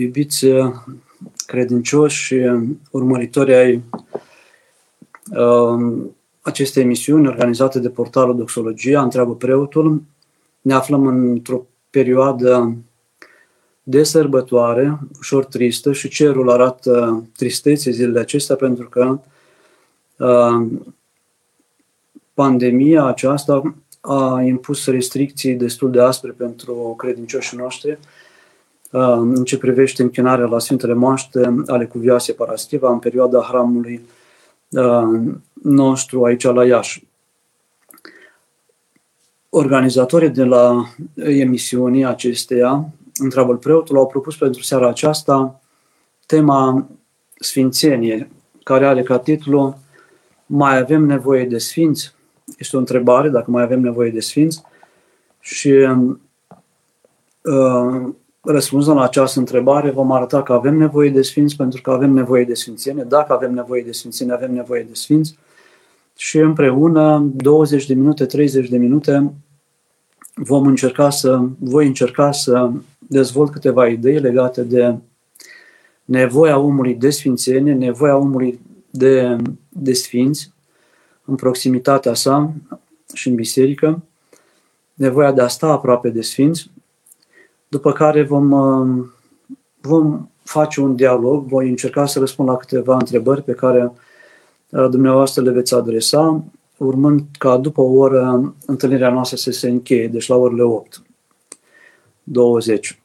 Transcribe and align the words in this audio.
iubiți 0.00 0.46
credincioși 1.46 2.22
și 2.24 2.34
urmăritori 2.90 3.54
ai 3.54 3.82
uh, 5.30 6.04
acestei 6.40 6.82
emisiuni 6.82 7.28
organizate 7.28 7.78
de 7.78 7.88
portalul 7.88 8.36
Doxologia, 8.36 9.02
întreabă 9.02 9.34
preotul. 9.34 10.02
Ne 10.60 10.74
aflăm 10.74 11.06
într-o 11.06 11.66
perioadă 11.90 12.76
de 13.82 14.02
sărbătoare, 14.02 14.98
ușor 15.18 15.44
tristă 15.44 15.92
și 15.92 16.08
cerul 16.08 16.50
arată 16.50 17.24
tristețe 17.36 17.90
zilele 17.90 18.20
acestea 18.20 18.56
pentru 18.56 18.88
că 18.88 19.20
uh, 20.18 20.66
pandemia 22.34 23.04
aceasta 23.04 23.74
a 24.00 24.42
impus 24.42 24.86
restricții 24.86 25.54
destul 25.54 25.90
de 25.90 26.00
aspre 26.00 26.30
pentru 26.30 26.94
credincioșii 26.98 27.56
noștri 27.56 27.90
uh, 27.90 27.98
în 28.90 29.44
ce 29.44 29.58
privește 29.58 30.02
închinarea 30.02 30.46
la 30.46 30.58
Sfintele 30.58 30.94
Moaște 30.94 31.54
ale 31.66 31.86
Cuvioase 31.86 32.32
Paraschiva 32.32 32.90
în 32.90 32.98
perioada 32.98 33.40
hramului 33.40 34.06
uh, 34.70 35.32
nostru 35.52 36.24
aici 36.24 36.42
la 36.42 36.64
Iași. 36.64 37.06
Organizatorii 39.48 40.30
de 40.30 40.44
la 40.44 40.84
emisiunii 41.14 42.04
acesteia, 42.04 42.88
întreabă 43.18 43.56
preotul, 43.56 43.96
au 43.96 44.06
propus 44.06 44.36
pentru 44.36 44.62
seara 44.62 44.88
aceasta 44.88 45.60
tema 46.26 46.88
Sfințenie, 47.38 48.30
care 48.62 48.86
are 48.86 49.02
ca 49.02 49.18
titlu 49.18 49.78
Mai 50.46 50.78
avem 50.78 51.02
nevoie 51.02 51.44
de 51.44 51.58
sfinți? 51.58 52.14
Este 52.58 52.76
o 52.76 52.78
întrebare, 52.78 53.28
dacă 53.28 53.50
mai 53.50 53.62
avem 53.62 53.80
nevoie 53.80 54.10
de 54.10 54.20
sfinți. 54.20 54.62
Și 55.40 55.70
uh, 57.42 58.14
răspunzând 58.46 58.96
la 58.96 59.02
această 59.02 59.38
întrebare, 59.38 59.90
vom 59.90 60.12
arăta 60.12 60.42
că 60.42 60.52
avem 60.52 60.76
nevoie 60.76 61.10
de 61.10 61.22
sfinți 61.22 61.56
pentru 61.56 61.80
că 61.80 61.90
avem 61.90 62.10
nevoie 62.10 62.44
de 62.44 62.54
sfințenie. 62.54 63.04
Dacă 63.08 63.32
avem 63.32 63.54
nevoie 63.54 63.82
de 63.82 63.92
sfințenie, 63.92 64.34
avem 64.34 64.54
nevoie 64.54 64.82
de 64.82 64.94
sfinți. 64.94 65.38
Și 66.16 66.38
împreună, 66.38 67.30
20 67.34 67.86
de 67.86 67.94
minute, 67.94 68.26
30 68.26 68.68
de 68.68 68.76
minute, 68.76 69.32
vom 70.34 70.66
încerca 70.66 71.10
să, 71.10 71.40
voi 71.58 71.86
încerca 71.86 72.32
să 72.32 72.70
dezvolt 72.98 73.50
câteva 73.50 73.86
idei 73.86 74.18
legate 74.18 74.62
de 74.62 74.94
nevoia 76.04 76.58
omului 76.58 76.94
de 76.94 77.10
sfințenie, 77.10 77.72
nevoia 77.72 78.16
omului 78.16 78.60
de, 78.90 79.36
de 79.68 79.92
sfinți 79.92 80.52
în 81.24 81.34
proximitatea 81.34 82.14
sa 82.14 82.52
și 83.14 83.28
în 83.28 83.34
biserică, 83.34 84.02
nevoia 84.94 85.32
de 85.32 85.40
a 85.40 85.48
sta 85.48 85.66
aproape 85.66 86.08
de 86.08 86.20
sfinți, 86.20 86.70
după 87.68 87.92
care 87.92 88.22
vom, 88.22 88.48
vom 89.80 90.28
face 90.42 90.80
un 90.80 90.96
dialog, 90.96 91.46
voi 91.46 91.68
încerca 91.68 92.06
să 92.06 92.18
răspund 92.18 92.48
la 92.48 92.56
câteva 92.56 92.94
întrebări 92.94 93.42
pe 93.42 93.52
care 93.52 93.92
uh, 94.68 94.88
dumneavoastră 94.90 95.42
le 95.42 95.50
veți 95.50 95.74
adresa, 95.74 96.44
urmând 96.76 97.22
ca 97.38 97.56
după 97.56 97.80
o 97.80 97.92
oră 97.92 98.54
întâlnirea 98.66 99.10
noastră 99.10 99.36
să 99.36 99.50
se 99.50 99.68
încheie, 99.68 100.08
deci 100.08 100.28
la 100.28 100.36
orele 100.36 100.62
8. 100.62 101.02
20. 102.22 103.00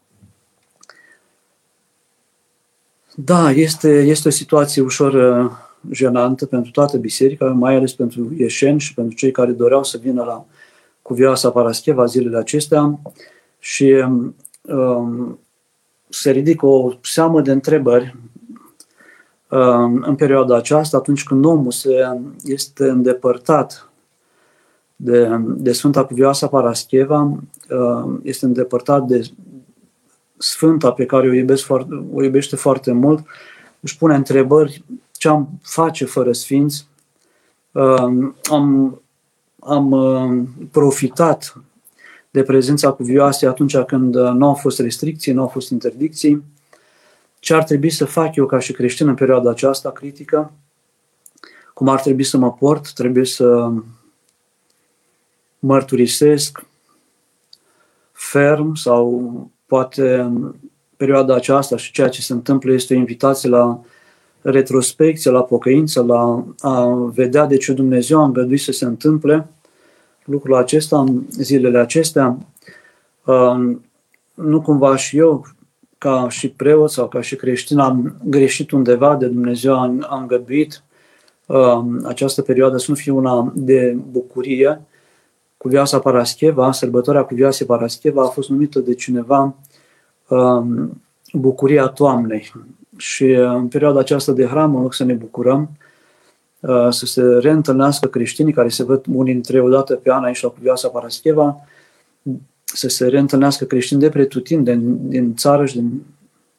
Da, 3.16 3.52
este, 3.52 3.90
este 3.90 4.28
o 4.28 4.32
situație 4.32 4.82
ușor 4.82 5.14
uh, 5.14 5.52
jenantă 5.92 6.46
pentru 6.46 6.72
toată 6.72 6.98
biserica, 6.98 7.46
mai 7.46 7.76
ales 7.76 7.94
pentru 7.94 8.34
ieșeni 8.38 8.80
și 8.80 8.94
pentru 8.94 9.16
cei 9.16 9.32
care 9.32 9.52
doreau 9.52 9.84
să 9.84 9.98
vină 10.02 10.24
la 10.24 10.46
cuvioasa 11.02 11.52
Parascheva 11.52 12.06
zilele 12.06 12.38
acestea 12.38 13.00
și 13.60 13.84
um, 13.84 14.36
se 16.10 16.32
ridică 16.32 16.66
o 16.66 16.92
seamă 17.02 17.42
de 17.42 17.52
întrebări 17.52 18.16
um, 19.50 20.04
în 20.06 20.16
perioada 20.16 20.56
aceasta, 20.56 20.98
atunci 20.98 21.24
când 21.24 21.46
omul 21.46 21.72
se, 21.72 22.22
este 22.44 22.90
îndepărtat 22.90 23.90
de, 24.96 25.38
de 25.40 25.72
Sfânta 25.72 26.06
Cuvioasa 26.06 26.48
Parascheva, 26.48 27.20
um, 27.22 28.20
este 28.24 28.46
îndepărtat 28.46 29.06
de 29.06 29.32
Sfânta 30.38 30.92
pe 30.92 31.06
care 31.06 31.28
o, 31.28 31.34
iubesc 31.34 31.64
foarte, 31.64 32.06
o 32.14 32.24
iubește 32.24 32.56
foarte 32.56 32.92
mult, 32.92 33.26
își 33.80 33.98
pune 33.98 34.16
întrebări 34.16 34.84
ce 35.12 35.28
am 35.28 35.50
face 35.62 36.06
fără 36.06 36.32
sfinți. 36.32 36.88
Um, 37.72 38.36
am, 38.52 39.02
am 39.60 39.92
um, 39.92 40.48
profitat 40.72 41.56
de 42.32 42.44
prezența 42.44 42.92
cuvioasei 42.92 43.48
atunci 43.48 43.78
când 43.78 44.16
uh, 44.16 44.30
nu 44.30 44.48
au 44.48 44.54
fost 44.54 44.80
restricții, 44.80 45.34
nu 45.34 45.42
au 45.42 45.48
fost 45.48 45.70
interdicții. 45.70 46.44
Ce 47.40 47.54
ar 47.54 47.64
trebui 47.64 47.90
să 47.90 48.06
fac 48.06 48.36
eu 48.36 48.46
ca 48.46 48.60
și 48.60 48.72
creștin 48.72 49.08
în 49.08 49.16
perioada 49.16 49.50
aceasta 49.50 49.92
critică? 49.92 50.52
Cum 51.74 51.88
ar 51.88 52.02
trebui 52.02 52.24
să 52.24 52.38
mă 52.38 52.54
port? 52.54 52.94
Trebuie 52.94 53.26
să 53.26 53.72
mărturisesc 55.60 56.66
ferm 58.12 58.74
sau 58.74 59.50
poate 59.66 60.32
perioada 60.98 61.36
aceasta 61.36 61.78
și 61.78 61.92
ceea 61.92 62.10
ce 62.10 62.22
se 62.22 62.34
întâmplă 62.34 62.74
este 62.74 62.94
o 62.94 62.98
invitație 62.98 63.50
la 63.50 63.80
retrospecție, 64.42 65.32
la 65.32 65.44
pocăință, 65.44 66.04
la 66.04 66.46
a 66.60 66.86
vedea 67.14 67.46
de 67.46 67.58
ce 67.58 67.74
Dumnezeu 67.74 68.20
a 68.20 68.24
îngăduit 68.24 68.60
să 68.60 68.72
se 68.72 68.86
întâmple 68.86 69.50
lucrul 70.32 70.56
acesta 70.56 71.00
în 71.00 71.22
zilele 71.30 71.80
acestea. 71.80 72.38
Nu 74.34 74.62
cumva 74.62 74.96
și 74.96 75.18
eu, 75.18 75.46
ca 75.98 76.30
și 76.30 76.50
preot 76.50 76.90
sau 76.90 77.08
ca 77.08 77.22
și 77.22 77.36
creștin, 77.36 77.78
am 77.78 78.16
greșit 78.24 78.72
undeva 78.72 79.16
de 79.16 79.28
Dumnezeu, 79.28 79.80
am, 79.80 80.06
am 80.10 80.22
îngăduit 80.22 80.84
această 82.04 82.42
perioadă 82.42 82.78
să 82.78 82.86
nu 82.88 82.96
fie 82.96 83.12
una 83.12 83.52
de 83.56 83.98
bucurie. 84.12 84.82
Cuvioasa 85.58 86.00
Parascheva, 86.00 86.72
sărbătoarea 86.72 87.24
Cuvioasei 87.24 87.66
Parascheva 87.66 88.24
a 88.24 88.28
fost 88.28 88.50
numită 88.50 88.80
de 88.80 88.94
cineva 88.94 89.56
bucuria 91.34 91.88
toamnei. 91.88 92.52
Și 92.98 93.24
uh, 93.24 93.46
în 93.46 93.68
perioada 93.68 94.00
aceasta 94.00 94.32
de 94.32 94.46
hram, 94.46 94.76
în 94.76 94.82
loc 94.82 94.94
să 94.94 95.04
ne 95.04 95.14
bucurăm, 95.14 95.62
uh, 95.62 95.81
să 96.90 97.06
se 97.06 97.22
reîntâlnească 97.22 98.08
creștinii 98.08 98.54
care 98.54 98.70
se 98.70 98.84
văd 98.84 99.06
unii 99.14 99.34
dintre 99.34 99.58
ei 99.58 99.64
odată 99.64 99.96
pe 99.96 100.12
an 100.12 100.24
aici 100.24 100.42
la 100.42 100.50
Cuvioasa 100.50 100.88
Parascheva, 100.88 101.58
să 102.64 102.88
se 102.88 103.08
reîntâlnească 103.08 103.66
creștini 103.66 104.00
de 104.00 104.10
pretutindeni 104.10 104.82
din, 104.82 105.10
din 105.10 105.36
țară 105.36 105.66
și 105.66 105.74
din 105.74 106.04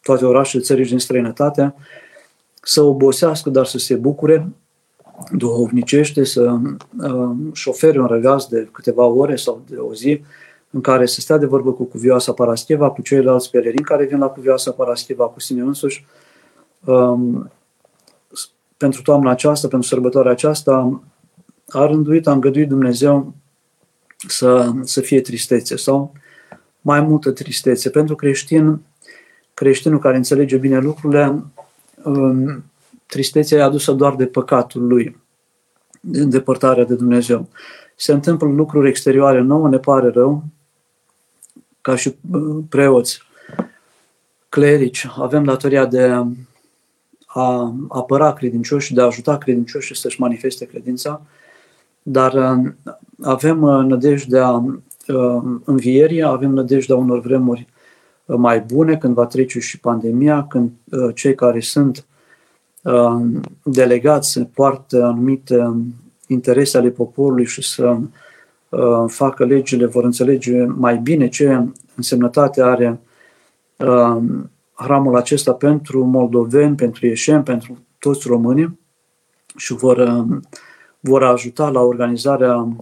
toate 0.03 0.25
orașele 0.25 0.63
țării 0.63 0.85
și 0.85 0.91
din 0.91 0.99
străinătate, 0.99 1.75
să 2.63 2.83
obosească, 2.83 3.51
dar 3.51 3.67
să 3.67 3.79
se 3.79 3.95
bucure 3.95 4.49
duhovnicește, 5.31 6.25
să 6.25 6.59
uh, 6.99 7.31
șofere 7.53 8.01
un 8.01 8.07
răgaz 8.07 8.47
de 8.47 8.69
câteva 8.73 9.05
ore 9.05 9.37
sau 9.37 9.63
de 9.69 9.77
o 9.77 9.95
zi, 9.95 10.23
în 10.71 10.81
care 10.81 11.07
să 11.07 11.21
stea 11.21 11.37
de 11.37 11.47
vorbă 11.47 11.73
cu 11.73 11.85
Cuvioasa 11.85 12.33
Parascheva, 12.33 12.91
cu 12.91 13.03
ceilalți 13.03 13.51
pelerini 13.51 13.85
care 13.85 14.05
vin 14.05 14.19
la 14.19 14.27
Cuvioasa 14.27 14.71
Parascheva, 14.71 15.25
cu 15.25 15.41
sine 15.41 15.61
însuși. 15.61 16.07
Um, 16.85 17.51
pentru 18.83 19.03
toamna 19.03 19.31
aceasta, 19.31 19.69
pentru 19.69 19.89
sărbătoarea 19.89 20.33
aceasta, 20.33 21.03
a 21.69 21.87
rânduit, 21.87 22.27
a 22.27 22.33
îngăduit 22.33 22.69
Dumnezeu 22.69 23.35
să, 24.29 24.71
să 24.83 25.01
fie 25.01 25.21
tristețe 25.21 25.77
sau 25.77 26.13
mai 26.81 27.01
multă 27.01 27.31
tristețe. 27.31 27.91
Pentru 27.91 28.15
creștin, 28.15 28.81
creștinul 29.55 29.99
care 29.99 30.17
înțelege 30.17 30.57
bine 30.57 30.79
lucrurile, 30.79 31.45
um, 32.03 32.65
tristețea 33.07 33.59
e 33.59 33.63
adusă 33.63 33.93
doar 33.93 34.15
de 34.15 34.27
păcatul 34.27 34.87
lui, 34.87 35.17
de 36.01 36.21
îndepărtarea 36.21 36.85
de 36.85 36.95
Dumnezeu. 36.95 37.49
Se 37.97 38.13
întâmplă 38.13 38.47
lucruri 38.47 38.89
exterioare 38.89 39.41
nouă, 39.41 39.69
ne 39.69 39.79
pare 39.79 40.09
rău, 40.09 40.45
ca 41.81 41.97
și 41.97 42.17
uh, 42.33 42.65
preoți, 42.69 43.23
clerici, 44.49 45.07
avem 45.19 45.45
datoria 45.45 45.87
de 45.87 46.25
a 47.35 47.75
apăra 47.89 48.33
credincioși, 48.33 48.95
de 48.95 49.01
a 49.01 49.05
ajuta 49.05 49.39
credincioșii 49.39 49.97
să-și 49.97 50.21
manifeste 50.21 50.65
credința, 50.65 51.23
dar 52.03 52.33
uh, 52.33 52.73
avem 53.21 53.63
uh, 53.63 53.85
nădejdea 53.85 54.65
învierii, 55.65 56.23
avem 56.23 56.51
nădejdea 56.51 56.97
unor 56.97 57.21
vremuri 57.21 57.67
mai 58.25 58.61
bune, 58.61 58.97
când 58.97 59.15
va 59.15 59.27
trece 59.27 59.59
și 59.59 59.81
pandemia, 59.81 60.47
când 60.49 60.71
cei 61.15 61.35
care 61.35 61.61
sunt 61.61 62.05
delegați 63.63 64.31
să 64.31 64.45
poartă 64.45 65.05
anumite 65.05 65.75
interese 66.27 66.77
ale 66.77 66.89
poporului 66.91 67.47
și 67.47 67.63
să 67.63 67.99
Uh, 68.73 69.05
facă 69.07 69.45
legile, 69.45 69.87
vor 69.87 70.05
înțelege 70.05 70.65
mai 70.65 70.97
bine 70.97 71.29
ce 71.29 71.65
însemnătate 71.95 72.63
are 72.63 73.01
uh, 73.77 74.23
hramul 74.83 75.17
acesta 75.17 75.53
pentru 75.53 76.05
moldoveni, 76.05 76.77
pentru 76.77 77.07
ieșeni, 77.07 77.43
pentru 77.43 77.79
toți 77.99 78.27
românii 78.27 78.79
și 79.57 79.75
vor, 79.75 79.97
uh, 79.97 80.39
vor 81.01 81.23
ajuta 81.23 81.69
la 81.69 81.81
organizarea 81.81 82.77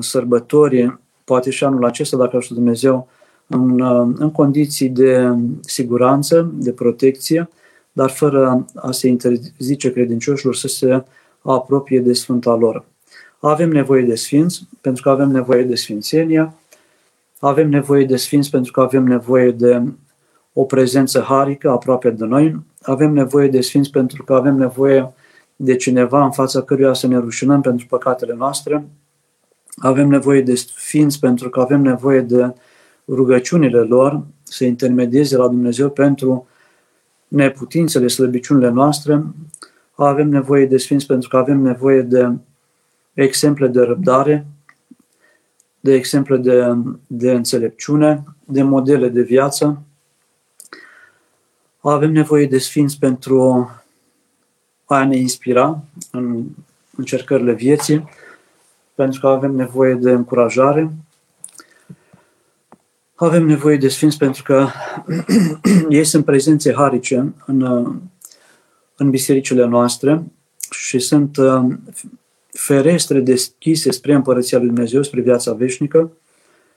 sărbătorii, 0.00 1.00
poate 1.24 1.50
și 1.50 1.64
anul 1.64 1.84
acesta, 1.84 2.16
dacă 2.16 2.36
ajută 2.36 2.54
Dumnezeu, 2.54 3.08
în, 3.46 3.80
în 4.18 4.30
condiții 4.30 4.88
de 4.88 5.34
siguranță, 5.60 6.50
de 6.54 6.72
protecție, 6.72 7.48
dar 7.92 8.10
fără 8.10 8.64
a 8.74 8.90
se 8.90 9.08
interzice 9.08 9.92
credincioșilor 9.92 10.54
să 10.54 10.68
se 10.68 11.04
apropie 11.42 12.00
de 12.00 12.12
Sfânta 12.12 12.54
lor. 12.54 12.84
Avem 13.40 13.70
nevoie 13.70 14.02
de 14.02 14.14
sfinți 14.14 14.68
pentru 14.80 15.02
că 15.02 15.10
avem 15.10 15.30
nevoie 15.30 15.62
de 15.62 15.74
sfințenia, 15.74 16.54
avem 17.38 17.68
nevoie 17.68 18.04
de 18.04 18.16
sfinți 18.16 18.50
pentru 18.50 18.72
că 18.72 18.80
avem 18.80 19.04
nevoie 19.04 19.50
de 19.50 19.82
o 20.52 20.64
prezență 20.64 21.20
harică 21.20 21.70
aproape 21.70 22.10
de 22.10 22.24
noi, 22.24 22.60
avem 22.82 23.12
nevoie 23.12 23.48
de 23.48 23.60
sfinți 23.60 23.90
pentru 23.90 24.24
că 24.24 24.34
avem 24.34 24.54
nevoie 24.54 25.12
de 25.56 25.76
cineva 25.76 26.24
în 26.24 26.30
fața 26.30 26.62
căruia 26.62 26.92
să 26.92 27.06
ne 27.06 27.18
rușinăm 27.18 27.60
pentru 27.60 27.86
păcatele 27.86 28.34
noastre, 28.34 28.88
avem 29.76 30.08
nevoie 30.08 30.42
de 30.42 30.54
sfinți 30.54 31.18
pentru 31.18 31.50
că 31.50 31.60
avem 31.60 31.80
nevoie 31.80 32.20
de 32.20 32.54
rugăciunile 33.08 33.80
lor 33.80 34.22
să 34.42 34.64
intermedieze 34.64 35.36
la 35.36 35.48
Dumnezeu 35.48 35.90
pentru 35.90 36.46
neputințele, 37.28 38.08
slăbiciunile 38.08 38.68
noastre, 38.68 39.24
avem 39.94 40.28
nevoie 40.28 40.66
de 40.66 40.76
sfinți 40.76 41.06
pentru 41.06 41.28
că 41.28 41.36
avem 41.36 41.60
nevoie 41.60 42.02
de 42.02 42.32
exemple 43.14 43.66
de 43.66 43.80
răbdare, 43.80 44.46
de 45.80 45.94
exemple 45.94 46.36
de, 46.36 46.74
de 47.06 47.32
înțelepciune, 47.32 48.24
de 48.44 48.62
modele 48.62 49.08
de 49.08 49.22
viață. 49.22 49.82
Avem 51.80 52.12
nevoie 52.12 52.46
de 52.46 52.58
sfinți 52.58 52.98
pentru 52.98 53.70
a 54.84 55.04
ne 55.04 55.16
inspira 55.16 55.82
în 56.10 56.44
încercările 56.96 57.52
vieții, 57.52 58.08
pentru 58.94 59.20
că 59.20 59.26
avem 59.26 59.54
nevoie 59.54 59.94
de 59.94 60.10
încurajare. 60.10 60.90
Avem 63.14 63.46
nevoie 63.46 63.76
de 63.76 63.88
sfinți 63.88 64.18
pentru 64.18 64.42
că 64.42 64.66
ei 65.88 66.04
sunt 66.04 66.24
prezențe 66.24 66.74
harice 66.74 67.34
în, 67.46 67.62
în 68.96 69.10
bisericile 69.10 69.64
noastre 69.64 70.22
și 70.70 70.98
sunt 70.98 71.36
ferestre 72.52 73.20
deschise 73.20 73.90
spre 73.90 74.14
Împărăția 74.14 74.58
Lui 74.58 74.66
Dumnezeu, 74.66 75.02
spre 75.02 75.20
viața 75.20 75.52
veșnică, 75.52 76.10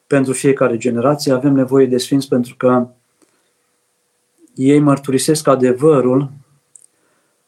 pentru 0.08 0.34
fiecare 0.34 0.78
generație. 0.78 1.32
Avem 1.32 1.54
nevoie 1.54 1.86
de 1.86 1.98
sfinți 1.98 2.28
pentru 2.28 2.56
că 2.56 2.88
ei 4.54 4.80
mărturisesc 4.80 5.48
adevărul 5.48 6.32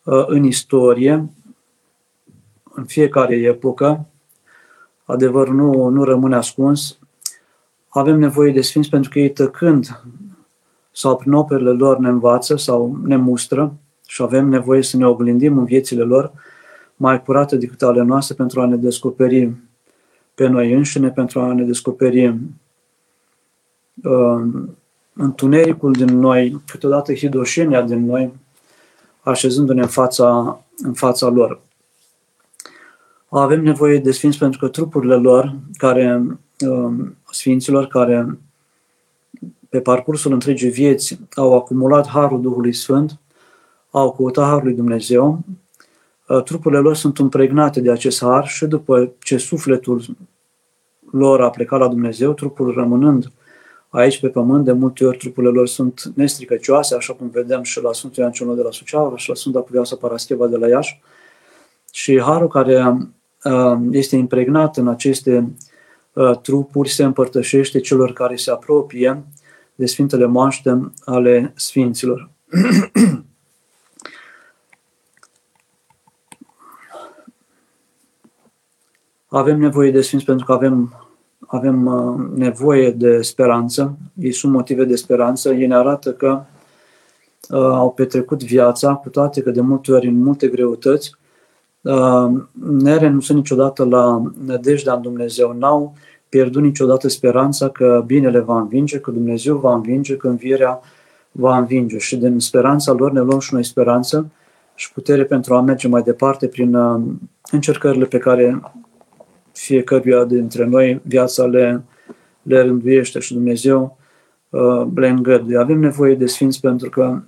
uh, 0.03 0.23
în 0.27 0.43
istorie, 0.43 1.29
în 2.73 2.85
fiecare 2.85 3.35
epocă. 3.35 4.05
Adevărul 5.03 5.55
nu, 5.55 5.87
nu 5.87 6.03
rămâne 6.03 6.35
ascuns. 6.35 6.97
Avem 7.89 8.19
nevoie 8.19 8.51
de 8.51 8.61
sfinți 8.61 8.89
pentru 8.89 9.09
că 9.09 9.19
ei 9.19 9.31
tăcând 9.31 10.03
sau 10.91 11.15
prin 11.15 11.33
operele 11.33 11.71
lor 11.71 11.97
ne 11.97 12.09
învață 12.09 12.55
sau 12.55 12.99
ne 13.03 13.15
mustră 13.15 13.73
și 14.07 14.21
avem 14.21 14.47
nevoie 14.47 14.81
să 14.81 14.97
ne 14.97 15.07
oglindim 15.07 15.57
în 15.57 15.65
viețile 15.65 16.03
lor 16.03 16.31
mai 16.95 17.23
curate 17.23 17.55
decât 17.55 17.81
ale 17.81 18.01
noastre 18.01 18.35
pentru 18.35 18.61
a 18.61 18.65
ne 18.65 18.75
descoperi 18.75 19.51
pe 20.35 20.47
noi 20.47 20.73
înșine, 20.73 21.11
pentru 21.11 21.39
a 21.39 21.53
ne 21.53 21.63
descoperi 21.63 22.27
uh, 24.03 24.41
întunericul 25.15 25.91
din 25.91 26.19
noi, 26.19 26.61
câteodată 26.67 27.13
hidoșenia 27.13 27.81
din 27.81 28.05
noi, 28.05 28.33
așezându-ne 29.21 29.81
în 29.81 29.87
fața, 29.87 30.59
în 30.77 30.93
fața 30.93 31.27
lor. 31.27 31.61
Avem 33.29 33.63
nevoie 33.63 33.97
de 33.97 34.11
sfinți 34.11 34.37
pentru 34.37 34.59
că 34.59 34.67
trupurile 34.67 35.15
lor, 35.15 35.55
care, 35.77 36.23
uh, 36.67 36.93
sfinților 37.31 37.87
care 37.87 38.39
pe 39.69 39.79
parcursul 39.79 40.31
întregii 40.31 40.69
vieți 40.69 41.19
au 41.35 41.55
acumulat 41.55 42.07
Harul 42.07 42.41
Duhului 42.41 42.73
Sfânt, 42.73 43.19
au 43.91 44.11
căutat 44.11 44.45
Harul 44.45 44.63
lui 44.63 44.73
Dumnezeu, 44.73 45.43
Uh, 46.27 46.43
trupurile 46.43 46.79
lor 46.79 46.95
sunt 46.95 47.17
impregnate 47.17 47.81
de 47.81 47.91
acest 47.91 48.21
har 48.21 48.47
și 48.47 48.65
după 48.65 49.11
ce 49.19 49.37
sufletul 49.37 50.03
lor 51.11 51.41
a 51.41 51.49
plecat 51.49 51.79
la 51.79 51.87
Dumnezeu, 51.87 52.33
trupul 52.33 52.73
rămânând 52.73 53.31
aici 53.95 54.19
pe 54.19 54.27
pământ, 54.27 54.65
de 54.65 54.71
multe 54.71 55.05
ori 55.05 55.17
trupurile 55.17 55.51
lor 55.51 55.67
sunt 55.67 56.03
nestricăcioase, 56.15 56.95
așa 56.95 57.13
cum 57.13 57.29
vedem 57.29 57.63
și 57.63 57.81
la 57.81 57.93
Sfântul 57.93 58.21
Ioan 58.21 58.31
cel 58.31 58.55
de 58.55 58.61
la 58.61 58.71
Suceava 58.71 59.17
și 59.17 59.29
la 59.29 59.35
Sfânta 59.35 59.59
Cuvioasă 59.59 59.95
Parascheva 59.95 60.47
de 60.47 60.57
la 60.57 60.67
Iași. 60.67 61.01
Și 61.91 62.21
harul 62.21 62.47
care 62.47 62.97
uh, 63.43 63.77
este 63.91 64.15
impregnat 64.15 64.77
în 64.77 64.87
aceste 64.87 65.53
uh, 66.13 66.37
trupuri 66.37 66.89
se 66.89 67.03
împărtășește 67.03 67.79
celor 67.79 68.13
care 68.13 68.35
se 68.35 68.51
apropie 68.51 69.23
de 69.75 69.85
Sfintele 69.85 70.25
Moaște 70.25 70.91
ale 71.05 71.53
Sfinților. 71.55 72.29
Avem 79.35 79.59
nevoie 79.59 79.91
de 79.91 80.01
sfinți 80.01 80.25
pentru 80.25 80.45
că 80.45 80.53
avem, 80.53 81.04
avem 81.45 81.85
uh, 81.85 82.37
nevoie 82.37 82.91
de 82.91 83.21
speranță. 83.21 83.97
Ei 84.13 84.31
sunt 84.31 84.53
motive 84.53 84.83
de 84.83 84.95
speranță. 84.95 85.53
Ei 85.53 85.67
ne 85.67 85.75
arată 85.75 86.13
că 86.13 86.41
uh, 87.49 87.59
au 87.59 87.91
petrecut 87.91 88.43
viața, 88.43 88.93
cu 88.93 89.09
toate 89.09 89.41
că 89.41 89.51
de 89.51 89.61
multe 89.61 89.91
ori 89.91 90.07
în 90.07 90.23
multe 90.23 90.47
greutăți, 90.47 91.15
uh, 91.81 92.31
nerenunță 92.69 93.33
niciodată 93.33 93.85
la 93.85 94.31
nădejdea 94.45 94.93
în 94.93 95.01
Dumnezeu. 95.01 95.55
N-au 95.59 95.93
pierdut 96.29 96.61
niciodată 96.61 97.07
speranța 97.07 97.69
că 97.69 98.03
binele 98.05 98.39
va 98.39 98.59
învinge, 98.59 98.99
că 98.99 99.11
Dumnezeu 99.11 99.57
va 99.57 99.73
învinge, 99.73 100.17
că 100.17 100.27
învierea 100.27 100.79
va 101.31 101.57
învinge. 101.57 101.97
Și 101.97 102.15
din 102.15 102.39
speranța 102.39 102.91
lor 102.91 103.11
ne 103.11 103.21
luăm 103.21 103.39
și 103.39 103.53
noi 103.53 103.63
speranță 103.63 104.31
și 104.75 104.93
putere 104.93 105.23
pentru 105.23 105.55
a 105.55 105.61
merge 105.61 105.87
mai 105.87 106.01
departe 106.01 106.47
prin 106.47 106.75
uh, 106.75 107.01
încercările 107.51 108.05
pe 108.05 108.17
care 108.17 108.61
fiecăruia 109.55 110.23
dintre 110.23 110.65
noi 110.65 111.01
viața 111.03 111.45
le, 111.45 111.83
le 112.41 112.61
rânduiește 112.61 113.19
și 113.19 113.33
Dumnezeu 113.33 113.97
uh, 114.49 114.87
le 114.95 115.07
îngăduie. 115.07 115.57
Avem 115.57 115.79
nevoie 115.79 116.15
de 116.15 116.25
sfinți 116.25 116.59
pentru 116.59 116.89
că 116.89 117.21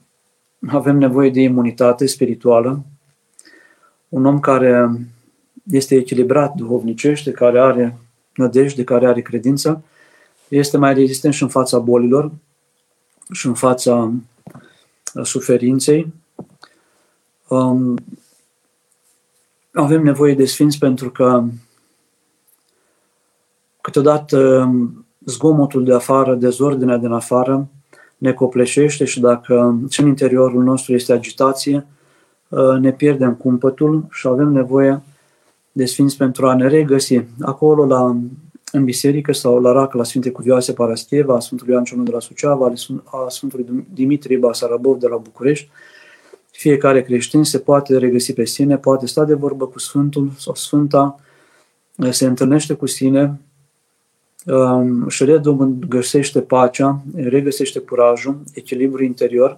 avem 0.68 0.98
nevoie 0.98 1.30
de 1.30 1.42
imunitate 1.42 2.06
spirituală. 2.06 2.84
Un 4.10 4.26
om 4.26 4.40
care 4.40 4.92
este 5.72 5.96
echilibrat 5.96 6.56
duhovnicește, 6.56 7.32
care 7.32 7.60
are 7.60 7.98
nădejde, 8.36 8.84
care 8.84 9.08
are 9.08 9.22
credință, 9.22 9.84
este 10.48 10.78
mai 10.78 10.94
rezistent 10.94 11.34
și 11.34 11.44
în 11.44 11.50
fața 11.50 11.80
bolilor 11.80 12.32
și 13.32 13.48
în 13.48 13.54
fața 13.54 14.14
suferinței. 15.24 16.14
Um, 17.48 17.98
avem 19.74 20.04
nevoie 20.04 20.34
de 20.34 20.46
sfinți 20.46 20.78
pentru 20.78 21.12
că 21.12 21.44
Câteodată 23.88 24.38
um, 24.70 25.06
zgomotul 25.26 25.84
de 25.84 25.94
afară, 25.94 26.36
dezordinea 26.36 26.98
din 26.98 27.12
afară 27.12 27.68
ne 28.18 28.34
copleșește 28.34 29.06
și 29.06 29.20
dacă 29.20 29.80
și 29.90 30.02
în 30.02 30.08
interiorul 30.08 30.64
nostru 30.64 30.94
este 30.94 31.14
agitație, 31.14 31.88
uh, 32.50 32.78
ne 32.80 32.92
pierdem 32.92 33.36
cumpătul 33.36 34.06
și 34.10 34.28
avem 34.28 34.52
nevoie 34.52 35.02
de 35.72 35.86
sfinți 35.86 36.18
pentru 36.18 36.48
a 36.48 36.56
ne 36.56 36.68
regăsi 36.68 37.22
acolo 37.42 37.86
la, 37.86 38.16
în 38.72 38.84
biserică 38.84 39.34
sau 39.34 39.62
la 39.62 39.72
rac 39.72 39.94
la 39.94 40.04
Sfinte 40.04 40.32
Cuvioase 40.32 40.74
Parascheva, 40.74 41.36
a 41.36 41.40
Sfântului 41.40 41.74
Ioan 41.74 41.84
Cionu 41.84 42.04
de 42.04 42.12
la 42.12 42.20
Suceava, 42.20 42.74
a 43.06 43.30
Sfântului 43.30 43.88
Dimitrie 43.94 44.38
Basarabov 44.38 45.00
de 45.00 45.08
la 45.08 45.18
București. 45.18 45.70
Fiecare 46.52 47.02
creștin 47.02 47.44
se 47.44 47.60
poate 47.60 47.98
regăsi 47.98 48.34
pe 48.34 48.46
sine, 48.46 48.78
poate 48.78 49.06
sta 49.06 49.26
de 49.26 49.34
vorbă 49.34 49.68
cu 49.68 49.80
Sfântul 49.80 50.32
sau 50.38 50.56
Sfânta, 50.56 51.20
se 52.10 52.26
întâlnește 52.26 52.74
cu 52.74 52.86
sine, 52.86 53.40
își 55.06 55.26
găsește 55.88 56.42
pacea, 56.42 57.02
regăsește 57.16 57.80
curajul, 57.80 58.40
echilibru 58.54 59.04
interior 59.04 59.58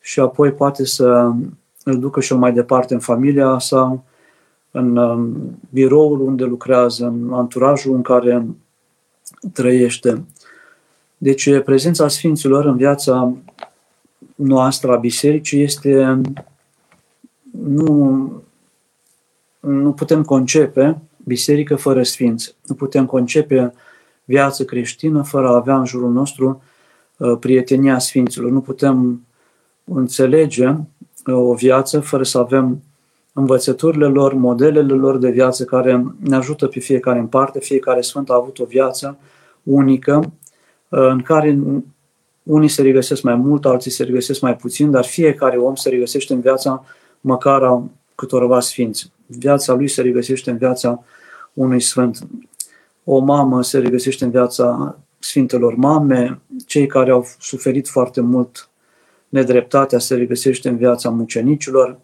și 0.00 0.20
apoi 0.20 0.52
poate 0.52 0.84
să 0.84 1.32
îl 1.84 1.98
ducă 1.98 2.20
și 2.20 2.34
mai 2.34 2.52
departe 2.52 2.94
în 2.94 3.00
familia 3.00 3.58
sa, 3.58 4.02
în 4.70 4.96
um, 4.96 5.58
biroul 5.70 6.20
unde 6.20 6.44
lucrează, 6.44 7.06
în 7.06 7.32
anturajul 7.32 7.94
în 7.94 8.02
care 8.02 8.46
trăiește. 9.52 10.24
Deci 11.18 11.60
prezența 11.60 12.08
Sfinților 12.08 12.64
în 12.64 12.76
viața 12.76 13.32
noastră 14.34 14.92
a 14.92 14.96
bisericii 14.96 15.62
este 15.62 16.20
nu, 17.62 18.42
nu 19.60 19.92
putem 19.92 20.22
concepe 20.24 20.98
biserică 21.24 21.76
fără 21.76 22.02
sfinți. 22.02 22.54
Nu 22.66 22.74
putem 22.74 23.06
concepe 23.06 23.72
viață 24.28 24.64
creștină 24.64 25.22
fără 25.22 25.48
a 25.48 25.54
avea 25.54 25.78
în 25.78 25.84
jurul 25.84 26.12
nostru 26.12 26.62
uh, 27.16 27.36
prietenia 27.40 27.98
Sfinților. 27.98 28.50
Nu 28.50 28.60
putem 28.60 29.26
înțelege 29.84 30.66
uh, 30.66 31.34
o 31.34 31.54
viață 31.54 32.00
fără 32.00 32.22
să 32.22 32.38
avem 32.38 32.82
învățăturile 33.32 34.06
lor, 34.06 34.34
modelele 34.34 34.94
lor 34.94 35.18
de 35.18 35.30
viață 35.30 35.64
care 35.64 36.04
ne 36.18 36.36
ajută 36.36 36.66
pe 36.66 36.80
fiecare 36.80 37.18
în 37.18 37.26
parte. 37.26 37.58
Fiecare 37.58 38.00
Sfânt 38.00 38.30
a 38.30 38.34
avut 38.34 38.58
o 38.58 38.64
viață 38.64 39.18
unică, 39.62 40.32
în 40.88 41.22
care 41.22 41.58
unii 42.42 42.68
se 42.68 42.82
regăsesc 42.82 43.22
mai 43.22 43.34
mult, 43.34 43.64
alții 43.64 43.90
se 43.90 44.04
regăsesc 44.04 44.40
mai 44.40 44.56
puțin, 44.56 44.90
dar 44.90 45.04
fiecare 45.04 45.56
om 45.56 45.74
se 45.74 45.88
regăsește 45.88 46.32
în 46.32 46.40
viața 46.40 46.84
măcar 47.20 47.62
a 47.62 47.82
câtorva 48.14 48.60
sfinți. 48.60 49.12
Viața 49.26 49.74
lui 49.74 49.88
se 49.88 50.02
regăsește 50.02 50.50
în 50.50 50.56
viața 50.56 51.04
unui 51.52 51.80
sfânt. 51.80 52.18
O 53.10 53.18
mamă 53.18 53.62
se 53.62 53.78
regăsește 53.78 54.24
în 54.24 54.30
viața 54.30 54.98
Sfintelor 55.18 55.74
Mame, 55.74 56.40
cei 56.66 56.86
care 56.86 57.10
au 57.10 57.26
suferit 57.38 57.88
foarte 57.88 58.20
mult 58.20 58.68
nedreptatea 59.28 59.98
se 59.98 60.14
regăsește 60.14 60.68
în 60.68 60.76
viața 60.76 61.10
mucenicilor, 61.10 61.98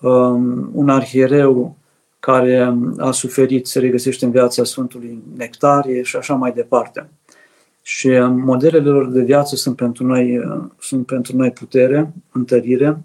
um, 0.00 0.70
un 0.72 0.88
arhiereu 0.88 1.76
care 2.20 2.76
a 2.98 3.10
suferit 3.10 3.66
se 3.66 3.78
regăsește 3.78 4.24
în 4.24 4.30
viața 4.30 4.64
Sfântului 4.64 5.22
Nectarie 5.36 6.02
și 6.02 6.16
așa 6.16 6.34
mai 6.34 6.52
departe. 6.52 7.08
Și 7.82 8.08
modelele 8.20 8.90
lor 8.90 9.08
de 9.08 9.22
viață 9.22 9.56
sunt 9.56 9.76
pentru 9.76 10.04
noi, 10.04 10.40
sunt 10.78 11.06
pentru 11.06 11.36
noi 11.36 11.50
putere, 11.50 12.12
întărire 12.32 12.98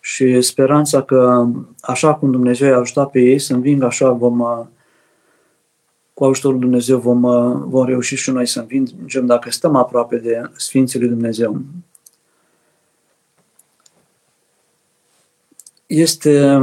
și 0.00 0.40
speranța 0.40 1.02
că 1.02 1.46
așa 1.80 2.14
cum 2.14 2.30
Dumnezeu 2.30 2.68
i-a 2.68 2.78
ajutat 2.78 3.10
pe 3.10 3.20
ei 3.20 3.38
să 3.38 3.54
învingă, 3.54 3.84
așa 3.84 4.10
vom, 4.10 4.68
cu 6.14 6.24
ajutorul 6.24 6.58
Dumnezeu 6.58 6.98
vom, 6.98 7.20
vom 7.68 7.86
reuși 7.86 8.16
și 8.16 8.30
noi 8.30 8.46
să 8.46 8.60
învingem 8.60 9.26
dacă 9.26 9.50
stăm 9.50 9.76
aproape 9.76 10.16
de 10.16 10.50
Sfinții 10.56 10.98
lui 10.98 11.08
Dumnezeu. 11.08 11.60
Este 15.86 16.60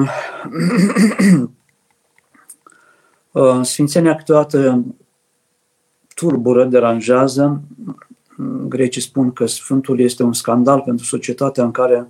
Sfințenia 3.62 4.15
câteodată 4.15 4.84
turbură, 6.15 6.65
deranjează. 6.65 7.62
Grecii 8.67 9.01
spun 9.01 9.31
că 9.31 9.46
Sfântul 9.46 10.00
este 10.00 10.24
un 10.24 10.34
scandal 10.34 10.81
pentru 10.81 11.05
societatea 11.05 11.63
în 11.63 11.72
care 11.72 12.08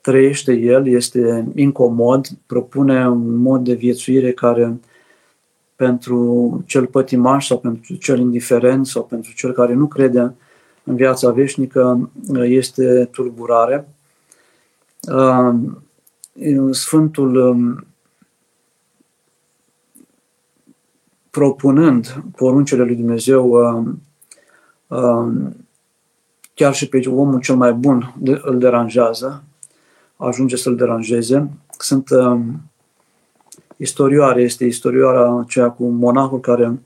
trăiește 0.00 0.52
el, 0.52 0.88
este 0.88 1.48
incomod, 1.54 2.26
propune 2.46 3.08
un 3.08 3.36
mod 3.36 3.64
de 3.64 3.74
viețuire 3.74 4.32
care 4.32 4.80
pentru 5.76 6.62
cel 6.66 6.86
pătimaș 6.86 7.46
sau 7.46 7.58
pentru 7.58 7.94
cel 7.94 8.18
indiferent 8.18 8.86
sau 8.86 9.04
pentru 9.04 9.32
cel 9.32 9.52
care 9.52 9.74
nu 9.74 9.86
crede 9.86 10.34
în 10.84 10.96
viața 10.96 11.30
veșnică 11.30 12.10
este 12.32 13.08
tulburare. 13.12 13.88
Sfântul 16.70 17.84
propunând 21.30 22.22
poruncile 22.36 22.84
lui 22.84 22.94
Dumnezeu, 22.94 23.52
chiar 26.54 26.74
și 26.74 26.88
pe 26.88 27.08
omul 27.08 27.40
cel 27.40 27.56
mai 27.56 27.72
bun 27.72 28.14
îl 28.42 28.58
deranjează, 28.58 29.44
ajunge 30.16 30.56
să-l 30.56 30.76
deranjeze. 30.76 31.50
Sunt 31.78 32.08
istorioare, 33.76 34.42
este 34.42 34.64
istorioara 34.64 35.38
aceea 35.40 35.70
cu 35.70 35.84
monahul 35.84 36.40
care 36.40 36.78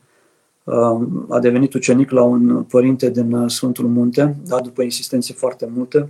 a 1.28 1.38
devenit 1.40 1.75
ucenic 1.75 2.11
la 2.11 2.23
un 2.23 2.62
părinte 2.62 3.11
din 3.11 3.49
Sfântul 3.49 3.88
Munte, 3.88 4.37
da, 4.47 4.61
după 4.61 4.82
insistențe 4.82 5.32
foarte 5.32 5.68
multe. 5.75 6.09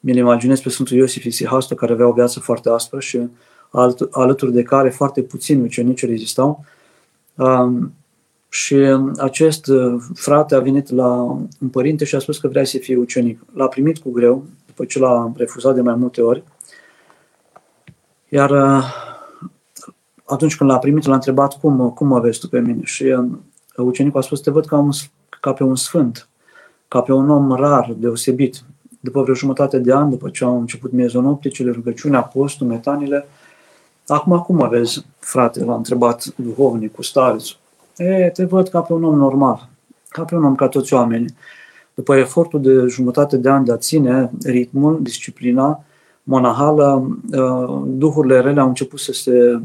Mi-l 0.00 0.16
imaginez 0.16 0.60
pe 0.60 0.68
Sfântul 0.68 0.96
Iosif 0.96 1.24
Isihastu, 1.24 1.74
care 1.74 1.92
avea 1.92 2.06
o 2.06 2.12
viață 2.12 2.40
foarte 2.40 2.68
aspră 2.68 3.00
și 3.00 3.28
alături 4.10 4.52
de 4.52 4.62
care 4.62 4.90
foarte 4.90 5.22
puțini 5.22 5.62
ucenici 5.62 6.06
rezistau. 6.06 6.64
Um, 7.34 7.92
și 8.48 8.74
acest 9.18 9.66
uh, 9.66 10.02
frate 10.14 10.54
a 10.54 10.60
venit 10.60 10.90
la 10.90 11.12
un 11.60 11.68
părinte 11.70 12.04
și 12.04 12.14
a 12.14 12.18
spus 12.18 12.38
că 12.38 12.48
vrea 12.48 12.64
să 12.64 12.78
fie 12.78 12.96
ucenic. 12.96 13.40
L-a 13.54 13.68
primit 13.68 13.98
cu 13.98 14.10
greu, 14.10 14.44
după 14.66 14.84
ce 14.84 14.98
l-a 14.98 15.32
refuzat 15.36 15.74
de 15.74 15.80
mai 15.80 15.94
multe 15.94 16.22
ori. 16.22 16.42
Iar 18.28 18.50
uh, 18.50 18.84
atunci 20.24 20.56
când 20.56 20.70
l-a 20.70 20.78
primit, 20.78 21.06
l-a 21.06 21.14
întrebat 21.14 21.58
cum, 21.60 21.90
cum 21.90 22.06
mă 22.06 22.20
vezi 22.20 22.38
tu 22.38 22.48
pe 22.48 22.60
mine. 22.60 22.80
Și 22.82 23.04
uh, 23.04 23.26
ucenicul 23.76 24.20
a 24.20 24.22
spus, 24.22 24.40
te 24.40 24.50
văd 24.50 24.66
ca, 24.66 24.78
un, 24.78 24.90
ca 25.40 25.52
pe 25.52 25.62
un 25.62 25.76
sfânt, 25.76 26.28
ca 26.88 27.00
pe 27.00 27.12
un 27.12 27.30
om 27.30 27.52
rar, 27.52 27.94
deosebit. 27.96 28.62
După 29.00 29.22
vreo 29.22 29.34
jumătate 29.34 29.78
de 29.78 29.92
ani, 29.92 30.10
după 30.10 30.28
ce 30.28 30.44
au 30.44 30.58
început 30.60 30.92
miezonopticile, 30.92 31.70
rugăciunea, 31.70 32.22
postul, 32.22 32.66
metanile, 32.66 33.26
Acum, 34.06 34.38
cum 34.38 34.56
mă 34.56 34.68
vezi, 34.68 35.04
frate, 35.18 35.64
l-a 35.64 35.74
întrebat 35.74 36.24
cu 36.94 37.02
starețul. 37.02 37.56
E, 37.96 38.30
te 38.34 38.44
văd 38.44 38.68
ca 38.68 38.80
pe 38.80 38.92
un 38.92 39.04
om 39.04 39.16
normal, 39.16 39.68
ca 40.08 40.22
pe 40.22 40.34
un 40.34 40.44
om 40.44 40.54
ca 40.54 40.68
toți 40.68 40.94
oamenii. 40.94 41.34
După 41.94 42.16
efortul 42.16 42.60
de 42.60 42.86
jumătate 42.86 43.36
de 43.36 43.48
ani 43.48 43.64
de 43.64 43.72
a 43.72 43.76
ține 43.76 44.30
ritmul, 44.42 44.98
disciplina 45.02 45.84
monahală, 46.22 47.18
ă, 47.32 47.82
duhurile 47.86 48.40
rele 48.40 48.60
au 48.60 48.68
început 48.68 48.98
să 48.98 49.12
se 49.12 49.60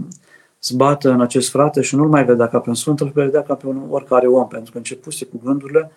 zbată 0.64 1.10
în 1.10 1.22
acest 1.22 1.50
frate 1.50 1.82
și 1.82 1.96
nu-l 1.96 2.08
mai 2.08 2.26
vedea 2.26 2.48
ca 2.48 2.60
pe 2.60 2.70
un 2.70 2.76
sfânt, 2.76 3.00
îl 3.00 3.12
vedea 3.14 3.44
ca 3.44 3.54
pe 3.54 3.68
un 3.68 3.82
oricare 3.90 4.28
om, 4.28 4.48
pentru 4.48 4.72
că 4.72 4.78
începuse 4.78 5.26
cu 5.26 5.42
gândurile 5.44 5.92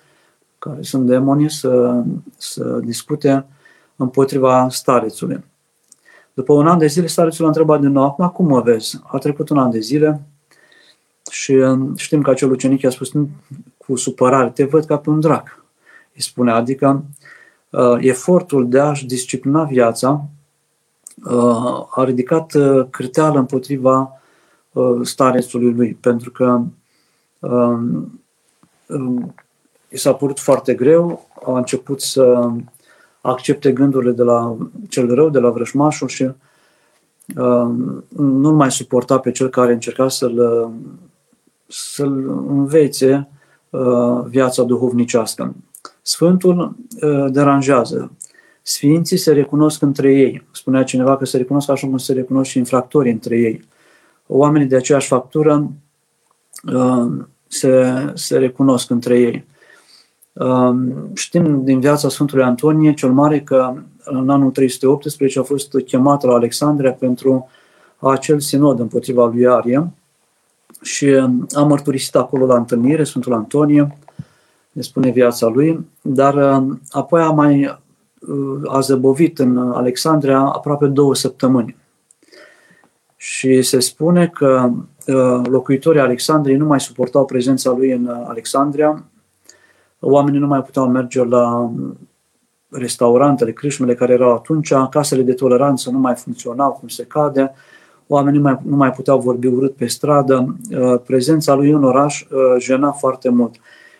care 0.59 0.83
sunt 0.83 1.07
demoni 1.07 1.51
să, 1.51 2.03
să 2.37 2.81
discute 2.85 3.45
împotriva 3.97 4.69
starețului. 4.71 5.45
După 6.35 6.53
un 6.53 6.67
an 6.67 6.79
de 6.79 6.87
zile, 6.87 7.07
starețul 7.07 7.45
a 7.45 7.49
întrebat 7.49 7.81
din 7.81 7.91
nou, 7.91 8.05
acum 8.05 8.29
cum 8.29 8.47
mă 8.47 8.61
vezi? 8.61 9.01
A 9.03 9.19
trecut 9.19 9.49
un 9.49 9.59
an 9.59 9.71
de 9.71 9.79
zile 9.79 10.23
și 11.31 11.53
um, 11.53 11.97
știm 11.97 12.23
că 12.23 12.31
acel 12.31 12.51
ucenic 12.51 12.85
a 12.85 12.91
spus 12.91 13.11
cu 13.77 13.97
supărare, 13.97 14.51
te 14.51 14.65
văd 14.65 14.85
ca 14.85 14.99
pe 14.99 15.11
un 15.11 15.21
drac. 15.21 15.65
Îi 16.15 16.23
spune, 16.23 16.53
adică 16.53 17.05
uh, 17.71 17.97
efortul 17.99 18.69
de 18.69 18.81
a-și 18.81 19.07
disciplina 19.07 19.65
viața 19.65 20.25
uh, 21.25 21.87
a 21.91 22.05
ridicat 22.05 22.55
uh, 22.55 22.87
criteală 22.91 23.39
împotriva 23.39 24.01
uh, 24.01 24.22
starețului 25.03 25.73
lui, 25.73 25.95
pentru 26.01 26.31
că 26.31 26.63
uh, 27.39 27.79
uh, 28.87 29.23
i 29.89 29.99
s-a 29.99 30.15
părut 30.15 30.39
foarte 30.39 30.75
greu, 30.75 31.29
a 31.47 31.57
început 31.57 32.01
să 32.01 32.51
accepte 33.21 33.73
gândurile 33.73 34.13
de 34.13 34.23
la 34.23 34.57
cel 34.89 35.15
rău, 35.15 35.31
de 35.31 35.39
la 35.39 35.51
vrășmașul 35.51 36.09
și 36.09 36.23
uh, 36.23 37.71
nu 38.17 38.51
mai 38.51 38.71
suporta 38.71 39.19
pe 39.19 39.31
cel 39.31 39.49
care 39.49 39.73
încerca 39.73 40.09
să-l, 40.09 40.71
să-l 41.67 42.29
învețe 42.49 43.29
uh, 43.71 44.25
viața 44.27 44.63
duhovnicească. 44.63 45.55
Sfântul 46.03 46.77
uh, 47.03 47.27
deranjează. 47.31 48.13
Sfinții 48.63 49.17
se 49.17 49.33
recunosc 49.33 49.83
între 49.83 50.13
ei. 50.13 50.47
Spunea 50.53 50.83
cineva 50.85 51.17
că 51.17 51.25
se 51.25 51.37
recunosc 51.37 51.69
așa 51.69 51.87
cum 51.87 51.99
se 51.99 52.13
recunosc 52.13 52.51
și 52.51 52.59
infractorii 52.59 53.13
între 53.13 53.39
ei. 53.39 53.65
Oamenii 54.35 54.67
de 54.67 54.77
aceeași 54.77 55.07
factură 55.07 55.71
uh, 56.73 57.07
se, 57.47 57.95
se 58.15 58.39
recunosc 58.39 58.91
între 58.91 59.19
ei. 59.19 59.45
Știm 61.15 61.65
din 61.65 61.81
viața 61.81 62.09
Sfântului 62.09 62.45
Antonie 62.45 62.95
cel 62.95 63.13
Mare 63.13 63.41
că 63.41 63.75
în 64.05 64.31
anul 64.31 64.51
318 64.51 65.39
a 65.39 65.43
fost 65.43 65.77
chemat 65.87 66.23
la 66.23 66.35
Alexandria 66.35 66.93
pentru 66.93 67.49
acel 67.99 68.41
sinod 68.41 68.81
împotriva 68.81 69.27
lui 69.27 69.47
Arie 69.47 69.91
și 70.83 71.07
a 71.55 71.63
mărturisit 71.63 72.15
acolo 72.15 72.47
la 72.47 72.57
întâlnire 72.57 73.05
Sfântul 73.05 73.33
Antonie, 73.33 73.99
ne 74.73 74.83
spune 74.83 75.11
viața 75.11 75.47
lui, 75.47 75.87
dar 76.03 76.65
apoi 76.91 77.23
a 77.23 77.31
mai 77.31 77.81
a 78.67 78.81
zăbovit 78.81 79.39
în 79.39 79.57
Alexandria 79.59 80.39
aproape 80.39 80.87
două 80.87 81.15
săptămâni. 81.15 81.77
Și 83.25 83.63
se 83.63 83.81
spune 83.81 84.29
că 84.29 84.71
locuitorii 85.45 86.01
Alexandriei 86.01 86.57
nu 86.57 86.67
mai 86.67 86.81
suportau 86.81 87.25
prezența 87.25 87.71
lui 87.71 87.93
în 87.93 88.07
Alexandria. 88.07 89.05
Oamenii 90.01 90.41
nu 90.41 90.47
mai 90.47 90.63
puteau 90.63 90.89
merge 90.89 91.25
la 91.25 91.71
restaurantele, 92.69 93.53
crâșmele 93.53 93.95
care 93.95 94.13
erau 94.13 94.35
atunci, 94.35 94.73
casele 94.91 95.23
de 95.23 95.33
toleranță 95.33 95.91
nu 95.91 95.99
mai 95.99 96.15
funcționau 96.15 96.71
cum 96.71 96.89
se 96.89 97.05
cade, 97.05 97.55
oamenii 98.07 98.39
nu 98.39 98.45
mai, 98.45 98.59
nu 98.63 98.77
mai 98.77 98.91
puteau 98.91 99.21
vorbi 99.21 99.47
urât 99.47 99.75
pe 99.75 99.87
stradă, 99.87 100.57
uh, 100.71 101.01
prezența 101.07 101.55
lui 101.55 101.71
în 101.71 101.85
oraș 101.85 102.21
uh, 102.21 102.39
jena 102.59 102.91
foarte 102.91 103.29
mult. 103.29 103.55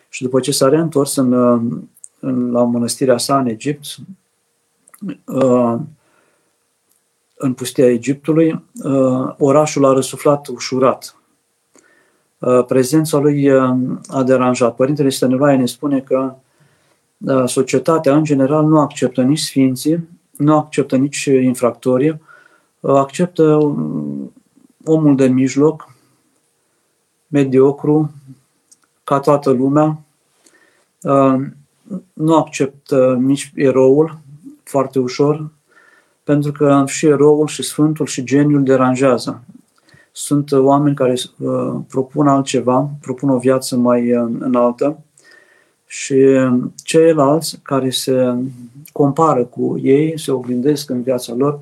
Și 0.09 0.23
după 0.23 0.39
ce 0.39 0.51
s-a 0.51 0.69
reîntors 0.69 1.15
în, 1.15 1.31
uh, 1.31 1.61
în, 2.19 2.51
la 2.51 2.63
mănăstirea 2.63 3.17
sa 3.17 3.39
în 3.39 3.47
Egipt, 3.47 3.85
în 7.43 7.53
pustia 7.53 7.89
Egiptului, 7.89 8.63
orașul 9.37 9.85
a 9.85 9.93
răsuflat 9.93 10.47
ușurat. 10.47 11.15
Uh, 12.43 12.65
prezența 12.65 13.17
lui 13.17 13.49
uh, 13.49 13.75
a 14.07 14.23
deranjat. 14.23 14.75
Părintele 14.75 15.09
Stăniloae 15.09 15.57
ne 15.57 15.65
spune 15.65 15.99
că 15.99 16.35
uh, 17.17 17.43
societatea 17.45 18.15
în 18.15 18.23
general 18.23 18.65
nu 18.65 18.79
acceptă 18.79 19.21
nici 19.21 19.39
sfinții, 19.39 20.07
nu 20.37 20.57
acceptă 20.57 20.95
nici 20.95 21.23
infractorii, 21.25 22.21
acceptă 22.81 23.75
omul 24.85 25.15
de 25.15 25.27
mijloc, 25.27 25.95
mediocru, 27.27 28.11
ca 29.03 29.19
toată 29.19 29.51
lumea. 29.51 30.01
Nu 32.13 32.35
accept 32.35 32.91
nici 33.17 33.51
eroul 33.55 34.19
foarte 34.63 34.99
ușor, 34.99 35.49
pentru 36.23 36.51
că 36.51 36.83
și 36.87 37.05
eroul, 37.05 37.47
și 37.47 37.63
sfântul, 37.63 38.05
și 38.05 38.23
geniul 38.23 38.63
deranjează. 38.63 39.43
Sunt 40.11 40.51
oameni 40.51 40.95
care 40.95 41.15
propun 41.87 42.27
altceva, 42.27 42.89
propun 43.01 43.29
o 43.29 43.37
viață 43.37 43.75
mai 43.75 44.09
înaltă 44.39 44.97
și 45.87 46.15
ceilalți 46.83 47.59
care 47.63 47.89
se 47.89 48.35
compară 48.91 49.43
cu 49.43 49.79
ei, 49.81 50.19
se 50.19 50.31
oglindesc 50.31 50.89
în 50.89 51.01
viața 51.01 51.33
lor, 51.33 51.59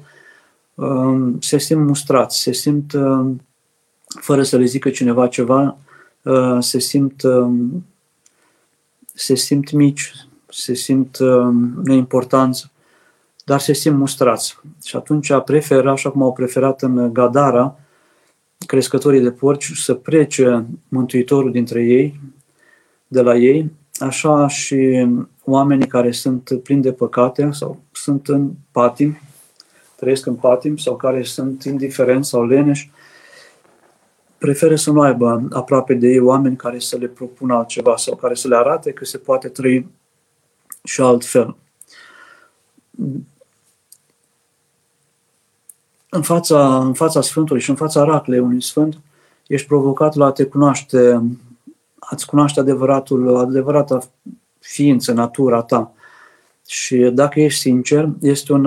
um, 0.75 1.39
se 1.39 1.57
simt 1.57 1.87
mustrați, 1.87 2.41
se 2.41 2.51
simt, 2.51 2.93
um, 2.93 3.41
fără 4.19 4.43
să 4.43 4.57
le 4.57 4.65
zică 4.65 4.89
cineva 4.89 5.27
ceva, 5.27 5.77
uh, 6.21 6.57
se 6.59 6.79
simt, 6.79 7.23
um, 7.23 7.85
se 9.13 9.35
simt 9.35 9.71
mici, 9.71 10.13
se 10.49 10.73
simt 10.73 11.17
neimportanți, 11.83 12.70
dar 13.45 13.59
se 13.59 13.73
simt 13.73 13.97
mustrați. 13.97 14.57
Și 14.83 14.95
atunci 14.95 15.33
preferă, 15.45 15.89
așa 15.89 16.11
cum 16.11 16.21
au 16.21 16.33
preferat 16.33 16.81
în 16.81 17.13
Gadara, 17.13 17.79
crescătorii 18.65 19.21
de 19.21 19.31
porci, 19.31 19.71
să 19.75 19.93
plece 19.93 20.65
Mântuitorul 20.87 21.51
dintre 21.51 21.83
ei, 21.83 22.19
de 23.07 23.21
la 23.21 23.35
ei, 23.35 23.71
așa 23.99 24.47
și 24.47 25.07
oamenii 25.43 25.87
care 25.87 26.11
sunt 26.11 26.59
plini 26.63 26.81
de 26.81 26.93
păcate 26.93 27.49
sau 27.51 27.81
sunt 27.91 28.27
în 28.27 28.51
patim, 28.71 29.17
trăiesc 29.95 30.25
în 30.25 30.35
patim 30.35 30.77
sau 30.77 30.95
care 30.95 31.23
sunt 31.23 31.63
indiferenți 31.63 32.29
sau 32.29 32.45
leneși, 32.45 32.91
preferă 34.37 34.75
să 34.75 34.91
nu 34.91 35.01
aibă 35.01 35.47
aproape 35.51 35.93
de 35.93 36.07
ei 36.07 36.19
oameni 36.19 36.55
care 36.55 36.79
să 36.79 36.97
le 36.97 37.07
propună 37.07 37.55
altceva 37.55 37.95
sau 37.95 38.15
care 38.15 38.33
să 38.33 38.47
le 38.47 38.55
arate 38.55 38.91
că 38.91 39.05
se 39.05 39.17
poate 39.17 39.47
trăi 39.47 39.87
și 40.83 41.01
altfel. 41.01 41.55
În 46.13 46.21
fața, 46.21 46.77
în 46.77 46.93
fața 46.93 47.21
Sfântului 47.21 47.61
și 47.61 47.69
în 47.69 47.75
fața 47.75 48.03
raclei 48.03 48.39
unui 48.39 48.61
Sfânt, 48.61 48.97
ești 49.47 49.67
provocat 49.67 50.15
la 50.15 50.25
a 50.25 50.31
te 50.31 50.43
cunoaște 50.43 51.21
a-ți 51.99 52.25
cunoaște 52.25 52.59
adevăratul, 52.59 53.37
adevărata 53.37 53.99
ființă, 54.59 55.11
natura 55.11 55.61
ta. 55.61 55.91
Și 56.67 56.95
dacă 56.97 57.39
ești 57.39 57.59
sincer, 57.59 58.09
este 58.21 58.53
un, 58.53 58.63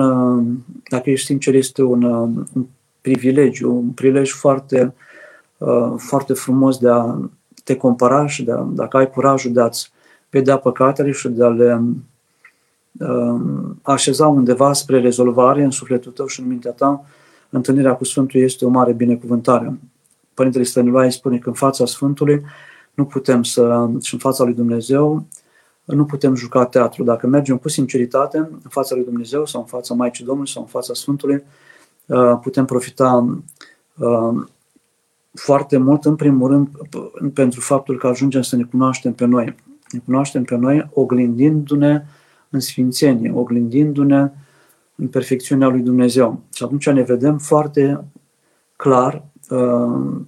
dacă 0.89 1.09
ești 1.09 1.25
sincer, 1.25 1.53
este 1.53 1.83
un, 1.83 2.03
un 2.03 2.65
privilegiu, 3.01 3.75
un 3.75 3.89
prilej 3.89 4.31
foarte, 4.31 4.93
foarte 5.97 6.33
frumos 6.33 6.77
de 6.77 6.89
a 6.89 7.15
te 7.63 7.75
compara 7.75 8.27
și 8.27 8.43
de 8.43 8.51
a, 8.51 8.65
dacă 8.69 8.97
ai 8.97 9.09
curajul 9.09 9.51
de 9.53 9.61
a-ți 9.61 9.91
vedea 10.29 10.57
păcatele 10.57 11.11
și 11.11 11.27
de 11.27 11.43
a 11.43 11.47
le 11.47 11.81
așeza 13.81 14.27
undeva 14.27 14.73
spre 14.73 14.99
rezolvare 14.99 15.63
în 15.63 15.71
sufletul 15.71 16.11
tău 16.11 16.27
și 16.27 16.39
în 16.39 16.47
mintea 16.47 16.71
ta, 16.71 17.05
întâlnirea 17.55 17.95
cu 17.95 18.03
Sfântul 18.03 18.41
este 18.41 18.65
o 18.65 18.69
mare 18.69 18.91
binecuvântare. 18.91 19.79
Părintele 20.33 20.63
Stăniloae 20.63 21.09
spune 21.09 21.37
că 21.37 21.49
în 21.49 21.55
fața 21.55 21.85
Sfântului 21.85 22.41
nu 22.93 23.05
putem 23.05 23.43
să, 23.43 23.89
și 24.01 24.13
în 24.13 24.19
fața 24.19 24.43
lui 24.43 24.53
Dumnezeu, 24.53 25.25
nu 25.85 26.05
putem 26.05 26.35
juca 26.35 26.65
teatru. 26.65 27.03
Dacă 27.03 27.27
mergem 27.27 27.57
cu 27.57 27.69
sinceritate 27.69 28.37
în 28.37 28.69
fața 28.69 28.95
lui 28.95 29.03
Dumnezeu 29.03 29.45
sau 29.45 29.61
în 29.61 29.67
fața 29.67 29.93
Maicii 29.93 30.25
Domnului 30.25 30.51
sau 30.51 30.61
în 30.61 30.67
fața 30.67 30.93
Sfântului, 30.93 31.43
uh, 32.05 32.37
putem 32.41 32.65
profita 32.65 33.39
uh, 33.97 34.45
foarte 35.33 35.77
mult, 35.77 36.05
în 36.05 36.15
primul 36.15 36.49
rând, 36.49 36.69
pentru 37.33 37.59
faptul 37.61 37.97
că 37.97 38.07
ajungem 38.07 38.41
să 38.41 38.55
ne 38.55 38.63
cunoaștem 38.63 39.13
pe 39.13 39.25
noi. 39.25 39.55
Ne 39.91 39.99
cunoaștem 40.05 40.43
pe 40.43 40.55
noi 40.55 40.89
oglindindu-ne 40.93 42.05
în 42.49 42.59
sfințenie, 42.59 43.31
oglindindu-ne 43.35 44.31
în 44.95 45.07
perfecțiunea 45.07 45.67
lui 45.67 45.81
Dumnezeu. 45.81 46.41
Și 46.53 46.63
atunci 46.63 46.89
ne 46.89 47.01
vedem 47.01 47.37
foarte 47.37 48.03
clar 48.75 49.23
uh, 49.49 50.21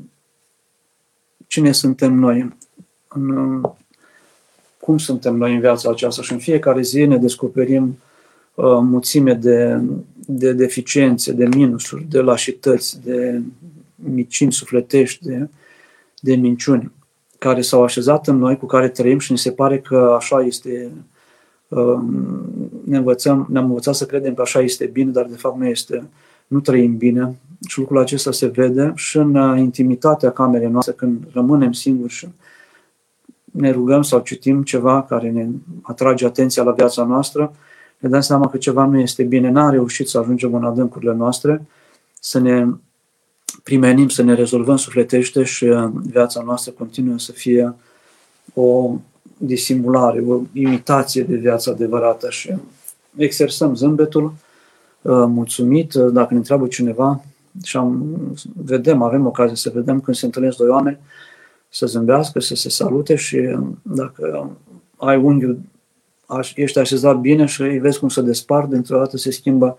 cine 1.48 1.72
suntem 1.72 2.14
noi, 2.14 2.56
în, 3.08 3.62
cum 4.80 4.98
suntem 4.98 5.36
noi 5.36 5.54
în 5.54 5.60
viața 5.60 5.90
aceasta 5.90 6.22
și 6.22 6.32
în 6.32 6.40
fiecare 6.40 6.82
zi 6.82 7.06
ne 7.06 7.18
descoperim 7.18 7.98
uh, 8.54 8.66
mulțime 8.82 9.34
de, 9.34 9.82
de 10.16 10.54
deficiențe, 10.54 11.32
de 11.32 11.46
minusuri, 11.46 12.06
de 12.10 12.20
lașități, 12.20 13.04
de 13.04 13.42
micini 13.96 14.52
sufletești, 14.52 15.26
de, 15.26 15.50
de 16.20 16.36
minciuni 16.36 16.92
care 17.38 17.62
s-au 17.62 17.84
așezat 17.84 18.28
în 18.28 18.38
noi, 18.38 18.58
cu 18.58 18.66
care 18.66 18.90
trăim 18.90 19.20
și 19.20 19.32
ne 19.32 19.38
se 19.38 19.52
pare 19.52 19.80
că 19.80 20.16
așa 20.20 20.42
este, 20.42 20.92
uh, 21.68 22.00
ne 22.88 22.98
învățăm, 22.98 23.48
ne-am 23.50 23.66
învățat 23.66 23.96
să 23.96 24.06
credem 24.06 24.34
că 24.34 24.42
așa 24.42 24.60
este 24.60 24.86
bine, 24.86 25.12
dar 25.12 25.26
de 25.26 25.36
fapt 25.36 25.58
nu 25.58 25.66
este 25.66 26.04
nu 26.48 26.60
trăim 26.60 26.98
bine. 26.98 27.36
Și 27.68 27.80
lucrul 27.80 28.00
acesta 28.00 28.32
se 28.32 28.48
vede 28.48 28.92
și 28.96 29.18
în 29.18 29.36
uh, 29.36 29.60
intimitatea 29.60 30.32
camerei 30.32 30.70
noastre, 30.70 30.94
când 30.94 31.24
rămânem 31.32 31.72
singuri 31.72 32.14
și 32.14 32.28
ne 33.44 33.72
rugăm 33.72 34.02
sau 34.02 34.20
citim 34.20 34.64
ceva 34.64 35.04
care 35.04 35.30
ne 35.30 35.48
atrage 35.82 36.26
atenția 36.26 36.64
la 36.64 36.72
viața 36.72 37.04
noastră, 37.04 37.54
ne 38.00 38.10
dăm 38.10 38.22
seama 38.22 38.50
că 38.50 38.58
ceva 38.58 38.86
nu 38.86 39.00
este 39.00 39.24
bine, 39.24 39.50
n-am 39.50 39.72
reușit 39.72 40.08
să 40.08 40.18
ajungem 40.18 40.54
în 40.54 40.64
adâncurile 40.64 41.14
noastre, 41.14 41.66
să 42.20 42.40
ne 42.40 42.66
primenim, 43.64 44.10
să 44.10 44.22
ne 44.22 44.34
rezolvăm 44.34 44.76
sufletește 44.76 45.44
și 45.44 45.64
uh, 45.64 45.90
viața 46.04 46.42
noastră 46.42 46.72
continuă 46.72 47.18
să 47.18 47.32
fie 47.32 47.76
o 48.54 48.96
disimulare, 49.38 50.24
o 50.28 50.42
imitație 50.54 51.24
de 51.24 51.36
viața 51.36 51.72
adevărată 51.72 52.30
și 52.30 52.54
exersăm 53.18 53.76
zâmbetul, 53.76 54.34
Uh, 55.08 55.26
mulțumit. 55.28 55.94
Uh, 55.94 56.12
dacă 56.12 56.28
ne 56.32 56.38
întreabă 56.38 56.68
cineva 56.68 57.24
și 57.64 57.78
am, 57.78 58.18
vedem, 58.64 59.02
avem 59.02 59.26
ocazie 59.26 59.56
să 59.56 59.72
vedem 59.74 60.00
când 60.00 60.18
se 60.18 60.26
întâlnesc 60.26 60.58
doi 60.58 60.70
oameni, 60.70 61.00
să 61.70 61.86
zâmbească, 61.86 62.40
să 62.40 62.56
se 62.56 62.70
salute 62.70 63.16
și 63.16 63.36
uh, 63.36 63.68
dacă 63.82 64.52
ai 64.98 65.18
unghiul, 65.18 65.60
ești 66.56 66.80
așezat 66.80 67.20
bine 67.20 67.46
și 67.46 67.62
îi 67.62 67.80
vezi 67.80 68.00
cum 68.00 68.10
se 68.10 68.22
despart, 68.22 68.70
dintr-o 68.70 68.98
dată 68.98 69.18
se 69.18 69.32
schimbă 69.32 69.78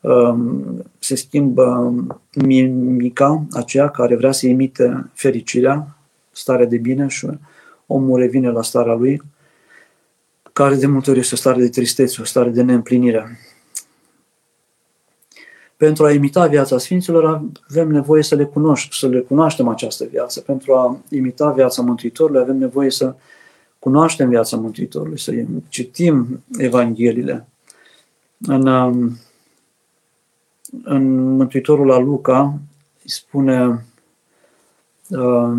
um, 0.00 0.84
se 0.98 1.14
schimbă 1.14 1.94
mimica 2.34 3.44
aceea 3.52 3.88
care 3.88 4.16
vrea 4.16 4.32
să 4.32 4.46
imite 4.46 5.10
fericirea, 5.12 5.96
starea 6.30 6.66
de 6.66 6.76
bine 6.76 7.06
și 7.08 7.28
omul 7.86 8.18
revine 8.18 8.50
la 8.50 8.62
starea 8.62 8.94
lui, 8.94 9.22
care 10.58 10.74
de 10.74 10.86
multe 10.86 11.10
ori 11.10 11.18
este 11.18 11.34
o 11.34 11.36
stare 11.36 11.60
de 11.60 11.68
tristețe, 11.68 12.20
o 12.20 12.24
stare 12.24 12.50
de 12.50 12.62
neîmplinire. 12.62 13.38
Pentru 15.76 16.04
a 16.04 16.12
imita 16.12 16.46
viața 16.46 16.78
Sfinților 16.78 17.42
avem 17.70 17.88
nevoie 17.88 18.22
să 18.22 18.34
le, 18.34 18.44
cunoști, 18.44 18.96
să 18.96 19.08
le 19.08 19.20
cunoaștem 19.20 19.68
această 19.68 20.04
viață. 20.04 20.40
Pentru 20.40 20.74
a 20.74 21.00
imita 21.10 21.50
viața 21.50 21.82
Mântuitorului 21.82 22.40
avem 22.40 22.56
nevoie 22.56 22.90
să 22.90 23.14
cunoaștem 23.78 24.28
viața 24.28 24.56
Mântuitorului, 24.56 25.18
să 25.18 25.32
citim 25.68 26.42
Evangheliile. 26.56 27.46
În, 28.38 28.66
um, 28.66 29.18
în 30.82 31.36
Mântuitorul 31.36 31.86
la 31.86 31.98
Luca 31.98 32.58
îi 33.02 33.10
spune 33.10 33.86
uh, 35.08 35.52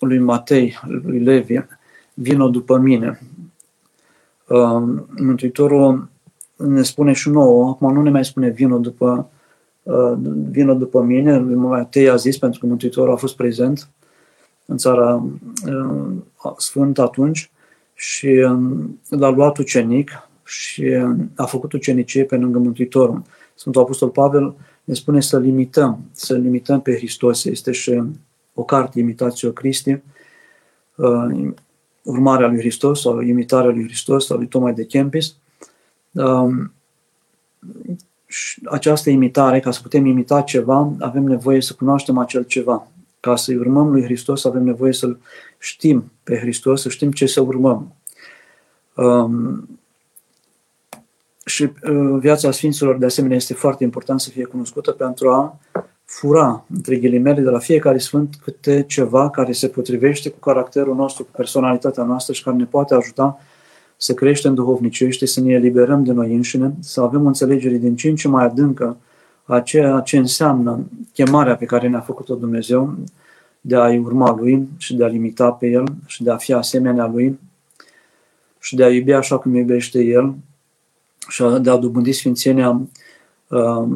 lui 0.00 0.18
Matei, 0.18 0.78
lui 1.02 1.18
Levi, 1.18 1.58
vină 2.14 2.48
după 2.48 2.76
mine. 2.76 3.20
Uh, 4.48 4.82
Mântuitorul 5.20 6.08
ne 6.56 6.82
spune 6.82 7.12
și 7.12 7.30
nouă, 7.30 7.68
acum 7.68 7.92
nu 7.92 8.02
ne 8.02 8.10
mai 8.10 8.24
spune 8.24 8.48
vină 8.48 8.76
după 8.76 9.28
Uh, 9.84 10.12
vină 10.50 10.74
după 10.74 11.02
mine, 11.02 11.38
lui 11.38 11.54
Matei 11.54 12.08
a 12.08 12.16
zis, 12.16 12.38
pentru 12.38 12.60
că 12.60 12.66
Mântuitorul 12.66 13.12
a 13.12 13.16
fost 13.16 13.36
prezent 13.36 13.88
în 14.66 14.76
țara 14.76 15.24
uh, 15.66 16.52
Sfântă 16.56 17.02
atunci 17.02 17.50
și 17.94 18.26
um, 18.26 19.00
l-a 19.08 19.28
luat 19.28 19.58
ucenic 19.58 20.10
și 20.44 20.82
um, 20.82 21.30
a 21.36 21.44
făcut 21.44 21.72
ucenicie 21.72 22.24
pe 22.24 22.36
lângă 22.36 22.58
Mântuitorul. 22.58 23.22
Sfântul 23.54 23.80
Apostol 23.80 24.08
Pavel 24.08 24.54
ne 24.84 24.94
spune 24.94 25.20
să 25.20 25.38
limităm, 25.38 25.98
să 26.12 26.34
limităm 26.36 26.80
pe 26.80 26.96
Hristos. 26.96 27.44
Este 27.44 27.72
și 27.72 28.02
o 28.54 28.62
carte, 28.62 28.98
Imitatio 28.98 29.50
Christi, 29.50 30.00
uh, 30.94 31.52
urmarea 32.04 32.46
lui 32.46 32.58
Hristos 32.58 33.00
sau 33.00 33.20
imitarea 33.20 33.70
lui 33.70 33.84
Hristos 33.84 34.26
sau 34.26 34.36
lui 34.36 34.46
Tomai 34.46 34.74
de 34.74 34.84
Kempis. 34.84 35.36
Um, 36.12 36.72
această 38.64 39.10
imitare, 39.10 39.60
ca 39.60 39.70
să 39.70 39.80
putem 39.82 40.06
imita 40.06 40.40
ceva, 40.40 40.92
avem 40.98 41.22
nevoie 41.22 41.60
să 41.60 41.74
cunoaștem 41.74 42.18
acel 42.18 42.42
ceva. 42.42 42.88
Ca 43.20 43.36
să-i 43.36 43.56
urmăm 43.56 43.90
lui 43.90 44.02
Hristos, 44.02 44.44
avem 44.44 44.62
nevoie 44.62 44.92
să-L 44.92 45.18
știm 45.58 46.12
pe 46.22 46.38
Hristos, 46.38 46.80
să 46.80 46.88
știm 46.88 47.12
ce 47.12 47.26
să 47.26 47.40
urmăm. 47.40 47.94
Um, 48.94 49.68
și 51.44 51.62
uh, 51.62 52.16
viața 52.18 52.50
Sfinților, 52.50 52.96
de 52.96 53.04
asemenea, 53.04 53.36
este 53.36 53.54
foarte 53.54 53.84
important 53.84 54.20
să 54.20 54.30
fie 54.30 54.44
cunoscută 54.44 54.90
pentru 54.90 55.30
a 55.30 55.58
fura, 56.04 56.64
între 56.74 56.96
ghilimele, 56.96 57.40
de 57.40 57.50
la 57.50 57.58
fiecare 57.58 57.98
sfânt 57.98 58.34
câte 58.42 58.84
ceva 58.88 59.30
care 59.30 59.52
se 59.52 59.68
potrivește 59.68 60.30
cu 60.30 60.38
caracterul 60.38 60.94
nostru, 60.94 61.24
cu 61.24 61.30
personalitatea 61.36 62.04
noastră 62.04 62.32
și 62.32 62.42
care 62.42 62.56
ne 62.56 62.64
poate 62.64 62.94
ajuta 62.94 63.38
să 63.96 64.14
creștem 64.14 64.54
duhovnicește, 64.54 65.26
să 65.26 65.40
ne 65.40 65.52
eliberăm 65.52 66.04
de 66.04 66.12
noi 66.12 66.34
înșine, 66.34 66.74
să 66.80 67.00
avem 67.00 67.24
o 67.24 67.26
înțelegere 67.26 67.76
din 67.76 67.96
ce 67.96 68.08
în 68.08 68.16
ce 68.16 68.28
mai 68.28 68.44
adâncă 68.44 68.96
a 69.44 69.60
ceea 69.60 70.00
ce 70.00 70.16
înseamnă 70.16 70.84
chemarea 71.12 71.56
pe 71.56 71.64
care 71.64 71.88
ne-a 71.88 72.00
făcut-o 72.00 72.34
Dumnezeu 72.34 72.94
de 73.60 73.76
a-i 73.76 73.98
urma 73.98 74.34
Lui 74.34 74.68
și 74.76 74.94
de 74.94 75.04
a 75.04 75.06
limita 75.06 75.50
pe 75.50 75.66
El 75.66 75.84
și 76.06 76.22
de 76.22 76.30
a 76.30 76.36
fi 76.36 76.52
asemenea 76.52 77.06
Lui 77.06 77.38
și 78.58 78.76
de 78.76 78.84
a 78.84 78.90
iubi 78.90 79.12
așa 79.12 79.38
cum 79.38 79.54
iubește 79.54 80.02
El 80.02 80.34
și 81.28 81.44
de 81.60 81.70
a 81.70 81.76
dobândi 81.76 82.12
sfințenia 82.12 82.80
uh, 83.48 83.58
uh, 83.58 83.88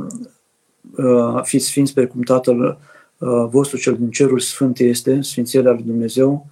fiți 1.42 1.66
sfinți 1.66 1.94
precum 1.94 2.22
Tatăl 2.22 2.78
uh, 3.18 3.46
vostru 3.50 3.76
cel 3.76 3.96
din 3.96 4.10
cerul 4.10 4.40
sfânt 4.40 4.78
este, 4.78 5.20
sfințenia 5.20 5.72
lui 5.72 5.82
Dumnezeu. 5.82 6.46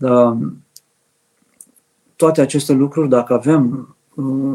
Uh, 0.00 0.36
toate 2.16 2.40
aceste 2.40 2.72
lucruri, 2.72 3.08
dacă 3.08 3.32
avem 3.32 3.96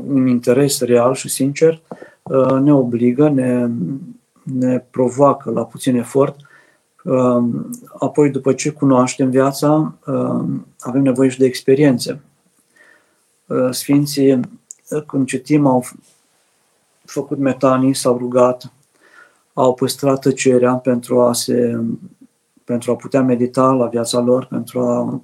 un 0.07 0.27
interes 0.27 0.81
real 0.81 1.13
și 1.13 1.29
sincer, 1.29 1.81
uh, 2.23 2.51
ne 2.51 2.73
obligă, 2.73 3.29
ne, 3.29 3.69
ne 4.43 4.79
provoacă 4.91 5.51
la 5.51 5.65
puțin 5.65 5.95
efort. 5.95 6.35
Uh, 7.03 7.43
apoi, 7.99 8.29
după 8.29 8.53
ce 8.53 8.69
cunoaștem 8.69 9.29
viața, 9.29 9.93
uh, 10.05 10.45
avem 10.79 11.01
nevoie 11.01 11.29
și 11.29 11.39
de 11.39 11.45
experiențe. 11.45 12.21
Sfinții, 13.69 14.39
când 15.07 15.27
citim, 15.27 15.65
au 15.65 15.85
făcut 17.05 17.37
metanii, 17.37 17.93
s-au 17.93 18.17
rugat, 18.17 18.71
au 19.61 19.73
păstrat 19.73 20.19
tăcerea 20.19 20.73
pentru 20.73 21.21
a, 21.21 21.33
se, 21.33 21.79
pentru 22.63 22.91
a 22.91 22.95
putea 22.95 23.21
medita 23.21 23.71
la 23.71 23.87
viața 23.87 24.19
lor, 24.19 24.45
pentru 24.45 24.79
a 24.79 25.21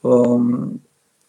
um, 0.00 0.80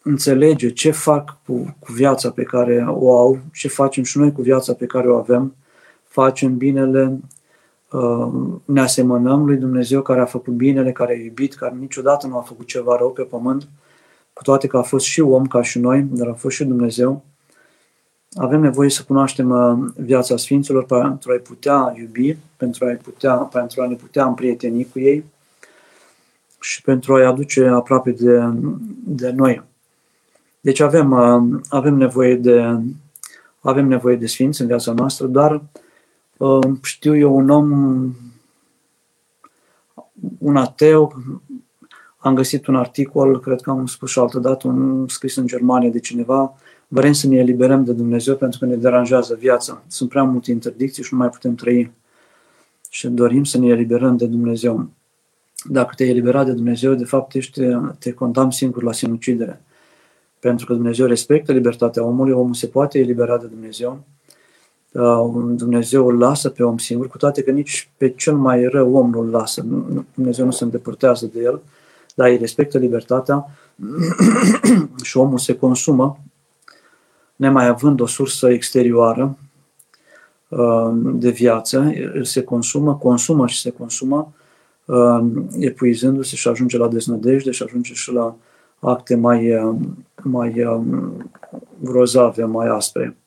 înțelege 0.01 0.69
ce 0.69 0.91
fac 0.91 1.37
cu, 1.45 1.75
cu 1.79 1.91
viața 1.91 2.31
pe 2.31 2.43
care 2.43 2.85
o 2.87 3.17
au, 3.17 3.39
ce 3.53 3.67
facem 3.67 4.03
și 4.03 4.17
noi 4.17 4.31
cu 4.31 4.41
viața 4.41 4.73
pe 4.73 4.85
care 4.85 5.09
o 5.09 5.17
avem, 5.17 5.55
facem 6.03 6.57
binele, 6.57 7.19
um, 7.91 8.61
ne 8.65 8.81
asemănăm 8.81 9.45
lui 9.45 9.57
Dumnezeu 9.57 10.01
care 10.01 10.21
a 10.21 10.25
făcut 10.25 10.53
binele, 10.53 10.91
care 10.91 11.13
a 11.13 11.23
iubit, 11.23 11.53
care 11.53 11.75
niciodată 11.79 12.27
nu 12.27 12.37
a 12.37 12.41
făcut 12.41 12.65
ceva 12.65 12.95
rău 12.97 13.11
pe 13.11 13.23
pământ, 13.23 13.67
cu 14.33 14.43
toate 14.43 14.67
că 14.67 14.77
a 14.77 14.81
fost 14.81 15.05
și 15.05 15.21
om 15.21 15.45
ca 15.45 15.61
și 15.61 15.79
noi, 15.79 16.01
dar 16.01 16.27
a 16.27 16.33
fost 16.33 16.55
și 16.55 16.65
Dumnezeu. 16.65 17.23
Avem 18.35 18.61
nevoie 18.61 18.89
să 18.89 19.03
cunoaștem 19.03 19.49
uh, 19.49 19.91
viața 19.95 20.37
Sfinților 20.37 20.85
pentru 20.85 21.31
a-i 21.31 21.39
putea 21.39 21.93
iubi, 21.97 22.37
pentru 22.57 22.85
a, 22.85 22.97
putea, 23.03 23.35
pentru 23.35 23.81
a 23.81 23.87
ne 23.87 23.95
putea 23.95 24.25
împrieteni 24.25 24.87
cu 24.91 24.99
ei 24.99 25.25
și 26.59 26.81
pentru 26.81 27.15
a-i 27.15 27.25
aduce 27.25 27.67
aproape 27.67 28.11
de, 28.11 28.43
de 29.05 29.31
noi. 29.31 29.63
Deci 30.61 30.79
avem, 30.79 31.11
uh, 31.11 31.59
avem, 31.69 31.95
nevoie 31.95 32.35
de, 32.35 32.79
avem 33.59 33.87
nevoie 33.87 34.15
de 34.15 34.27
Sfinți 34.27 34.61
în 34.61 34.67
viața 34.67 34.91
noastră, 34.91 35.27
dar 35.27 35.63
uh, 36.37 36.67
știu 36.81 37.17
eu 37.17 37.35
un 37.35 37.49
om, 37.49 37.71
un 40.37 40.55
ateu, 40.55 41.15
am 42.17 42.35
găsit 42.35 42.67
un 42.67 42.75
articol, 42.75 43.39
cred 43.39 43.61
că 43.61 43.69
am 43.69 43.85
spus 43.85 44.09
și 44.09 44.19
altă 44.19 44.39
dată, 44.39 44.67
un 44.67 45.07
scris 45.07 45.35
în 45.35 45.47
Germania 45.47 45.89
de 45.89 45.99
cineva, 45.99 46.55
Vrem 46.93 47.13
să 47.13 47.27
ne 47.27 47.37
eliberăm 47.37 47.83
de 47.83 47.91
Dumnezeu 47.93 48.35
pentru 48.35 48.59
că 48.59 48.65
ne 48.65 48.75
deranjează 48.75 49.35
viața. 49.39 49.83
Sunt 49.87 50.09
prea 50.09 50.23
multe 50.23 50.51
interdicții 50.51 51.03
și 51.03 51.13
nu 51.13 51.19
mai 51.19 51.29
putem 51.29 51.55
trăi. 51.55 51.91
Și 52.89 53.07
dorim 53.07 53.43
să 53.43 53.57
ne 53.57 53.67
eliberăm 53.67 54.17
de 54.17 54.25
Dumnezeu. 54.25 54.89
Dacă 55.69 55.93
te-ai 55.95 56.09
eliberat 56.09 56.45
de 56.45 56.51
Dumnezeu, 56.51 56.93
de 56.93 57.03
fapt 57.03 57.33
ești, 57.33 57.61
te 57.99 58.11
condamn 58.13 58.51
singur 58.51 58.83
la 58.83 58.91
sinucidere. 58.91 59.61
Pentru 60.39 60.65
că 60.65 60.73
Dumnezeu 60.73 61.05
respectă 61.05 61.51
libertatea 61.51 62.03
omului, 62.03 62.33
omul 62.33 62.53
se 62.53 62.67
poate 62.67 62.99
elibera 62.99 63.37
de 63.37 63.47
Dumnezeu. 63.47 64.03
Uh, 64.91 65.53
Dumnezeu 65.55 66.07
îl 66.07 66.17
lasă 66.17 66.49
pe 66.49 66.63
om 66.63 66.77
singur, 66.77 67.07
cu 67.07 67.17
toate 67.17 67.43
că 67.43 67.51
nici 67.51 67.89
pe 67.97 68.09
cel 68.09 68.35
mai 68.35 68.65
rău 68.65 68.95
om 68.95 69.09
nu 69.09 69.19
îl 69.19 69.29
lasă. 69.29 69.65
Dumnezeu 70.13 70.45
nu 70.45 70.51
se 70.51 70.63
îndepărtează 70.63 71.29
de 71.33 71.39
el, 71.41 71.61
dar 72.15 72.29
îi 72.29 72.37
respectă 72.37 72.77
libertatea 72.77 73.45
și 75.03 75.17
omul 75.17 75.37
se 75.37 75.55
consumă 75.57 76.19
nemai 77.41 77.67
având 77.67 77.99
o 77.99 78.05
sursă 78.05 78.49
exterioară 78.49 79.37
uh, 80.47 80.91
de 80.93 81.29
viață, 81.29 81.91
se 82.21 82.43
consumă, 82.43 82.95
consumă 82.95 83.47
și 83.47 83.59
se 83.59 83.69
consumă, 83.69 84.33
uh, 84.85 85.19
epuizându-se 85.59 86.35
și 86.35 86.47
ajunge 86.47 86.77
la 86.77 86.87
deznădejde 86.87 87.51
și 87.51 87.63
ajunge 87.63 87.93
și 87.93 88.11
la 88.11 88.35
acte 88.79 89.15
mai, 89.15 89.55
uh, 89.55 89.75
mai 90.23 90.65
grozave, 91.79 92.43
mai 92.43 92.67
aspre. 92.67 93.17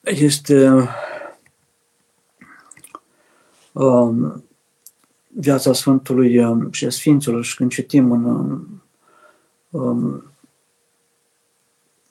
Este 0.00 0.88
um, 3.72 4.44
viața 5.28 5.72
Sfântului 5.72 6.58
și 6.70 6.84
a 6.84 6.90
Sfinților 6.90 7.44
și 7.44 7.56
când 7.56 7.70
citim 7.70 8.12
în 8.12 8.60
um, 9.70 10.31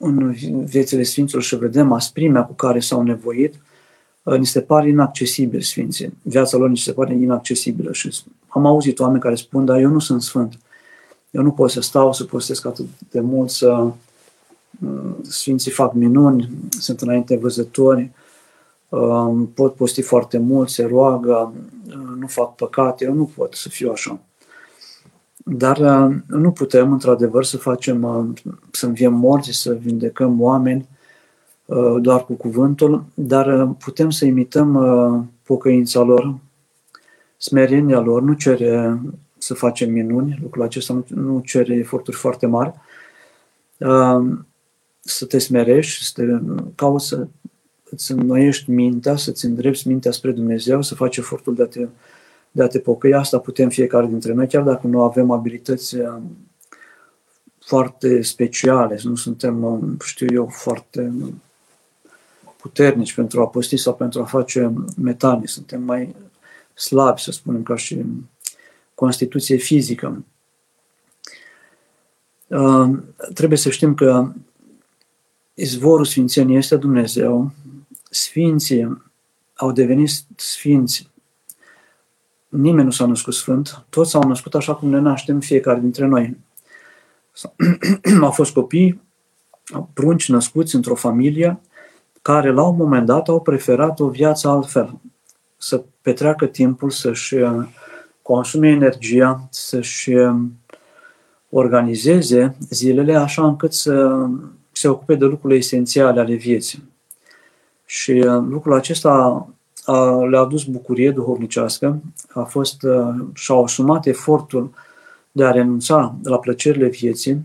în 0.04 0.32
viețile 0.64 1.02
Sfinților 1.02 1.42
și 1.42 1.56
vedem 1.56 1.92
asprimea 1.92 2.44
cu 2.44 2.52
care 2.52 2.80
s-au 2.80 3.02
nevoit, 3.02 3.54
uh, 4.22 4.38
ni 4.38 4.46
se 4.46 4.60
pare 4.60 4.88
inaccesibil 4.88 5.60
Sfinții. 5.60 6.12
Viața 6.22 6.56
lor 6.56 6.68
ni 6.68 6.76
se 6.76 6.92
pare 6.92 7.14
inaccesibilă 7.14 7.92
și 7.92 8.22
am 8.48 8.66
auzit 8.66 8.98
oameni 8.98 9.20
care 9.20 9.34
spun, 9.34 9.64
dar 9.64 9.78
eu 9.78 9.90
nu 9.90 9.98
sunt 9.98 10.22
Sfânt. 10.22 10.58
Eu 11.30 11.42
nu 11.42 11.50
pot 11.50 11.70
să 11.70 11.80
stau, 11.80 12.12
să 12.12 12.24
postesc 12.24 12.66
atât 12.66 12.86
de 13.10 13.20
mult, 13.20 13.50
să 13.50 13.70
uh, 13.70 15.14
Sfinții 15.22 15.70
fac 15.70 15.94
minuni, 15.94 16.50
sunt 16.70 17.00
înainte 17.00 17.36
văzători, 17.36 18.10
uh, 18.88 19.46
pot 19.54 19.74
posti 19.74 20.02
foarte 20.02 20.38
mult, 20.38 20.68
se 20.68 20.84
roagă, 20.84 21.52
nu 22.18 22.26
fac 22.26 22.54
păcate, 22.54 23.04
eu 23.04 23.14
nu 23.14 23.30
pot 23.36 23.54
să 23.54 23.68
fiu 23.68 23.90
așa. 23.90 24.20
Dar 25.44 25.78
uh, 25.78 26.16
nu 26.26 26.52
putem, 26.52 26.92
într-adevăr, 26.92 27.44
să 27.44 27.56
facem, 27.56 28.02
uh, 28.02 28.52
să 28.70 28.86
înviem 28.86 29.14
morți, 29.14 29.50
să 29.50 29.72
vindecăm 29.72 30.40
oameni 30.40 30.88
uh, 31.64 31.96
doar 32.00 32.24
cu 32.24 32.32
cuvântul, 32.32 33.04
dar 33.14 33.66
putem 33.66 34.10
să 34.10 34.24
imităm 34.24 35.30
pocăința 35.42 36.00
lor, 36.00 36.38
smerenia 37.36 38.00
lor, 38.00 38.22
nu 38.22 38.32
cere 38.32 39.00
să 39.38 39.54
facem 39.54 39.92
minuni, 39.92 40.38
lucrul 40.42 40.62
acesta 40.62 41.04
nu 41.08 41.40
cere 41.44 41.74
eforturi 41.74 42.16
foarte 42.16 42.46
mari, 42.46 42.72
să 45.00 45.24
te 45.24 45.38
smerești, 45.38 46.04
să 46.04 46.12
te 46.14 46.24
cauți 46.74 47.06
să 47.06 47.26
îți 47.90 48.12
înnoiești 48.12 48.70
mintea, 48.70 49.16
să-ți 49.16 49.44
îndrepți 49.44 49.88
mintea 49.88 50.10
spre 50.10 50.30
Dumnezeu, 50.30 50.82
să 50.82 50.94
faci 50.94 51.16
efortul 51.16 51.54
de 51.54 51.62
a 51.62 51.66
te 51.66 51.86
de 52.52 52.62
a 52.62 52.66
te 52.66 52.78
pocăi. 52.78 53.14
Asta 53.14 53.38
putem 53.38 53.68
fiecare 53.68 54.06
dintre 54.06 54.32
noi, 54.32 54.48
chiar 54.48 54.62
dacă 54.62 54.86
nu 54.86 55.02
avem 55.02 55.30
abilități 55.30 55.96
uh, 55.96 56.16
foarte 57.58 58.22
speciale, 58.22 59.00
nu 59.02 59.14
suntem, 59.14 59.62
uh, 59.62 59.80
știu 60.04 60.26
eu, 60.32 60.46
foarte 60.46 61.12
puternici 62.56 63.14
pentru 63.14 63.40
a 63.40 63.48
posti 63.48 63.76
sau 63.76 63.94
pentru 63.94 64.20
a 64.20 64.24
face 64.24 64.72
metanii. 64.96 65.48
Suntem 65.48 65.82
mai 65.82 66.14
slabi, 66.74 67.20
să 67.20 67.30
spunem, 67.30 67.62
ca 67.62 67.76
și 67.76 68.04
constituție 68.94 69.56
fizică. 69.56 70.24
Uh, 72.46 72.90
trebuie 73.34 73.58
să 73.58 73.70
știm 73.70 73.94
că 73.94 74.32
izvorul 75.54 76.04
sfințeniei 76.04 76.58
este 76.58 76.76
Dumnezeu. 76.76 77.50
Sfinții 78.10 79.02
au 79.54 79.72
devenit 79.72 80.10
sfinți 80.36 81.10
nimeni 82.52 82.84
nu 82.84 82.90
s-a 82.90 83.06
născut 83.06 83.34
sfânt, 83.34 83.84
toți 83.88 84.10
s-au 84.10 84.22
născut 84.22 84.54
așa 84.54 84.74
cum 84.74 84.88
ne 84.88 84.98
naștem 84.98 85.40
fiecare 85.40 85.80
dintre 85.80 86.06
noi. 86.06 86.36
Au 88.20 88.30
fost 88.30 88.52
copii, 88.52 89.02
prunci 89.92 90.28
născuți 90.28 90.74
într-o 90.74 90.94
familie, 90.94 91.60
care 92.22 92.52
la 92.52 92.62
un 92.62 92.76
moment 92.76 93.06
dat 93.06 93.28
au 93.28 93.40
preferat 93.40 94.00
o 94.00 94.08
viață 94.08 94.48
altfel. 94.48 94.98
Să 95.56 95.82
petreacă 96.02 96.46
timpul, 96.46 96.90
să-și 96.90 97.34
uh, 97.34 97.66
consume 98.22 98.68
energia, 98.68 99.48
să-și 99.50 100.10
uh, 100.10 100.34
organizeze 101.50 102.56
zilele 102.70 103.14
așa 103.14 103.46
încât 103.46 103.72
să 103.72 104.26
se 104.72 104.88
ocupe 104.88 105.14
de 105.14 105.24
lucrurile 105.24 105.58
esențiale 105.58 106.20
ale 106.20 106.34
vieții. 106.34 106.82
Și 107.84 108.10
uh, 108.10 108.42
lucrul 108.48 108.74
acesta 108.74 109.46
le-a 110.28 110.40
adus 110.40 110.64
bucurie 110.64 111.10
duhovnicească, 111.10 112.00
a 112.32 112.42
fost, 112.42 112.86
și-au 113.34 113.62
asumat 113.62 114.06
efortul 114.06 114.70
de 115.32 115.44
a 115.44 115.50
renunța 115.50 116.14
la 116.22 116.38
plăcerile 116.38 116.88
vieții, 116.88 117.42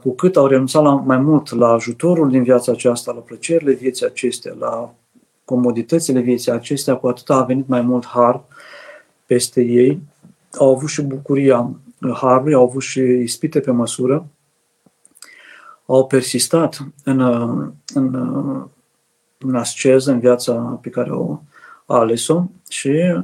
cu 0.00 0.14
cât 0.14 0.36
au 0.36 0.46
renunțat 0.46 0.82
la, 0.82 0.94
mai 0.94 1.18
mult 1.18 1.54
la 1.54 1.68
ajutorul 1.68 2.30
din 2.30 2.42
viața 2.42 2.72
aceasta, 2.72 3.12
la 3.12 3.20
plăcerile 3.20 3.72
vieții 3.72 4.06
acestea, 4.06 4.54
la 4.58 4.94
comoditățile 5.44 6.20
vieții 6.20 6.52
acestea, 6.52 6.96
cu 6.96 7.08
atât 7.08 7.30
a 7.30 7.42
venit 7.42 7.68
mai 7.68 7.80
mult 7.80 8.06
har 8.06 8.44
peste 9.26 9.62
ei. 9.62 10.02
Au 10.58 10.74
avut 10.74 10.88
și 10.88 11.02
bucuria 11.02 11.70
harului, 12.14 12.54
au 12.54 12.62
avut 12.62 12.82
și 12.82 13.00
ispite 13.00 13.60
pe 13.60 13.70
măsură, 13.70 14.26
au 15.86 16.06
persistat 16.06 16.86
în, 17.04 17.20
în, 17.94 18.14
în 19.38 19.54
asceză, 19.54 20.10
în 20.10 20.18
viața 20.18 20.52
pe 20.82 20.90
care 20.90 21.10
au 21.10 21.42
ales-o 21.86 22.44
și 22.68 23.22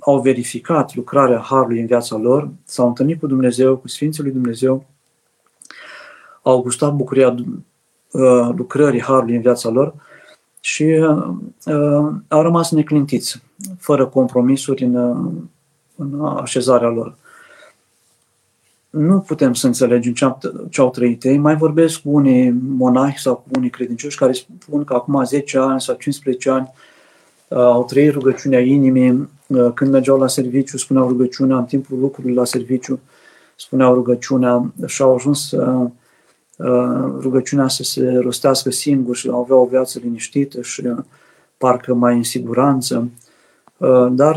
au 0.00 0.20
verificat 0.20 0.94
lucrarea 0.94 1.38
Harului 1.38 1.80
în 1.80 1.86
viața 1.86 2.16
lor, 2.16 2.50
s-au 2.64 2.86
întâlnit 2.86 3.20
cu 3.20 3.26
Dumnezeu, 3.26 3.76
cu 3.76 3.88
Sfinții 3.88 4.22
lui 4.22 4.32
Dumnezeu, 4.32 4.86
au 6.42 6.62
gustat 6.62 6.94
bucuria 6.94 7.34
uh, 8.10 8.48
lucrării 8.56 9.02
Harului 9.02 9.34
în 9.34 9.40
viața 9.40 9.68
lor 9.68 9.94
și 10.60 10.82
uh, 10.84 12.12
au 12.28 12.42
rămas 12.42 12.70
neclintiți, 12.70 13.42
fără 13.78 14.06
compromisuri 14.06 14.84
în, 14.84 14.94
în 15.96 16.24
așezarea 16.24 16.88
lor. 16.88 17.16
Nu 18.90 19.20
putem 19.20 19.54
să 19.54 19.66
înțelegem 19.66 20.12
ce, 20.12 20.32
ce 20.70 20.80
au 20.80 20.90
trăit 20.90 21.24
ei. 21.24 21.38
Mai 21.38 21.56
vorbesc 21.56 22.00
cu 22.00 22.10
unii 22.10 22.50
monahi 22.76 23.18
sau 23.18 23.34
cu 23.34 23.48
unii 23.56 23.70
credincioși 23.70 24.16
care 24.18 24.32
spun 24.32 24.84
că 24.84 24.94
acum 24.94 25.24
10 25.24 25.58
ani 25.58 25.80
sau 25.80 25.94
15 25.94 26.50
ani 26.50 26.72
uh, 27.48 27.58
au 27.58 27.84
trăit 27.84 28.12
rugăciunea 28.12 28.60
inimii, 28.60 29.28
uh, 29.46 29.72
când 29.74 29.90
mergeau 29.90 30.18
la 30.18 30.28
serviciu, 30.28 30.76
spuneau 30.76 31.08
rugăciunea, 31.08 31.56
în 31.56 31.64
timpul 31.64 31.98
lucrurilor 31.98 32.36
la 32.36 32.44
serviciu, 32.44 33.00
spuneau 33.56 33.94
rugăciunea 33.94 34.72
și 34.86 35.02
au 35.02 35.14
ajuns 35.14 35.50
uh, 35.50 35.90
Uh, 36.64 37.16
rugăciunea 37.20 37.68
să 37.68 37.82
se 37.82 38.18
rostească 38.22 38.70
singur 38.70 39.16
și 39.16 39.30
avea 39.32 39.56
o 39.56 39.64
viață 39.64 39.98
liniștită 40.02 40.62
și 40.62 40.86
uh, 40.86 40.98
parcă 41.56 41.94
mai 41.94 42.16
în 42.16 42.22
siguranță. 42.22 43.08
Uh, 43.80 44.06
dar 44.10 44.36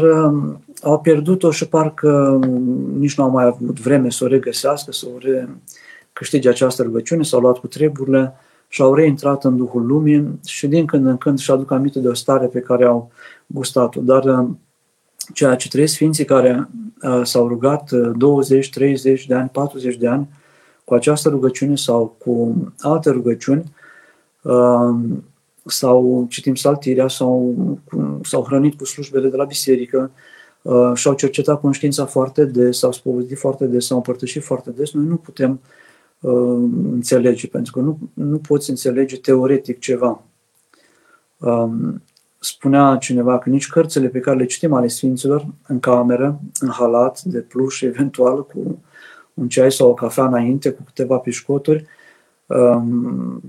au 0.81 0.99
pierdut-o 0.99 1.51
și 1.51 1.67
parcă 1.67 2.39
nici 2.97 3.17
nu 3.17 3.23
au 3.23 3.29
mai 3.29 3.45
avut 3.45 3.79
vreme 3.79 4.09
să 4.09 4.23
o 4.23 4.27
regăsească, 4.27 4.91
să 4.91 5.05
o 5.15 5.17
câștige 6.13 6.49
această 6.49 6.83
rugăciune, 6.83 7.23
s-au 7.23 7.39
luat 7.39 7.57
cu 7.57 7.67
treburile 7.67 8.33
și 8.67 8.81
au 8.81 8.93
reintrat 8.93 9.43
în 9.43 9.57
Duhul 9.57 9.85
Lumii 9.85 10.39
și 10.45 10.67
din 10.67 10.85
când 10.85 11.05
în 11.05 11.17
când 11.17 11.37
își 11.37 11.51
aduc 11.51 11.71
aminte 11.71 11.99
de 11.99 12.07
o 12.07 12.13
stare 12.13 12.45
pe 12.45 12.59
care 12.59 12.85
au 12.85 13.11
gustat-o. 13.47 14.01
Dar 14.01 14.45
ceea 15.33 15.55
ce 15.55 15.67
trăiesc 15.67 15.93
Sfinții 15.93 16.25
care 16.25 16.69
s-au 17.23 17.47
rugat 17.47 17.91
20, 17.91 18.69
30 18.69 19.27
de 19.27 19.33
ani, 19.33 19.49
40 19.49 19.95
de 19.95 20.07
ani, 20.07 20.29
cu 20.83 20.93
această 20.93 21.29
rugăciune 21.29 21.75
sau 21.75 22.15
cu 22.17 22.55
alte 22.79 23.09
rugăciuni, 23.09 23.63
um, 24.41 25.23
sau 25.65 26.25
citim 26.29 26.55
saltirea, 26.55 27.07
sau 27.07 27.55
s-au 28.23 28.43
hrănit 28.43 28.77
cu 28.77 28.85
slujbele 28.85 29.29
de 29.29 29.35
la 29.35 29.43
biserică, 29.43 30.11
uh, 30.61 30.91
și-au 30.93 31.13
cercetat 31.13 31.59
conștiința 31.59 32.05
foarte 32.05 32.45
des, 32.45 32.77
s-au 32.77 32.91
spovedit 32.91 33.37
foarte 33.37 33.65
des, 33.65 33.85
s-au 33.85 33.97
împărtășit 33.97 34.43
foarte 34.43 34.71
des, 34.71 34.91
noi 34.91 35.05
nu 35.05 35.15
putem 35.15 35.61
uh, 36.19 36.69
înțelege, 36.91 37.47
pentru 37.47 37.73
că 37.73 37.79
nu, 37.79 37.99
nu 38.13 38.37
poți 38.37 38.69
înțelege 38.69 39.17
teoretic 39.17 39.79
ceva. 39.79 40.23
Um, 41.37 42.01
spunea 42.39 42.97
cineva 42.97 43.39
că 43.39 43.49
nici 43.49 43.67
cărțile 43.67 44.07
pe 44.07 44.19
care 44.19 44.37
le 44.37 44.45
citim 44.45 44.73
ale 44.73 44.87
Sfinților 44.87 45.45
în 45.67 45.79
cameră, 45.79 46.39
în 46.59 46.69
halat, 46.69 47.21
de 47.21 47.39
pluș, 47.39 47.81
eventual, 47.81 48.45
cu 48.45 48.81
un 49.33 49.47
ceai 49.47 49.71
sau 49.71 49.89
o 49.89 49.93
cafea 49.93 50.25
înainte 50.25 50.71
cu 50.71 50.83
câteva 50.83 51.17
pișcoturi, 51.17 51.77
um, 51.77 51.87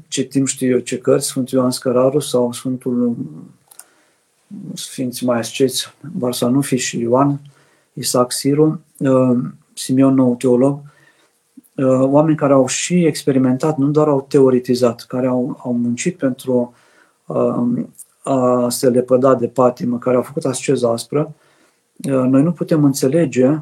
citim, 0.09 0.44
știu 0.44 0.70
eu, 0.70 0.78
ce 0.78 0.98
cărți, 0.98 1.26
Sfântul 1.26 1.59
Ioan 1.59 1.70
Scăraru 1.70 2.18
sau 2.18 2.52
Sfântul 2.52 3.16
Sfinții 4.74 5.26
mai 5.26 5.38
asceți, 5.38 5.94
Barsanufi 6.16 6.76
și 6.76 6.98
Ioan, 6.98 7.40
Isaac 7.92 8.33
Siru, 8.33 8.80
um, 8.98 9.54
Simeon 9.74 10.14
Nou 10.14 10.35
Teolog, 10.37 10.80
uh, 11.76 12.00
oameni 12.00 12.37
care 12.37 12.52
au 12.52 12.66
și 12.66 13.04
experimentat, 13.04 13.76
nu 13.76 13.90
doar 13.90 14.09
au 14.09 14.26
teoretizat, 14.28 15.04
care 15.09 15.26
au, 15.26 15.61
au 15.62 15.72
muncit 15.72 16.16
pentru 16.16 16.74
um, 17.26 17.94
a 18.22 18.68
se 18.68 18.88
lepăda 18.88 19.35
de 19.35 19.48
patimă, 19.48 19.98
care 19.98 20.16
au 20.16 20.22
făcut 20.22 20.44
asceză 20.44 20.88
aspră, 20.88 21.35
uh, 22.09 22.12
noi 22.12 22.42
nu 22.42 22.52
putem 22.52 22.85
înțelege 22.85 23.59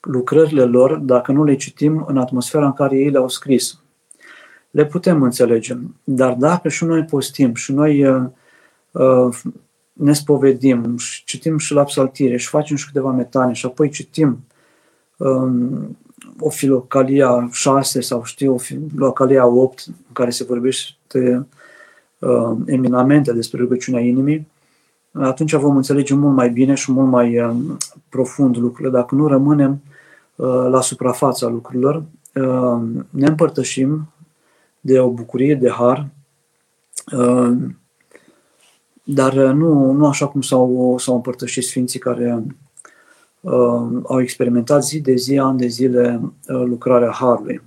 lucrările 0.00 0.64
lor 0.64 0.96
dacă 0.96 1.32
nu 1.32 1.44
le 1.44 1.56
citim 1.56 2.04
în 2.08 2.18
atmosfera 2.18 2.66
în 2.66 2.72
care 2.72 2.96
ei 2.96 3.10
le-au 3.10 3.28
scris. 3.28 3.78
Le 4.70 4.86
putem 4.86 5.22
înțelege, 5.22 5.76
dar 6.04 6.34
dacă 6.34 6.68
și 6.68 6.84
noi 6.84 7.04
postim 7.04 7.54
și 7.54 7.72
noi 7.72 8.06
uh, 8.06 8.22
uh, 8.90 9.38
ne 9.92 10.12
spovedim 10.12 10.96
și 10.96 11.24
citim 11.24 11.58
și 11.58 11.72
la 11.72 11.84
psaltire 11.84 12.36
și 12.36 12.48
facem 12.48 12.76
și 12.76 12.86
câteva 12.86 13.10
metane 13.10 13.52
și 13.52 13.66
apoi 13.66 13.88
citim 13.88 14.44
um, 15.16 15.96
o 16.38 16.50
filocalia 16.50 17.48
6 17.52 18.00
sau 18.00 18.24
știu, 18.24 18.54
o 18.54 18.58
filocalia 18.58 19.46
8 19.46 19.84
în 19.86 19.94
care 20.12 20.30
se 20.30 20.44
vorbește 20.44 21.46
uh, 22.18 22.56
eminamente 22.66 23.32
despre 23.32 23.60
rugăciunea 23.60 24.00
inimii, 24.00 24.46
atunci 25.12 25.54
vom 25.54 25.76
înțelege 25.76 26.14
mult 26.14 26.34
mai 26.34 26.50
bine 26.50 26.74
și 26.74 26.92
mult 26.92 27.08
mai 27.08 27.40
uh, 27.40 27.56
profund 28.08 28.56
lucrurile. 28.56 28.90
Dacă 28.90 29.14
nu 29.14 29.26
rămânem 29.26 29.82
Uh, 30.40 30.66
la 30.70 30.80
suprafața 30.80 31.48
lucrurilor, 31.48 32.02
uh, 32.34 32.80
ne 33.10 33.26
împărtășim 33.26 34.12
de 34.80 35.00
o 35.00 35.10
bucurie, 35.10 35.54
de 35.54 35.70
har, 35.70 36.08
uh, 37.12 37.56
dar 39.02 39.34
nu, 39.34 39.92
nu 39.92 40.06
așa 40.06 40.28
cum 40.28 40.42
s-au, 40.42 40.96
s-au 40.98 41.14
împărtășit 41.14 41.64
Sfinții 41.64 41.98
care 41.98 42.44
au 44.06 44.20
experimentat 44.20 44.84
zi 44.84 45.00
de 45.00 45.14
zi, 45.14 45.38
ani 45.38 45.58
de 45.58 45.66
zile 45.66 46.20
lucrarea 46.46 47.10
Harului. 47.10 47.62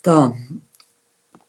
Da, 0.00 0.32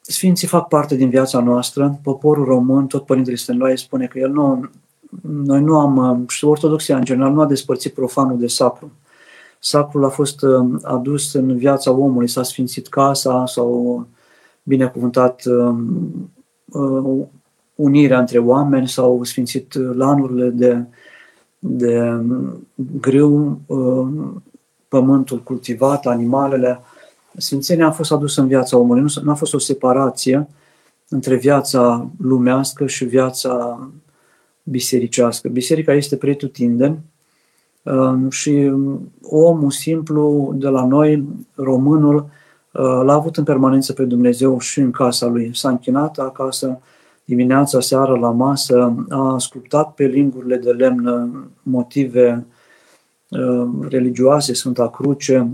Sfinții 0.02 0.48
fac 0.48 0.68
parte 0.68 0.96
din 0.96 1.10
viața 1.10 1.40
noastră. 1.40 2.00
Poporul 2.04 2.46
român, 2.46 2.88
tot 2.88 3.06
Părintele 3.06 3.36
Stănloae 3.36 3.76
spune 3.76 4.08
că 4.08 4.20
el 4.20 4.30
nu, 4.30 4.70
noi 5.22 5.62
nu 5.62 5.80
am, 5.80 6.26
și 6.28 6.46
ortodoxia 6.46 6.98
în 6.98 7.04
general, 7.04 7.34
nu 7.34 7.42
a 7.42 7.46
despărțit 7.46 7.94
profanul 7.94 8.38
de 8.38 8.48
sacru. 8.48 8.92
Sacrul 9.66 10.06
a 10.06 10.10
fost 10.10 10.42
uh, 10.42 10.66
adus 10.82 11.34
în 11.34 11.58
viața 11.58 11.92
omului, 11.92 12.28
s-a 12.28 12.44
sfințit 12.44 12.88
casa, 12.88 13.46
s-au 13.46 14.08
binecuvântat 14.64 15.42
um, 15.46 16.32
uh, 16.66 17.26
unirea 17.76 18.20
între 18.20 18.38
oameni, 18.40 18.88
s-au 18.88 19.24
sfințit 19.24 19.74
lanurile 19.96 20.50
de, 20.50 20.86
de 21.60 22.22
grâu, 23.00 23.60
uh, 23.66 24.08
pământul 24.88 25.40
cultivat, 25.44 26.06
animalele. 26.06 26.80
Sfințenia 27.38 27.88
a 27.88 27.92
fost 27.92 28.12
adusă 28.12 28.42
în 28.42 28.48
viața 28.48 28.78
omului, 28.78 29.06
nu 29.24 29.32
a 29.32 29.36
fost 29.36 29.54
o 29.54 29.58
separație 29.58 30.48
între 31.10 31.36
viața 31.36 32.10
lumească 32.18 32.88
și 32.88 33.06
viața 33.06 33.80
bisericească. 34.64 35.50
Biserica 35.50 35.94
este 35.94 36.18
pretutindeni 36.18 36.92
um, 36.94 37.13
și 38.30 38.72
omul 39.22 39.72
simplu 39.72 40.54
de 40.56 40.68
la 40.68 40.86
noi, 40.86 41.28
românul, 41.56 42.16
uh, 42.72 43.02
l-a 43.04 43.14
avut 43.14 43.38
în 43.38 43.44
permanență 43.44 43.94
pe 43.94 44.04
Dumnezeu 44.04 44.60
și 44.60 44.80
în 44.80 44.92
casa 44.92 45.28
lui. 45.28 45.52
S-a 45.54 45.70
închinat 45.70 46.18
acasă 46.18 46.80
dimineața, 47.26 47.80
seara, 47.80 48.14
la 48.14 48.32
masă, 48.32 49.06
a 49.10 49.36
sculptat 49.38 49.94
pe 49.94 50.06
lingurile 50.06 50.58
de 50.58 50.72
lemn 50.72 51.34
motive 51.64 52.46
uh, 53.30 53.70
religioase, 53.90 54.54
Sfânta 54.54 54.90
Cruce, 54.90 55.50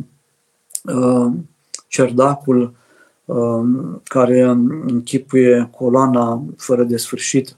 uh, 0.83 1.31
cerdacul 1.87 2.77
care 4.03 4.41
închipuie 4.87 5.69
coloana 5.77 6.43
fără 6.57 6.83
de 6.83 6.97
sfârșit 6.97 7.57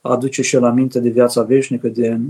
aduce 0.00 0.42
și 0.42 0.56
el 0.56 0.64
aminte 0.64 1.00
de 1.00 1.08
viața 1.08 1.42
veșnică, 1.42 1.88
de 1.88 2.18
uh, 2.20 2.26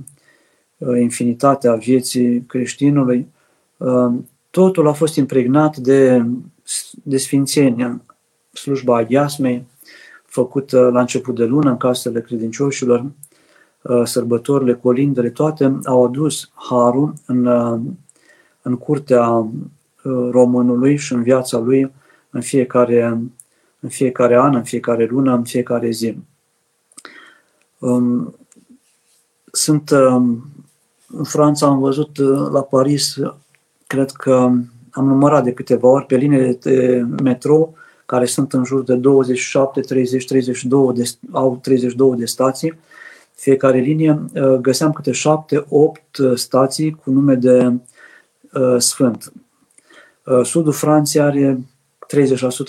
infinitatea 0.79 1.75
vieții 1.75 2.41
creștinului. 2.41 3.27
Uh, 3.77 4.13
totul 4.51 4.89
a 4.89 4.93
fost 4.93 5.17
impregnat 5.17 5.77
de, 5.77 6.25
de 7.03 7.17
sfințenie. 7.17 8.01
Slujba 8.53 8.97
aghiasmei, 8.97 9.67
făcută 10.25 10.91
la 10.93 11.01
început 11.01 11.35
de 11.35 11.45
lună 11.45 11.71
în 11.71 11.77
casele 11.77 12.21
credincioșilor, 12.21 13.07
uh, 13.83 14.03
sărbătorile, 14.05 14.75
colindele, 14.75 15.31
toate 15.31 15.79
au 15.85 16.05
adus 16.05 16.51
harul 16.55 17.13
în, 17.27 17.47
în 18.63 18.77
curtea 18.77 19.47
românului 20.31 20.97
și 20.97 21.13
în 21.13 21.23
viața 21.23 21.59
lui 21.59 21.91
în 22.31 22.41
fiecare, 22.41 23.21
în 23.81 23.89
fiecare 23.89 24.37
an, 24.37 24.55
în 24.55 24.63
fiecare 24.63 25.05
lună, 25.05 25.35
în 25.35 25.45
fiecare 25.45 25.91
zi. 25.91 26.17
Sunt 29.53 29.91
în 31.17 31.25
Franța, 31.25 31.67
am 31.67 31.79
văzut 31.79 32.19
uh, 32.19 32.49
la 32.53 32.63
Paris, 32.63 33.17
cred 33.87 34.11
că 34.11 34.33
am 34.91 35.07
numărat 35.07 35.45
de 35.45 35.53
câteva 35.53 35.89
ori 35.89 36.07
pe 36.07 36.17
linie 36.17 36.59
de 36.61 37.07
metrou 37.23 37.75
care 38.07 38.25
sunt 38.25 38.53
în 38.53 38.65
jur 38.65 38.83
de 38.83 38.95
27, 38.95 39.81
30, 39.81 40.27
32 40.27 40.93
de, 40.95 41.11
au 41.31 41.59
32 41.63 42.17
de 42.17 42.25
stații. 42.25 42.79
Fiecare 43.35 43.79
linie 43.79 44.25
găseam 44.61 44.93
câte 44.93 45.13
7, 45.13 45.65
8 45.69 46.01
stații 46.35 46.91
cu 46.91 47.11
nume 47.11 47.35
de 47.35 47.73
uh, 48.53 48.77
sfânt. 48.79 49.33
Uh, 50.25 50.45
sudul 50.45 50.73
Franței 50.73 51.21
are 51.21 51.59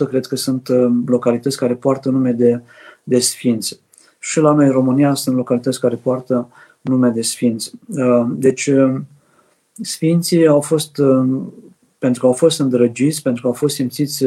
30%, 0.06 0.08
cred 0.08 0.26
că 0.26 0.36
sunt 0.36 0.68
uh, 0.68 0.92
localități 1.06 1.58
care 1.58 1.74
poartă 1.74 2.10
nume 2.10 2.32
de, 2.32 2.62
de 3.04 3.20
sfinți. 3.20 3.80
Și 4.20 4.40
la 4.40 4.54
noi 4.54 4.66
în 4.66 4.72
România 4.72 5.14
sunt 5.14 5.36
localități 5.36 5.80
care 5.80 5.96
poartă 5.96 6.50
nume 6.84 7.10
de 7.10 7.22
sfinți. 7.22 7.72
Uh, 7.88 8.26
deci, 8.30 8.70
sfinții 9.82 10.48
au 10.48 10.62
fost, 10.62 11.02
pentru 11.98 12.22
că 12.22 12.26
au 12.26 12.34
fost 12.34 12.60
îndrăgiți, 12.60 13.22
pentru 13.22 13.42
că 13.42 13.48
au 13.48 13.54
fost 13.54 13.76
simțiți 13.76 14.26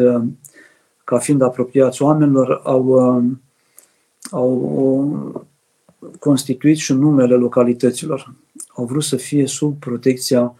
ca 1.04 1.18
fiind 1.18 1.42
apropiați 1.42 2.02
oamenilor, 2.02 2.60
au, 2.64 2.98
au 4.30 5.48
constituit 6.18 6.76
și 6.76 6.92
numele 6.92 7.34
localităților. 7.34 8.34
Au 8.68 8.84
vrut 8.84 9.02
să 9.02 9.16
fie 9.16 9.46
sub 9.46 9.78
protecția 9.78 10.54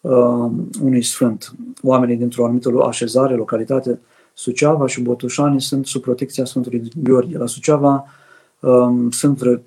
uh, 0.00 0.50
unui 0.82 1.02
sfânt. 1.02 1.54
Oamenii 1.82 2.16
dintr-o 2.16 2.44
anumită 2.44 2.84
așezare, 2.86 3.34
localitate, 3.34 3.98
Suceava 4.34 4.86
și 4.86 5.00
Botușani 5.00 5.60
sunt 5.60 5.86
sub 5.86 6.02
protecția 6.02 6.44
Sfântului 6.44 6.88
Gheorghe. 7.02 7.38
La 7.38 7.46
Suceava 7.46 7.92
um, 7.92 8.04
sunt 9.10 9.38
vreo 9.38 9.56
5-6 9.56 9.60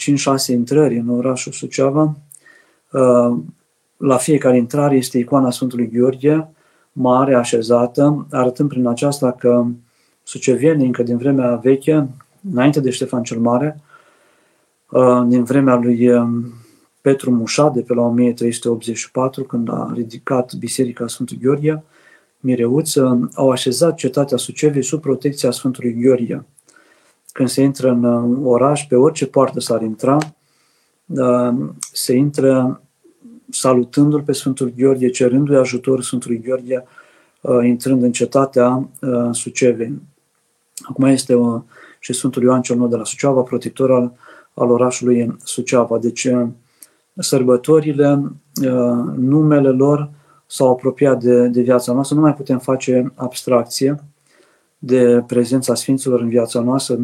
intrări 0.47 0.97
în 0.97 1.09
orașul 1.09 1.51
Suceava. 1.51 2.17
Uh, 2.91 3.37
la 3.97 4.17
fiecare 4.17 4.57
intrare 4.57 4.95
este 4.95 5.17
icoana 5.17 5.51
Sfântului 5.51 5.89
Gheorghe, 5.89 6.49
mare, 6.91 7.35
așezată, 7.35 8.27
arătând 8.31 8.69
prin 8.69 8.87
aceasta 8.87 9.31
că 9.31 9.65
sucevienii, 10.23 10.85
încă 10.85 11.03
din 11.03 11.17
vremea 11.17 11.55
veche, 11.55 12.07
înainte 12.51 12.79
de 12.79 12.89
Ștefan 12.89 13.23
cel 13.23 13.39
Mare, 13.39 13.79
uh, 14.89 15.23
din 15.27 15.43
vremea 15.43 15.75
lui 15.75 16.09
um, 16.09 16.53
Petru 17.01 17.31
Mușa, 17.31 17.69
de 17.69 17.81
pe 17.81 17.93
la 17.93 18.01
1384, 18.01 19.43
când 19.43 19.69
a 19.69 19.91
ridicat 19.93 20.53
Biserica 20.53 21.07
Sfântului 21.07 21.43
Gheorghe, 21.43 21.83
Mireuță, 22.39 23.29
au 23.33 23.49
așezat 23.51 23.95
cetatea 23.95 24.37
Suceviei 24.37 24.83
sub 24.83 25.01
protecția 25.01 25.51
Sfântului 25.51 25.93
Gheorghe. 26.01 26.45
Când 27.37 27.49
se 27.49 27.61
intră 27.61 27.89
în 27.89 28.03
uh, 28.03 28.39
oraș, 28.43 28.85
pe 28.87 28.95
orice 28.95 29.27
poartă 29.27 29.59
s-ar 29.59 29.81
intra, 29.81 30.17
uh, 31.05 31.55
se 31.91 32.15
intră 32.15 32.81
salutându-l 33.49 34.21
pe 34.21 34.31
Sfântul 34.31 34.73
Gheorghe, 34.77 35.09
cerându-i 35.09 35.55
ajutor 35.55 36.01
Sfântului 36.01 36.41
Gheorghe, 36.41 36.83
uh, 37.41 37.59
intrând 37.63 38.03
în 38.03 38.11
cetatea 38.11 38.89
Suceviei. 39.31 40.01
Acum 40.89 41.03
este 41.03 41.35
și 41.99 42.13
Sfântul 42.13 42.43
Ioan 42.43 42.61
cel 42.61 42.77
Nou 42.77 42.87
de 42.87 42.95
la 42.95 43.03
Suceava, 43.03 43.41
protector 43.41 43.91
al, 43.91 44.13
al 44.53 44.69
orașului 44.71 45.37
Suceava. 45.43 45.97
Deci 45.97 46.27
sărbătorile, 47.15 48.21
uh, 48.63 49.15
numele 49.15 49.69
lor 49.69 50.09
s-au 50.45 50.71
apropiat 50.71 51.19
de, 51.19 51.47
de 51.47 51.61
viața 51.61 51.93
noastră, 51.93 52.15
nu 52.15 52.21
mai 52.21 52.33
putem 52.33 52.59
face 52.59 53.11
abstracție 53.15 54.03
de 54.77 55.23
prezența 55.27 55.75
Sfinților 55.75 56.21
în 56.21 56.29
viața 56.29 56.59
noastră. 56.59 56.99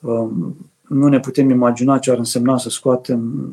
Um, 0.00 0.56
nu 0.88 1.08
ne 1.08 1.20
putem 1.20 1.50
imagina 1.50 1.98
ce 1.98 2.10
ar 2.10 2.18
însemna 2.18 2.58
să 2.58 2.68
scoatem 2.68 3.52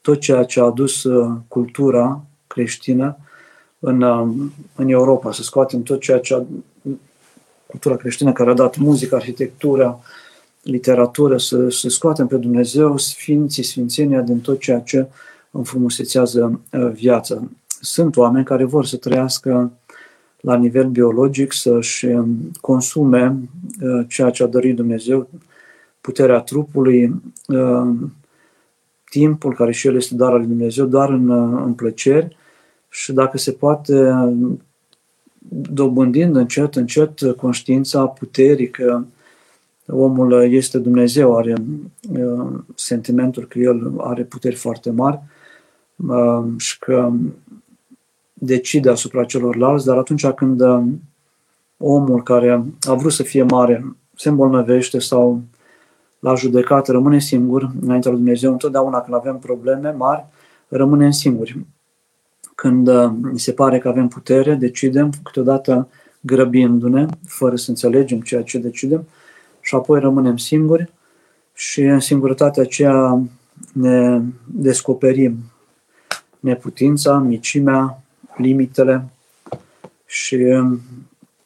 tot 0.00 0.20
ceea 0.20 0.44
ce 0.44 0.60
a 0.60 0.64
adus 0.64 1.04
uh, 1.04 1.36
cultura 1.48 2.24
creștină 2.46 3.16
în, 3.78 4.00
um, 4.02 4.52
în 4.76 4.88
Europa, 4.88 5.32
să 5.32 5.42
scoatem 5.42 5.82
tot 5.82 6.00
ceea 6.00 6.18
ce 6.18 6.34
a, 6.34 6.42
cultura 7.66 7.96
creștină 7.96 8.32
care 8.32 8.50
a 8.50 8.54
dat 8.54 8.76
muzică, 8.76 9.14
arhitectura, 9.14 10.00
literatură, 10.62 11.38
să, 11.38 11.68
să 11.68 11.88
scoatem 11.88 12.26
pe 12.26 12.36
Dumnezeu, 12.36 12.96
Sfinții, 12.96 13.62
Sfințenia 13.62 14.20
din 14.20 14.40
tot 14.40 14.60
ceea 14.60 14.80
ce 14.80 15.06
înfrumusețează 15.50 16.60
uh, 16.72 16.90
viața. 16.92 17.42
Sunt 17.80 18.16
oameni 18.16 18.44
care 18.44 18.64
vor 18.64 18.86
să 18.86 18.96
trăiască 18.96 19.72
la 20.40 20.56
nivel 20.56 20.88
biologic, 20.88 21.52
să-și 21.52 22.06
um, 22.06 22.50
consume 22.60 23.38
uh, 23.80 24.04
ceea 24.08 24.30
ce 24.30 24.42
a 24.42 24.46
dorit 24.46 24.76
Dumnezeu, 24.76 25.28
puterea 26.04 26.40
trupului, 26.40 27.22
uh, 27.48 27.94
timpul 29.10 29.54
care 29.54 29.72
și 29.72 29.86
el 29.86 29.96
este 29.96 30.14
dar 30.14 30.32
al 30.32 30.38
lui 30.38 30.46
Dumnezeu, 30.46 30.86
doar 30.86 31.08
în, 31.08 31.30
în 31.64 31.72
plăceri. 31.74 32.36
Și 32.88 33.12
dacă 33.12 33.38
se 33.38 33.52
poate 33.52 34.12
dobândind 35.72 36.36
încet, 36.36 36.74
încet 36.76 37.20
conștiința 37.36 38.06
puterică 38.06 39.06
omul 39.86 40.52
este 40.52 40.78
Dumnezeu, 40.78 41.36
are 41.36 41.54
uh, 42.10 42.58
sentimentul 42.74 43.44
că 43.44 43.58
el 43.58 43.92
are 43.98 44.22
puteri 44.22 44.54
foarte 44.54 44.90
mari 44.90 45.20
uh, 45.96 46.44
și 46.56 46.78
că 46.78 47.12
decide 48.32 48.90
asupra 48.90 49.24
celorlalți, 49.24 49.86
dar 49.86 49.96
atunci 49.96 50.26
când 50.26 50.60
uh, 50.60 50.82
omul 51.76 52.22
care 52.22 52.64
a 52.80 52.94
vrut 52.94 53.12
să 53.12 53.22
fie 53.22 53.42
mare 53.42 53.96
se 54.16 54.28
îmbolnăvește 54.28 54.98
sau 54.98 55.42
la 56.24 56.34
judecată 56.34 56.92
rămâne 56.92 57.18
singur 57.18 57.70
înaintea 57.80 58.10
lui 58.10 58.20
Dumnezeu, 58.20 58.52
întotdeauna 58.52 59.00
când 59.00 59.16
avem 59.16 59.38
probleme 59.38 59.90
mari, 59.90 60.24
rămânem 60.68 61.10
singuri. 61.10 61.66
Când 62.54 62.90
mi 63.20 63.38
se 63.38 63.52
pare 63.52 63.78
că 63.78 63.88
avem 63.88 64.08
putere, 64.08 64.54
decidem, 64.54 65.12
câteodată 65.22 65.88
grăbindu-ne, 66.20 67.06
fără 67.26 67.56
să 67.56 67.70
înțelegem 67.70 68.20
ceea 68.20 68.42
ce 68.42 68.58
decidem, 68.58 69.06
și 69.60 69.74
apoi 69.74 70.00
rămânem 70.00 70.36
singuri 70.36 70.92
și 71.54 71.80
în 71.80 72.00
singurătatea 72.00 72.62
aceea 72.62 73.22
ne 73.72 74.20
descoperim 74.46 75.36
neputința, 76.40 77.18
micimea, 77.18 78.02
limitele 78.36 79.04
și 80.06 80.36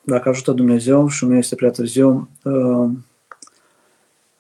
dacă 0.02 0.28
ajută 0.28 0.52
Dumnezeu 0.52 1.08
și 1.08 1.24
nu 1.24 1.36
este 1.36 1.54
prea 1.54 1.70
târziu, 1.70 2.28
uh, 2.42 2.90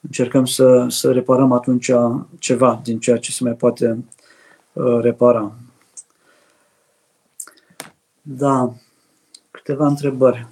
încercăm 0.08 0.44
să, 0.44 0.86
să 0.88 1.12
reparăm 1.12 1.52
atunci 1.52 1.90
ceva 2.38 2.80
din 2.82 2.98
ceea 2.98 3.16
ce 3.16 3.32
se 3.32 3.44
mai 3.44 3.52
poate 3.52 4.04
uh, 4.72 5.00
repara. 5.00 5.52
Da, 8.22 8.72
câteva 9.50 9.86
întrebări. 9.86 10.46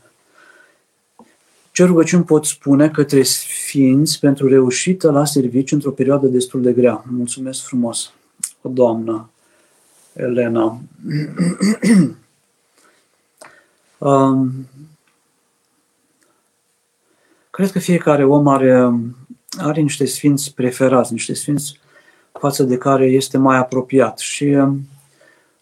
Ce 1.73 1.85
rugăciuni 1.85 2.25
pot 2.25 2.45
spune 2.45 2.91
către 2.91 3.23
sfinți 3.23 4.19
pentru 4.19 4.49
reușită 4.49 5.11
la 5.11 5.25
serviciu 5.25 5.75
într-o 5.75 5.91
perioadă 5.91 6.27
destul 6.27 6.63
de 6.63 6.73
grea? 6.73 7.05
Mulțumesc 7.09 7.63
frumos, 7.63 8.13
o 8.63 8.69
doamnă 8.69 9.31
Elena. 10.13 10.81
um, 13.99 14.53
cred 17.51 17.71
că 17.71 17.79
fiecare 17.79 18.25
om 18.25 18.49
are, 18.49 18.93
are 19.59 19.81
niște 19.81 20.05
sfinți 20.05 20.55
preferați, 20.55 21.13
niște 21.13 21.35
sfinți 21.35 21.79
față 22.33 22.63
de 22.63 22.77
care 22.77 23.07
este 23.07 23.39
mai 23.39 23.57
apropiat. 23.57 24.19
Și 24.19 24.45
um, 24.45 24.89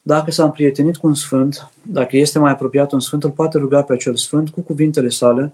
dacă 0.02 0.30
s-a 0.30 0.44
împrietenit 0.44 0.96
cu 0.96 1.06
un 1.06 1.14
sfânt, 1.14 1.70
dacă 1.82 2.16
este 2.16 2.38
mai 2.38 2.50
apropiat 2.50 2.92
un 2.92 3.00
sfânt, 3.00 3.24
îl 3.24 3.30
poate 3.30 3.58
ruga 3.58 3.82
pe 3.82 3.92
acel 3.92 4.16
sfânt 4.16 4.50
cu 4.50 4.60
cuvintele 4.60 5.08
sale, 5.08 5.52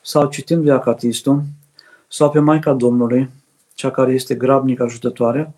sau 0.00 0.28
citind 0.28 0.68
Acatistul, 0.68 1.42
sau 2.08 2.30
pe 2.30 2.38
Maica 2.38 2.72
Domnului, 2.72 3.28
cea 3.74 3.90
care 3.90 4.12
este 4.12 4.34
grabnic 4.34 4.80
ajutătoare, 4.80 5.52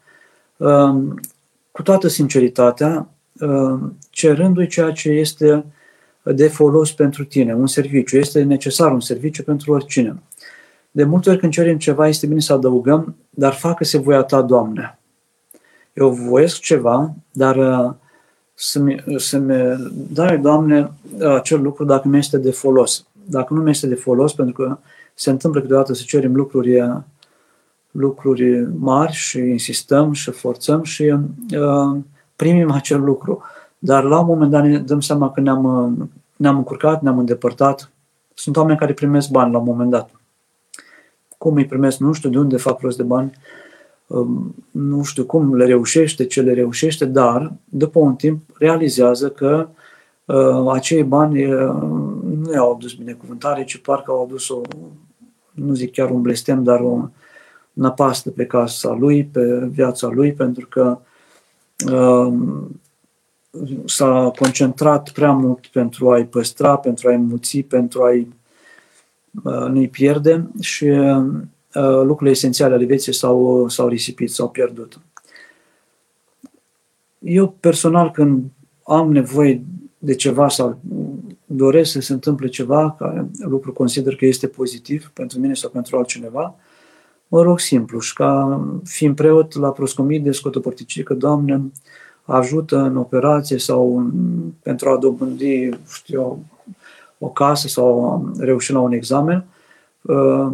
um, 0.56 1.20
cu 1.70 1.82
toată 1.82 2.08
sinceritatea, 2.08 3.08
um, 3.40 3.98
cerându-i 4.10 4.66
ceea 4.66 4.90
ce 4.90 5.08
este 5.08 5.64
de 6.22 6.48
folos 6.48 6.92
pentru 6.92 7.24
tine, 7.24 7.54
un 7.54 7.66
serviciu. 7.66 8.16
Este 8.16 8.42
necesar 8.42 8.92
un 8.92 9.00
serviciu 9.00 9.42
pentru 9.42 9.72
oricine. 9.72 10.22
De 10.94 11.04
multe 11.04 11.30
ori 11.30 11.38
când 11.38 11.52
cerem 11.52 11.78
ceva, 11.78 12.08
este 12.08 12.26
bine 12.26 12.40
să 12.40 12.52
adăugăm, 12.52 13.16
dar 13.30 13.52
facă-se 13.52 13.98
voia 13.98 14.22
ta, 14.22 14.42
Doamne. 14.42 14.98
Eu 15.92 16.10
voiesc 16.10 16.60
ceva, 16.60 17.14
dar 17.32 17.56
uh, 17.56 17.92
să-mi, 18.54 19.04
să-mi 19.16 19.54
dai, 20.12 20.38
Doamne, 20.38 20.90
acel 21.36 21.62
lucru 21.62 21.84
dacă 21.84 22.08
mi 22.08 22.18
este 22.18 22.38
de 22.38 22.50
folos 22.50 23.06
dacă 23.24 23.54
nu 23.54 23.60
mi 23.60 23.70
este 23.70 23.86
de 23.86 23.94
folos, 23.94 24.32
pentru 24.32 24.54
că 24.54 24.78
se 25.14 25.30
întâmplă 25.30 25.60
câteodată 25.60 25.92
să 25.92 26.02
cerem 26.06 26.34
lucruri, 26.34 27.02
lucruri 27.90 28.68
mari 28.78 29.12
și 29.12 29.38
insistăm 29.38 30.12
și 30.12 30.30
forțăm 30.30 30.82
și 30.82 31.02
uh, 31.02 31.98
primim 32.36 32.70
acel 32.70 33.00
lucru. 33.00 33.42
Dar 33.78 34.04
la 34.04 34.18
un 34.18 34.26
moment 34.26 34.50
dat 34.50 34.62
ne 34.62 34.78
dăm 34.78 35.00
seama 35.00 35.30
că 35.30 35.40
ne-am, 35.40 36.10
ne-am 36.36 36.56
încurcat, 36.56 37.02
ne-am 37.02 37.18
îndepărtat. 37.18 37.90
Sunt 38.34 38.56
oameni 38.56 38.78
care 38.78 38.92
primesc 38.92 39.30
bani 39.30 39.52
la 39.52 39.58
un 39.58 39.64
moment 39.64 39.90
dat. 39.90 40.10
Cum 41.42 41.54
îi 41.54 41.66
primesc, 41.66 41.98
nu 41.98 42.12
știu 42.12 42.30
de 42.30 42.38
unde 42.38 42.56
fac 42.56 42.80
rost 42.80 42.96
de 42.96 43.02
bani, 43.02 43.32
um, 44.06 44.54
nu 44.70 45.02
știu 45.02 45.24
cum 45.24 45.54
le 45.54 45.64
reușește, 45.64 46.24
ce 46.24 46.40
le 46.40 46.52
reușește, 46.52 47.04
dar 47.04 47.52
după 47.64 47.98
un 47.98 48.14
timp 48.14 48.42
realizează 48.58 49.30
că 49.30 49.68
uh, 50.24 50.72
acei 50.72 51.02
bani 51.02 51.44
uh, 51.44 51.74
nu 52.40 52.52
i-au 52.52 52.72
adus 52.72 52.92
binecuvântare, 52.92 53.64
ci 53.64 53.76
parcă 53.76 54.10
au 54.10 54.22
adus 54.22 54.48
o, 54.48 54.60
nu 55.52 55.74
zic 55.74 55.92
chiar 55.92 56.10
un 56.10 56.22
blestem, 56.22 56.62
dar 56.62 56.80
o 56.80 57.08
năpastă 57.72 58.30
pe 58.30 58.46
casa 58.46 58.92
lui, 58.92 59.24
pe 59.24 59.68
viața 59.70 60.06
lui, 60.06 60.32
pentru 60.32 60.66
că 60.66 60.98
uh, 61.92 62.32
s-a 63.84 64.32
concentrat 64.38 65.10
prea 65.10 65.32
mult 65.32 65.66
pentru 65.66 66.10
a-i 66.10 66.26
păstra, 66.26 66.76
pentru 66.76 67.08
a-i 67.08 67.16
mulți, 67.16 67.58
pentru 67.58 68.02
a-i 68.02 68.18
uh, 68.18 68.41
nu-i 69.68 69.88
pierde 69.88 70.50
și 70.60 70.84
uh, 70.84 71.32
lucrurile 72.02 72.30
esențiale 72.30 72.74
ale 72.74 72.84
vieții 72.84 73.14
s-au, 73.14 73.68
s-au 73.68 73.88
risipit, 73.88 74.30
s-au 74.30 74.48
pierdut. 74.48 75.00
Eu 77.18 77.54
personal 77.60 78.10
când 78.10 78.44
am 78.84 79.12
nevoie 79.12 79.64
de 79.98 80.14
ceva 80.14 80.48
sau 80.48 80.80
doresc 81.46 81.90
să 81.90 82.00
se 82.00 82.12
întâmple 82.12 82.48
ceva, 82.48 82.94
care 82.98 83.30
lucru 83.38 83.72
consider 83.72 84.16
că 84.16 84.26
este 84.26 84.46
pozitiv 84.46 85.10
pentru 85.14 85.38
mine 85.38 85.54
sau 85.54 85.70
pentru 85.70 85.96
altcineva, 85.96 86.54
mă 87.28 87.42
rog 87.42 87.60
simplu 87.60 87.98
și 87.98 88.14
ca 88.14 88.60
fiind 88.84 89.14
preot 89.14 89.54
la 89.54 89.70
proscomidie 89.70 90.32
scot 90.32 90.54
o 90.54 90.60
părticică, 90.60 91.14
Doamne, 91.14 91.72
ajută 92.22 92.78
în 92.78 92.96
operație 92.96 93.58
sau 93.58 93.98
în, 93.98 94.10
pentru 94.62 94.88
a 94.88 94.96
dobândi, 94.96 95.68
știu 95.94 96.44
o 97.24 97.28
casă 97.28 97.68
sau 97.68 98.22
reuși 98.38 98.72
la 98.72 98.80
un 98.80 98.92
examen 98.92 99.44
uh, 100.02 100.52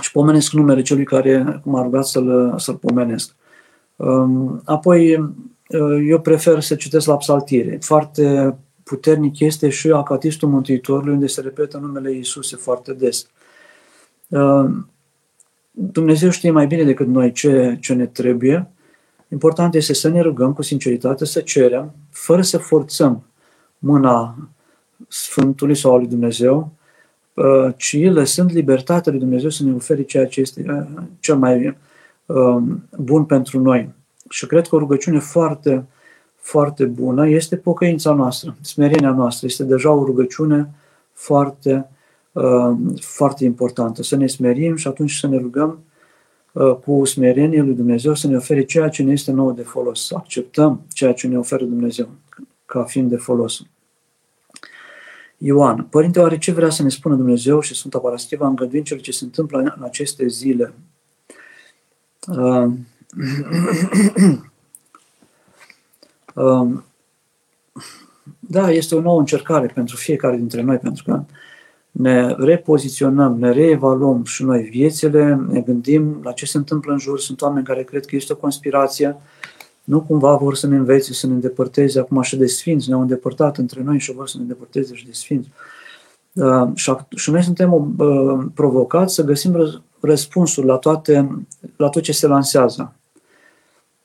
și 0.00 0.10
pomenesc 0.12 0.52
numele 0.52 0.82
celui 0.82 1.04
care 1.04 1.60
m-a 1.64 1.82
rugat 1.82 2.06
să-l, 2.06 2.54
să-l 2.58 2.74
pomenesc. 2.74 3.34
Uh, 3.96 4.50
apoi, 4.64 5.14
uh, 5.16 6.04
eu 6.08 6.20
prefer 6.20 6.60
să 6.60 6.74
citesc 6.74 7.06
la 7.06 7.16
psaltire. 7.16 7.78
Foarte 7.80 8.56
puternic 8.82 9.40
este 9.40 9.68
și 9.68 9.90
Acatistul 9.90 10.48
Mântuitorului, 10.48 11.12
unde 11.12 11.26
se 11.26 11.40
repetă 11.40 11.78
numele 11.78 12.12
Iisuse 12.12 12.56
foarte 12.56 12.92
des. 12.92 13.26
Dumnezeu 15.70 16.30
știe 16.30 16.50
mai 16.50 16.66
bine 16.66 16.84
decât 16.84 17.06
noi 17.06 17.32
ce, 17.32 17.78
ce 17.80 17.94
ne 17.94 18.06
trebuie 18.06 18.70
Important 19.28 19.74
este 19.74 19.92
să 19.92 20.08
ne 20.08 20.20
rugăm 20.20 20.52
cu 20.52 20.62
sinceritate, 20.62 21.24
să 21.24 21.40
cerem, 21.40 21.94
fără 22.10 22.42
să 22.42 22.58
forțăm 22.58 23.24
mâna 23.78 24.36
Sfântului 25.08 25.74
sau 25.74 25.94
a 25.94 25.96
lui 25.96 26.06
Dumnezeu, 26.06 26.72
uh, 27.34 27.74
ci 27.76 28.02
lăsând 28.02 28.50
libertatea 28.52 29.12
lui 29.12 29.20
Dumnezeu 29.20 29.50
să 29.50 29.64
ne 29.64 29.74
ofere 29.74 30.02
ceea 30.02 30.26
ce 30.26 30.40
este 30.40 30.64
uh, 30.68 31.02
cel 31.20 31.36
mai 31.36 31.76
um, 32.26 32.82
bun 32.98 33.24
pentru 33.24 33.60
noi. 33.60 33.94
Și 34.28 34.46
cred 34.46 34.66
că 34.66 34.74
o 34.74 34.78
rugăciune 34.78 35.18
foarte, 35.18 35.84
foarte 36.36 36.84
bună 36.84 37.28
este 37.28 37.56
pocăința 37.56 38.12
noastră, 38.12 38.56
smerenia 38.60 39.10
noastră. 39.10 39.46
Este 39.46 39.64
deja 39.64 39.90
o 39.90 40.04
rugăciune 40.04 40.70
foarte, 41.12 41.88
uh, 42.32 42.76
foarte 43.00 43.44
importantă. 43.44 44.02
Să 44.02 44.16
ne 44.16 44.26
smerim 44.26 44.76
și 44.76 44.88
atunci 44.88 45.12
să 45.12 45.26
ne 45.26 45.36
rugăm 45.36 45.78
Uh, 46.56 46.76
cu 46.76 47.04
smerenie 47.04 47.62
lui 47.62 47.74
Dumnezeu 47.74 48.14
să 48.14 48.26
ne 48.26 48.36
ofere 48.36 48.64
ceea 48.64 48.88
ce 48.88 49.02
ne 49.02 49.12
este 49.12 49.32
nou 49.32 49.52
de 49.52 49.62
folos, 49.62 50.06
să 50.06 50.14
acceptăm 50.16 50.80
ceea 50.92 51.12
ce 51.12 51.26
ne 51.26 51.38
oferă 51.38 51.64
Dumnezeu 51.64 52.08
ca 52.66 52.82
fiind 52.82 53.10
de 53.10 53.16
folos. 53.16 53.62
Ioan, 55.38 55.86
Părinte, 55.90 56.20
oare 56.20 56.38
ce 56.38 56.52
vrea 56.52 56.70
să 56.70 56.82
ne 56.82 56.88
spună 56.88 57.14
Dumnezeu 57.14 57.60
și 57.60 57.74
Sfânta 57.74 57.98
Parastiva 57.98 58.46
îngăduind 58.46 58.84
cele 58.84 59.00
ce 59.00 59.12
se 59.12 59.24
întâmplă 59.24 59.58
în 59.58 59.82
aceste 59.82 60.26
zile? 60.26 60.74
Uh, 62.26 62.64
uh, 66.34 66.68
da, 68.38 68.70
este 68.70 68.94
o 68.94 69.00
nouă 69.00 69.18
încercare 69.18 69.66
pentru 69.66 69.96
fiecare 69.96 70.36
dintre 70.36 70.62
noi, 70.62 70.78
pentru 70.78 71.04
că 71.04 71.24
ne 71.90 72.34
repoziționăm, 72.38 73.38
ne 73.38 73.50
reevaluăm 73.50 74.24
și 74.24 74.42
noi 74.42 74.62
viețile, 74.62 75.34
ne 75.48 75.60
gândim 75.60 76.20
la 76.22 76.32
ce 76.32 76.46
se 76.46 76.56
întâmplă 76.56 76.92
în 76.92 76.98
jur. 76.98 77.20
Sunt 77.20 77.42
oameni 77.42 77.66
care 77.66 77.82
cred 77.82 78.04
că 78.04 78.16
este 78.16 78.32
o 78.32 78.36
conspirație, 78.36 79.16
nu 79.86 80.00
cumva 80.00 80.36
vor 80.36 80.54
să 80.54 80.66
ne 80.66 80.76
învețe, 80.76 81.12
să 81.12 81.26
ne 81.26 81.32
îndepărteze 81.32 81.98
acum 81.98 82.22
și 82.22 82.36
de 82.36 82.46
sfinți, 82.46 82.88
ne-au 82.88 83.00
îndepărtat 83.00 83.56
între 83.56 83.82
noi 83.82 83.98
și 83.98 84.12
vor 84.12 84.28
să 84.28 84.36
ne 84.36 84.42
îndepărteze 84.42 84.94
și 84.94 85.06
de 85.06 85.12
sfinți. 85.12 85.48
Uh, 86.32 86.70
și 87.16 87.30
noi 87.30 87.42
suntem 87.42 87.72
uh, 87.72 88.44
provocați 88.54 89.14
să 89.14 89.22
găsim 89.22 89.82
răspunsuri 90.00 90.66
la, 90.66 90.76
toate, 90.76 91.44
la 91.76 91.88
tot 91.88 92.02
ce 92.02 92.12
se 92.12 92.26
lansează 92.26 92.94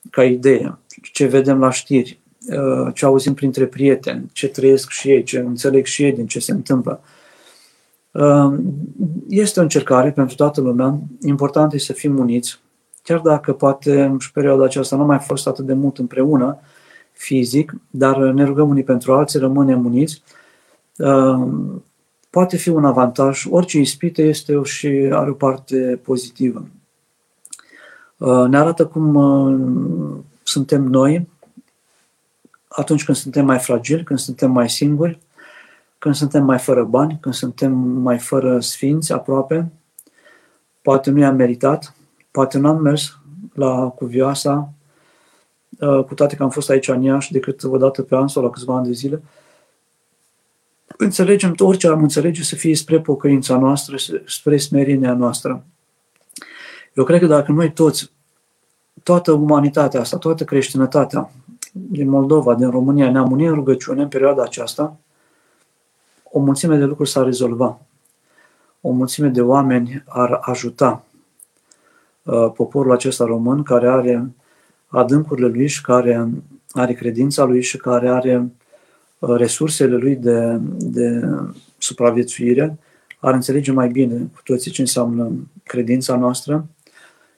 ca 0.10 0.24
idee, 0.24 0.78
ce 1.14 1.26
vedem 1.26 1.60
la 1.60 1.72
știri, 1.72 2.20
uh, 2.48 2.94
ce 2.94 3.06
auzim 3.06 3.34
printre 3.34 3.66
prieteni, 3.66 4.30
ce 4.34 4.48
trăiesc 4.48 4.90
și 4.90 5.10
ei, 5.10 5.24
ce 5.24 5.40
înțeleg 5.40 5.86
și 5.86 6.04
ei 6.04 6.12
din 6.12 6.28
ce 6.28 6.40
se 6.40 6.52
întâmplă. 6.52 7.02
Ehm, 8.12 8.74
este 9.30 9.60
o 9.60 9.64
încercare 9.64 10.12
pentru 10.12 10.36
toată 10.36 10.62
lumea. 10.62 11.00
Important 11.22 11.74
este 11.74 11.94
să 11.94 12.00
fim 12.00 12.18
uniți, 12.18 12.61
chiar 13.04 13.20
dacă 13.20 13.54
poate 13.54 14.02
în 14.02 14.18
perioada 14.34 14.64
aceasta 14.64 14.96
nu 14.96 15.06
mai 15.06 15.20
fost 15.20 15.48
atât 15.48 15.66
de 15.66 15.74
mult 15.74 15.98
împreună 15.98 16.60
fizic, 17.12 17.74
dar 17.90 18.18
ne 18.18 18.44
rugăm 18.44 18.70
unii 18.70 18.84
pentru 18.84 19.14
alții, 19.14 19.40
rămânem 19.40 19.86
uniți. 19.86 20.22
Ehm, 20.98 21.84
poate 22.30 22.58
fi 22.58 22.70
un 22.70 22.86
avantaj. 22.86 23.46
Orice 23.50 23.80
ispită 23.80 24.22
este 24.22 24.62
și 24.64 24.88
are 25.12 25.30
o 25.30 25.34
parte 25.34 26.00
pozitivă. 26.04 26.66
Ehm, 28.18 28.50
ne 28.50 28.58
arată 28.58 28.86
cum 28.86 30.24
suntem 30.44 30.84
noi 30.84 31.28
atunci 32.68 33.04
când 33.04 33.18
suntem 33.18 33.46
mai 33.46 33.60
fragili, 33.60 34.04
când 34.04 34.20
suntem 34.20 34.52
mai 34.52 34.70
singuri, 34.70 35.20
când 35.98 36.16
suntem 36.16 36.44
mai 36.44 36.60
fără 36.60 36.84
bani, 36.84 37.18
când 37.22 37.36
suntem 37.36 37.72
mai 37.78 38.20
fără 38.20 38.60
sfinți 38.60 39.12
aproape, 39.12 39.72
poate 40.82 41.10
nu 41.10 41.20
i-am 41.20 41.36
meritat, 41.36 41.96
poate 42.32 42.58
n-am 42.58 42.82
mers 42.82 43.18
la 43.54 43.88
cuvioasa, 43.88 44.74
uh, 45.80 46.04
cu 46.04 46.14
toate 46.14 46.36
că 46.36 46.44
am 46.44 46.50
fost 46.50 46.70
aici 46.70 46.88
în 46.88 47.02
Iași 47.02 47.32
decât 47.32 47.64
o 47.64 47.78
dată 47.78 48.02
pe 48.02 48.16
an 48.16 48.28
sau 48.28 48.44
la 48.44 48.50
câțiva 48.50 48.76
ani 48.76 48.86
de 48.86 48.92
zile. 48.92 49.22
Înțelegem, 50.98 51.56
orice 51.58 51.88
am 51.88 52.02
înțelege 52.02 52.44
să 52.44 52.56
fie 52.56 52.76
spre 52.76 53.00
pocăința 53.00 53.58
noastră, 53.58 53.96
spre 54.26 54.58
smerenia 54.58 55.14
noastră. 55.14 55.64
Eu 56.94 57.04
cred 57.04 57.20
că 57.20 57.26
dacă 57.26 57.52
noi 57.52 57.72
toți, 57.72 58.12
toată 59.04 59.32
umanitatea 59.32 60.00
asta, 60.00 60.18
toată 60.18 60.44
creștinătatea 60.44 61.32
din 61.74 62.10
Moldova, 62.10 62.56
din 62.56 62.70
România, 62.70 63.12
ne-am 63.12 63.32
unit 63.32 63.48
în 63.48 63.54
rugăciune 63.54 64.02
în 64.02 64.08
perioada 64.08 64.44
aceasta, 64.44 64.98
o 66.24 66.40
mulțime 66.40 66.78
de 66.78 66.84
lucruri 66.84 67.10
s-ar 67.10 67.24
rezolva. 67.24 67.80
O 68.82 68.92
mulțime 68.92 69.28
de 69.28 69.42
oameni 69.42 70.04
ar 70.08 70.40
ajuta 70.42 71.04
uh, 71.06 71.11
poporul 72.56 72.92
acesta 72.92 73.26
român 73.26 73.64
care 73.64 73.88
are 73.88 74.32
adâncurile 74.88 75.48
lui 75.48 75.68
și 75.68 75.82
care 75.82 76.30
are 76.72 76.94
credința 76.94 77.44
lui 77.44 77.62
și 77.62 77.78
care 77.78 78.10
are 78.10 78.52
uh, 79.20 79.36
resursele 79.38 79.96
lui 79.96 80.16
de, 80.16 80.58
de 80.78 81.22
supraviețuire, 81.78 82.78
ar 83.20 83.34
înțelege 83.34 83.72
mai 83.72 83.88
bine 83.88 84.30
cu 84.36 84.42
toții 84.44 84.72
ce 84.72 84.82
înseamnă 84.82 85.32
credința 85.64 86.16
noastră 86.16 86.68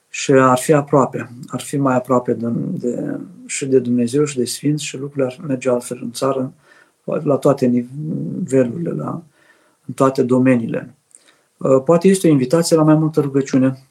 și 0.09 0.31
ar 0.31 0.57
fi 0.57 0.73
aproape, 0.73 1.29
ar 1.47 1.61
fi 1.61 1.77
mai 1.77 1.95
aproape 1.95 2.33
de, 2.33 2.47
de, 2.71 3.19
și 3.45 3.65
de 3.65 3.79
Dumnezeu 3.79 4.25
și 4.25 4.37
de 4.37 4.45
Sfinți 4.45 4.85
și 4.85 4.97
lucrurile 4.97 5.25
ar 5.25 5.45
merge 5.47 5.69
altfel 5.69 5.99
în 6.01 6.11
țară 6.11 6.53
la 7.03 7.35
toate 7.35 7.65
nivelurile, 7.65 8.89
la, 8.89 9.23
în 9.85 9.93
toate 9.93 10.23
domeniile. 10.23 10.95
Uh, 11.57 11.81
poate 11.85 12.07
este 12.07 12.27
o 12.27 12.31
invitație 12.31 12.75
la 12.75 12.83
mai 12.83 12.95
multă 12.95 13.19
rugăciune, 13.21 13.87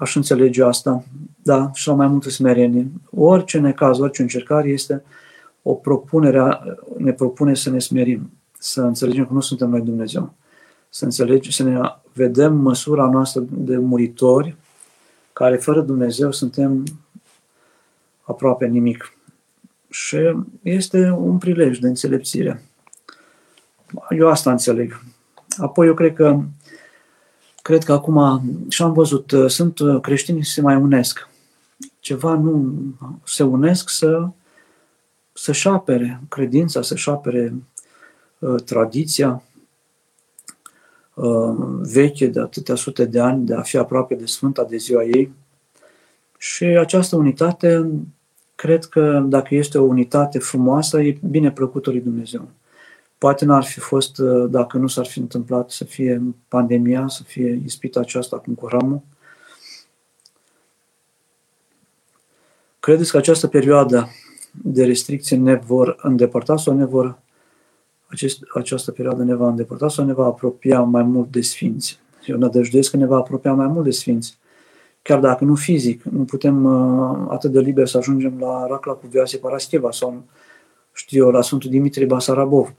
aș 0.00 0.14
înțelege 0.14 0.62
asta, 0.62 1.04
da, 1.42 1.70
și 1.74 1.88
la 1.88 1.94
mai 1.94 2.06
multă 2.06 2.30
smerenie. 2.30 2.90
Orice 3.10 3.58
necaz, 3.58 3.98
orice 3.98 4.22
încercare 4.22 4.68
este 4.68 5.02
o 5.62 5.74
propunere, 5.74 6.60
ne 6.96 7.12
propune 7.12 7.54
să 7.54 7.70
ne 7.70 7.78
smerim, 7.78 8.30
să 8.58 8.82
înțelegem 8.82 9.26
că 9.26 9.32
nu 9.32 9.40
suntem 9.40 9.68
noi 9.70 9.80
Dumnezeu, 9.80 10.32
să 10.88 11.04
înțelegem, 11.04 11.50
să 11.50 11.62
ne 11.62 11.80
vedem 12.12 12.56
măsura 12.56 13.10
noastră 13.10 13.44
de 13.50 13.76
muritori, 13.76 14.56
care 15.32 15.56
fără 15.56 15.80
Dumnezeu 15.80 16.32
suntem 16.32 16.84
aproape 18.22 18.66
nimic. 18.66 19.14
Și 19.90 20.16
este 20.62 21.10
un 21.10 21.38
prilej 21.38 21.78
de 21.78 21.88
înțelepțire. 21.88 22.62
Eu 24.10 24.28
asta 24.28 24.50
înțeleg. 24.50 25.02
Apoi 25.58 25.86
eu 25.86 25.94
cred 25.94 26.14
că 26.14 26.40
cred 27.62 27.84
că 27.84 27.92
acum 27.92 28.42
și 28.68 28.82
am 28.82 28.92
văzut, 28.92 29.32
sunt 29.46 29.78
creștini 30.02 30.44
se 30.44 30.60
mai 30.60 30.76
unesc. 30.76 31.28
Ceva 32.00 32.34
nu 32.34 32.74
se 33.24 33.42
unesc 33.42 33.88
să 33.88 34.28
să-și 35.32 35.68
apere 35.68 36.20
credința, 36.28 36.82
să-și 36.82 37.10
apere 37.10 37.54
uh, 38.38 38.62
tradiția 38.62 39.42
uh, 41.14 41.54
veche 41.80 42.26
de 42.26 42.40
atâtea 42.40 42.74
sute 42.74 43.04
de 43.04 43.20
ani, 43.20 43.46
de 43.46 43.54
a 43.54 43.62
fi 43.62 43.76
aproape 43.76 44.14
de 44.14 44.26
Sfânta 44.26 44.64
de 44.64 44.76
ziua 44.76 45.04
ei. 45.04 45.32
Și 46.38 46.64
această 46.64 47.16
unitate 47.16 47.90
cred 48.54 48.84
că 48.84 49.24
dacă 49.28 49.54
este 49.54 49.78
o 49.78 49.82
unitate 49.82 50.38
frumoasă, 50.38 51.00
e 51.00 51.18
bine 51.30 51.50
plăcută 51.50 51.90
lui 51.90 52.00
Dumnezeu. 52.00 52.48
Poate 53.20 53.44
n-ar 53.44 53.64
fi 53.64 53.80
fost, 53.80 54.18
uh, 54.18 54.50
dacă 54.50 54.76
nu 54.76 54.86
s-ar 54.86 55.06
fi 55.06 55.18
întâmplat 55.18 55.70
să 55.70 55.84
fie 55.84 56.22
pandemia, 56.48 57.08
să 57.08 57.22
fie 57.22 57.60
ispita 57.64 58.00
aceasta 58.00 58.38
cu 58.38 58.50
curamul. 58.50 59.00
Credeți 62.78 63.10
că 63.10 63.16
această 63.16 63.46
perioadă 63.46 64.08
de 64.52 64.84
restricție 64.84 65.36
ne 65.36 65.54
vor 65.54 65.96
îndepărta 66.02 66.56
sau 66.56 66.74
ne 66.74 66.84
vor, 66.84 67.18
acest, 68.06 68.38
această 68.54 68.90
perioadă 68.90 69.22
ne 69.22 69.34
va 69.34 69.48
îndepărta 69.48 69.88
sau 69.88 70.04
ne 70.04 70.12
va 70.12 70.24
apropia 70.24 70.80
mai 70.80 71.02
mult 71.02 71.30
de 71.30 71.40
Sfinți? 71.40 71.98
Eu 72.26 72.38
nădăjduiesc 72.38 72.90
că 72.90 72.96
ne 72.96 73.06
va 73.06 73.16
apropia 73.16 73.52
mai 73.52 73.66
mult 73.66 73.84
de 73.84 73.90
Sfinți. 73.90 74.38
Chiar 75.02 75.20
dacă 75.20 75.44
nu 75.44 75.54
fizic, 75.54 76.02
nu 76.02 76.24
putem 76.24 76.64
uh, 76.64 77.26
atât 77.28 77.52
de 77.52 77.60
liber 77.60 77.86
să 77.86 77.98
ajungem 77.98 78.38
la 78.38 78.66
Racla 78.66 78.92
cu 78.92 79.06
Vioase 79.06 79.36
Parascheva 79.36 79.90
sau, 79.90 80.22
știu 80.92 81.24
eu, 81.24 81.30
la 81.30 81.42
Sfântul 81.42 81.70
Dimitrie 81.70 82.06
Basarabov. 82.06 82.74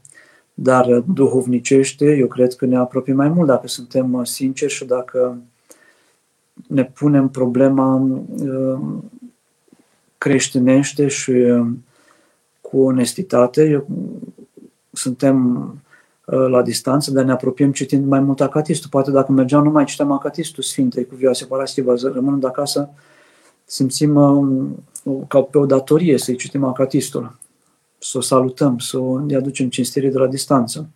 Dar 0.53 0.85
uh, 0.85 1.03
duhovnicește, 1.13 2.15
eu 2.15 2.27
cred 2.27 2.53
că 2.53 2.65
ne 2.65 2.77
apropie 2.77 3.13
mai 3.13 3.29
mult 3.29 3.47
dacă 3.47 3.67
suntem 3.67 4.13
uh, 4.13 4.25
sinceri 4.25 4.71
și 4.71 4.85
dacă 4.85 5.37
ne 6.67 6.83
punem 6.83 7.29
problema 7.29 7.95
uh, 7.95 8.79
creștinește 10.17 11.07
și 11.07 11.33
cu 12.61 12.81
onestitate. 12.81 13.69
Eu, 13.69 13.87
suntem 14.91 15.75
la 16.25 16.61
distanță, 16.61 17.11
dar 17.11 17.23
ne 17.23 17.31
apropiem 17.31 17.71
citind 17.71 18.05
mai 18.05 18.19
mult 18.19 18.41
acatistul. 18.41 18.89
Poate 18.89 19.11
dacă 19.11 19.31
mergeam, 19.31 19.63
nu 19.63 19.69
mai 19.69 19.85
citeam 19.85 20.11
acatistul 20.11 20.63
Sfintei 20.63 21.05
cu 21.05 21.15
Vioase 21.15 21.45
Parastiva, 21.45 21.93
rămânând 22.13 22.43
acasă, 22.43 22.89
simțim 23.65 24.13
ca 25.27 25.41
pe 25.41 25.57
o 25.57 25.65
datorie 25.65 26.17
să-i 26.17 26.35
citim 26.35 26.63
acatistul 26.63 27.37
să 28.03 28.17
o 28.17 28.21
salutăm, 28.21 28.79
să 28.79 28.97
o 28.97 29.19
ne 29.19 29.35
aducem 29.35 29.69
cinstire 29.69 30.09
de 30.09 30.17
la 30.17 30.27
distanță. 30.27 30.89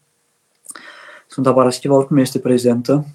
Sfânta 1.28 1.54
Paraschiva 1.54 1.96
oricum 1.96 2.18
este 2.18 2.40
prezentă 2.40 3.06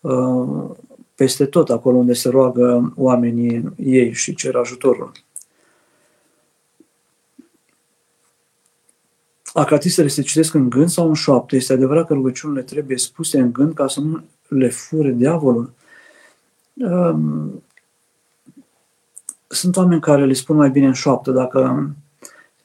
uh, 0.00 0.70
peste 1.14 1.46
tot 1.46 1.70
acolo 1.70 1.96
unde 1.96 2.12
se 2.12 2.28
roagă 2.28 2.92
oamenii 2.96 3.74
ei 3.76 4.12
și 4.12 4.34
cer 4.34 4.56
ajutorul. 4.56 5.12
Acatistele 9.52 10.08
se 10.08 10.22
citesc 10.22 10.54
în 10.54 10.70
gând 10.70 10.88
sau 10.88 11.08
în 11.08 11.14
șoaptă. 11.14 11.56
Este 11.56 11.72
adevărat 11.72 12.06
că 12.06 12.14
rugăciunile 12.14 12.62
trebuie 12.62 12.98
spuse 12.98 13.40
în 13.40 13.52
gând 13.52 13.74
ca 13.74 13.88
să 13.88 14.00
nu 14.00 14.24
le 14.48 14.68
fure 14.68 15.10
diavolul. 15.10 15.72
Um, 16.74 17.62
sunt 19.46 19.76
oameni 19.76 20.00
care 20.00 20.24
le 20.24 20.32
spun 20.32 20.56
mai 20.56 20.70
bine 20.70 20.86
în 20.86 20.92
șoaptă. 20.92 21.30
Dacă 21.30 21.58
Uh, 21.60 21.94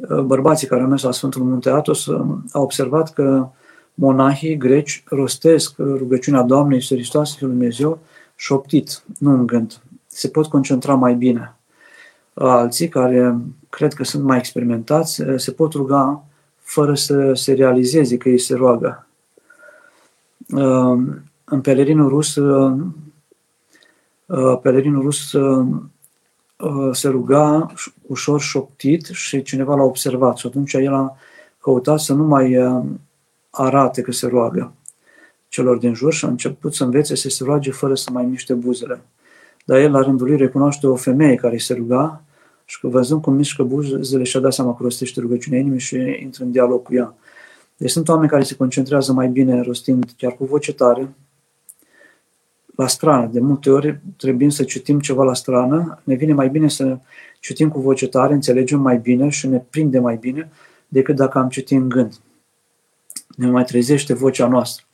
bărbații 0.10 0.68
care 0.68 0.82
au 0.82 0.88
mers 0.88 1.04
la 1.04 1.12
Sfântul 1.12 1.44
Munte 1.44 1.70
Atos 1.70 2.06
uh, 2.06 2.38
au 2.52 2.64
observat 2.64 3.14
că 3.14 3.48
monahii 3.94 4.58
greci 4.58 5.04
rostesc 5.06 5.78
rugăciunea 5.78 6.42
Doamnei 6.42 6.78
Iisus 6.78 6.98
Hristos, 6.98 7.36
Fiul 7.36 7.50
Dumnezeu, 7.50 8.00
șoptit, 8.36 9.04
nu 9.20 9.32
în 9.32 9.46
gând. 9.46 9.82
Se 10.08 10.28
pot 10.28 10.48
concentra 10.48 10.94
mai 10.94 11.16
bine. 11.16 11.56
Alții 12.34 12.88
care 12.88 13.38
cred 13.70 13.94
că 13.94 14.04
sunt 14.04 14.24
mai 14.24 14.38
experimentați 14.38 15.22
uh, 15.22 15.34
se 15.40 15.52
pot 15.52 15.74
ruga 15.74 16.24
fără 16.60 16.96
să 16.96 17.34
se 17.34 17.54
realizeze 17.54 18.18
că 18.18 18.30
ei 18.30 18.40
se 18.40 18.56
roagă. 18.56 19.08
În 21.44 21.62
pelerinul 21.62 22.10
rus, 22.10 22.40
pelerinul 24.62 25.02
rus 25.02 25.34
Uh, 25.34 25.68
se 26.92 27.08
ruga 27.08 27.74
ușor 28.08 28.42
șoptit 28.42 29.06
și 29.06 29.42
cineva 29.42 29.76
l-a 29.76 29.84
observat 29.84 30.38
și 30.38 30.48
atunci 30.48 30.74
el 30.74 30.94
a 30.94 31.16
căutat 31.60 32.00
să 32.00 32.14
nu 32.14 32.24
mai 32.24 32.58
uh, 32.58 32.84
arate 33.50 34.02
că 34.02 34.12
se 34.12 34.28
roagă 34.28 34.74
celor 35.54 35.78
din 35.78 35.94
jur 35.94 36.14
și 36.14 36.26
a 36.26 36.28
început 36.28 36.74
să 36.74 36.84
învețe 36.84 37.16
să 37.16 37.30
se 37.30 37.44
roage 37.44 37.72
fără 37.72 37.96
să 37.96 38.10
mai 38.12 38.26
miște 38.26 38.54
buzele. 38.54 39.02
Dar 39.66 39.80
el, 39.80 39.92
la 39.92 40.02
rândul 40.02 40.28
lui, 40.28 40.38
recunoaște 40.38 40.88
o 40.88 40.96
femeie 40.96 41.36
care 41.36 41.58
se 41.58 41.74
ruga 41.74 42.24
și 42.66 42.80
că 42.80 42.88
văzând 42.88 43.22
cum 43.22 43.34
mișcă 43.34 43.64
buzele 43.64 44.24
și-a 44.24 44.40
dat 44.40 44.54
seama 44.54 44.76
că 44.76 44.84
rostește 44.84 45.20
rugăciunea 45.20 45.60
inimii 45.60 45.80
și 45.80 45.96
intră 46.22 46.44
în 46.44 46.52
dialog 46.52 46.84
cu 46.84 46.96
ea. 46.96 47.16
Deci 47.78 47.90
sunt 47.90 48.08
oameni 48.08 48.30
care 48.30 48.44
se 48.44 48.56
concentrează 48.56 49.14
mai 49.14 49.28
bine 49.28 49.62
rostind 49.62 50.14
chiar 50.18 50.36
cu 50.36 50.46
voce 50.46 50.74
tare, 50.74 51.16
la 52.76 52.88
strană. 52.88 53.30
De 53.32 53.40
multe 53.40 53.70
ori 53.70 54.00
trebuie 54.18 54.50
să 54.50 54.64
citim 54.64 55.00
ceva 55.00 55.24
la 55.24 55.34
strană, 55.34 56.02
ne 56.04 56.16
vine 56.16 56.34
mai 56.34 56.50
bine 56.50 56.70
să 56.70 56.98
citim 57.40 57.70
cu 57.70 57.82
voce 57.82 58.08
tare, 58.08 58.34
înțelegem 58.34 58.80
mai 58.80 58.98
bine 58.98 59.30
și 59.30 59.48
ne 59.48 59.62
prinde 59.70 60.00
mai 60.00 60.16
bine 60.16 60.52
decât 60.88 61.16
dacă 61.16 61.38
am 61.38 61.50
citit 61.50 61.78
în 61.78 61.90
gând. 61.90 62.14
Ne 63.36 63.50
mai 63.50 63.64
trezește 63.64 64.14
vocea 64.14 64.48
noastră. 64.48 64.86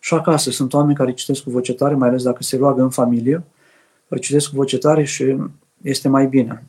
Și 0.00 0.14
acasă 0.14 0.50
sunt 0.50 0.72
oameni 0.72 0.96
care 0.96 1.12
citesc 1.12 1.42
cu 1.42 1.50
voce 1.50 1.74
tare, 1.74 1.94
mai 1.94 2.08
ales 2.08 2.22
dacă 2.22 2.42
se 2.42 2.56
roagă 2.56 2.82
în 2.82 2.90
familie, 2.90 3.42
citesc 4.20 4.48
cu 4.50 4.56
voce 4.56 4.78
tare 4.78 5.04
și 5.04 5.36
este 5.82 6.08
mai 6.08 6.26
bine. 6.26 6.62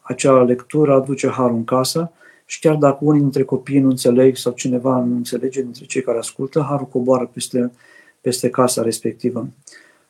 Acea 0.00 0.42
lectură 0.42 0.94
aduce 0.94 1.28
harul 1.28 1.56
în 1.56 1.64
casă 1.64 2.12
și 2.44 2.60
chiar 2.60 2.74
dacă 2.74 2.98
unii 3.00 3.20
dintre 3.20 3.42
copii 3.42 3.78
nu 3.78 3.88
înțeleg 3.88 4.36
sau 4.36 4.52
cineva 4.52 4.98
nu 4.98 5.16
înțelege 5.16 5.62
dintre 5.62 5.84
cei 5.84 6.02
care 6.02 6.18
ascultă, 6.18 6.66
harul 6.68 6.86
coboară 6.86 7.30
peste 7.32 7.72
peste 8.24 8.50
casa 8.50 8.82
respectivă. 8.82 9.48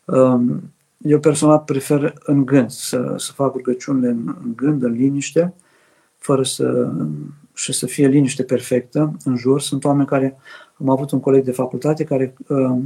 Um, 0.05 0.73
eu 0.99 1.21
personal 1.21 1.59
prefer 1.59 2.15
în 2.25 2.45
gând, 2.45 2.71
să, 2.71 3.15
să 3.17 3.33
fac 3.33 3.55
rugăciunile 3.55 4.09
în, 4.09 4.35
în 4.45 4.53
gând, 4.57 4.83
în 4.83 4.93
liniște, 4.93 5.55
fără 6.19 6.43
să, 6.43 6.93
și 7.55 7.73
să 7.73 7.87
fie 7.87 8.07
liniște 8.09 8.43
perfectă 8.43 9.17
în 9.25 9.37
jur. 9.37 9.61
Sunt 9.61 9.85
oameni 9.85 10.07
care, 10.07 10.37
am 10.81 10.89
avut 10.89 11.11
un 11.11 11.21
coleg 11.21 11.45
de 11.45 11.53
facultate 11.53 12.05
care 12.05 12.35
uh, 12.49 12.77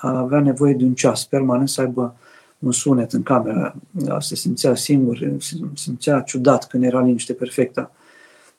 avea 0.00 0.40
nevoie 0.40 0.74
de 0.74 0.84
un 0.84 0.94
ceas 0.94 1.24
permanent 1.24 1.68
să 1.68 1.80
aibă 1.80 2.16
un 2.58 2.72
sunet 2.72 3.12
în 3.12 3.22
cameră. 3.22 3.74
Se 4.18 4.34
simțea 4.34 4.74
singur, 4.74 5.18
se 5.38 5.56
simțea 5.74 6.20
ciudat 6.20 6.66
când 6.66 6.84
era 6.84 7.00
liniște 7.00 7.32
perfectă. 7.32 7.90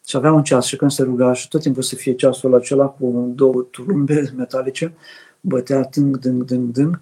Și 0.06 0.16
avea 0.16 0.34
un 0.34 0.44
ceas 0.44 0.66
și 0.66 0.76
când 0.76 0.92
se 0.92 1.04
ruga 1.04 1.34
și 1.34 1.48
tot 1.48 1.62
timpul 1.62 1.84
să 1.84 1.96
fie 1.96 2.14
ceasul 2.14 2.56
acela 2.56 2.86
cu 2.86 3.32
două 3.36 3.62
turumbe 3.62 4.34
metalice, 4.38 4.94
bătea 5.42 5.84
tâng, 5.84 6.18
dâng, 6.18 6.44
dâng, 6.44 6.72
dâng, 6.72 7.00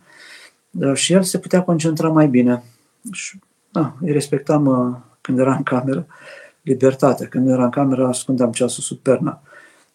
dar 0.69 0.97
și 0.97 1.13
el 1.13 1.23
se 1.23 1.39
putea 1.39 1.63
concentra 1.63 2.09
mai 2.09 2.27
bine. 2.27 2.63
Și, 3.11 3.39
da, 3.71 3.95
îi 4.01 4.11
respectam 4.11 4.65
uh, 4.65 4.95
când 5.21 5.39
era 5.39 5.55
în 5.55 5.63
cameră, 5.63 6.07
libertatea. 6.61 7.27
Când 7.27 7.49
era 7.49 7.63
în 7.63 7.69
cameră, 7.69 8.07
ascundeam 8.07 8.51
ceasul 8.51 8.83
sub 8.83 8.97
perna. 8.97 9.41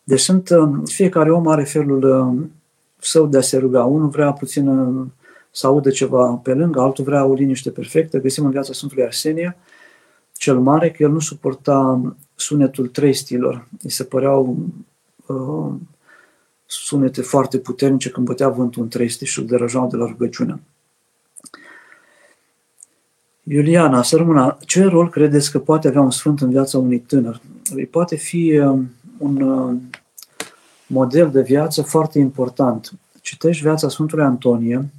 Deci 0.04 0.20
sunt, 0.20 0.50
uh, 0.50 0.70
fiecare 0.84 1.32
om 1.32 1.48
are 1.48 1.64
felul 1.64 2.02
uh, 2.02 2.46
său 2.98 3.26
de 3.26 3.36
a 3.36 3.40
se 3.40 3.58
ruga. 3.58 3.84
Unul 3.84 4.08
vrea 4.08 4.32
puțin 4.32 4.68
uh, 4.68 5.06
să 5.50 5.66
audă 5.66 5.90
ceva 5.90 6.40
pe 6.42 6.54
lângă, 6.54 6.80
altul 6.80 7.04
vrea 7.04 7.24
o 7.24 7.34
liniște 7.34 7.70
perfectă. 7.70 8.18
Găsim 8.18 8.44
în 8.44 8.50
viața 8.50 8.72
Sfântului 8.72 9.04
Arsenia, 9.04 9.56
cel 10.32 10.58
mare, 10.58 10.90
că 10.90 11.02
el 11.02 11.10
nu 11.10 11.18
suporta 11.18 12.00
sunetul 12.34 12.86
trei 12.86 13.12
stilor. 13.12 13.68
Îi 13.82 13.90
se 13.90 14.04
păreau 14.04 14.56
uh, 15.26 15.72
sunete 16.72 17.22
foarte 17.22 17.58
puternice 17.58 18.10
când 18.10 18.26
bătea 18.26 18.48
vântul 18.48 18.82
în 18.82 18.88
treste 18.88 19.24
și 19.24 19.38
îl 19.38 19.46
deranjau 19.46 19.88
de 19.88 19.96
la 19.96 20.06
rugăciune. 20.06 20.60
Iuliana, 23.42 24.02
să 24.02 24.16
rămână, 24.16 24.56
ce 24.66 24.84
rol 24.84 25.10
credeți 25.10 25.50
că 25.50 25.58
poate 25.58 25.88
avea 25.88 26.00
un 26.00 26.10
sfânt 26.10 26.40
în 26.40 26.50
viața 26.50 26.78
unui 26.78 27.00
tânăr? 27.00 27.40
Îi 27.74 27.86
poate 27.86 28.16
fi 28.16 28.58
um, 28.58 28.90
un 29.18 29.40
uh, 29.40 29.76
model 30.86 31.30
de 31.30 31.42
viață 31.42 31.82
foarte 31.82 32.18
important. 32.18 32.92
Citești 33.20 33.62
viața 33.62 33.88
Sfântului 33.88 34.24
Antonie, 34.24 34.90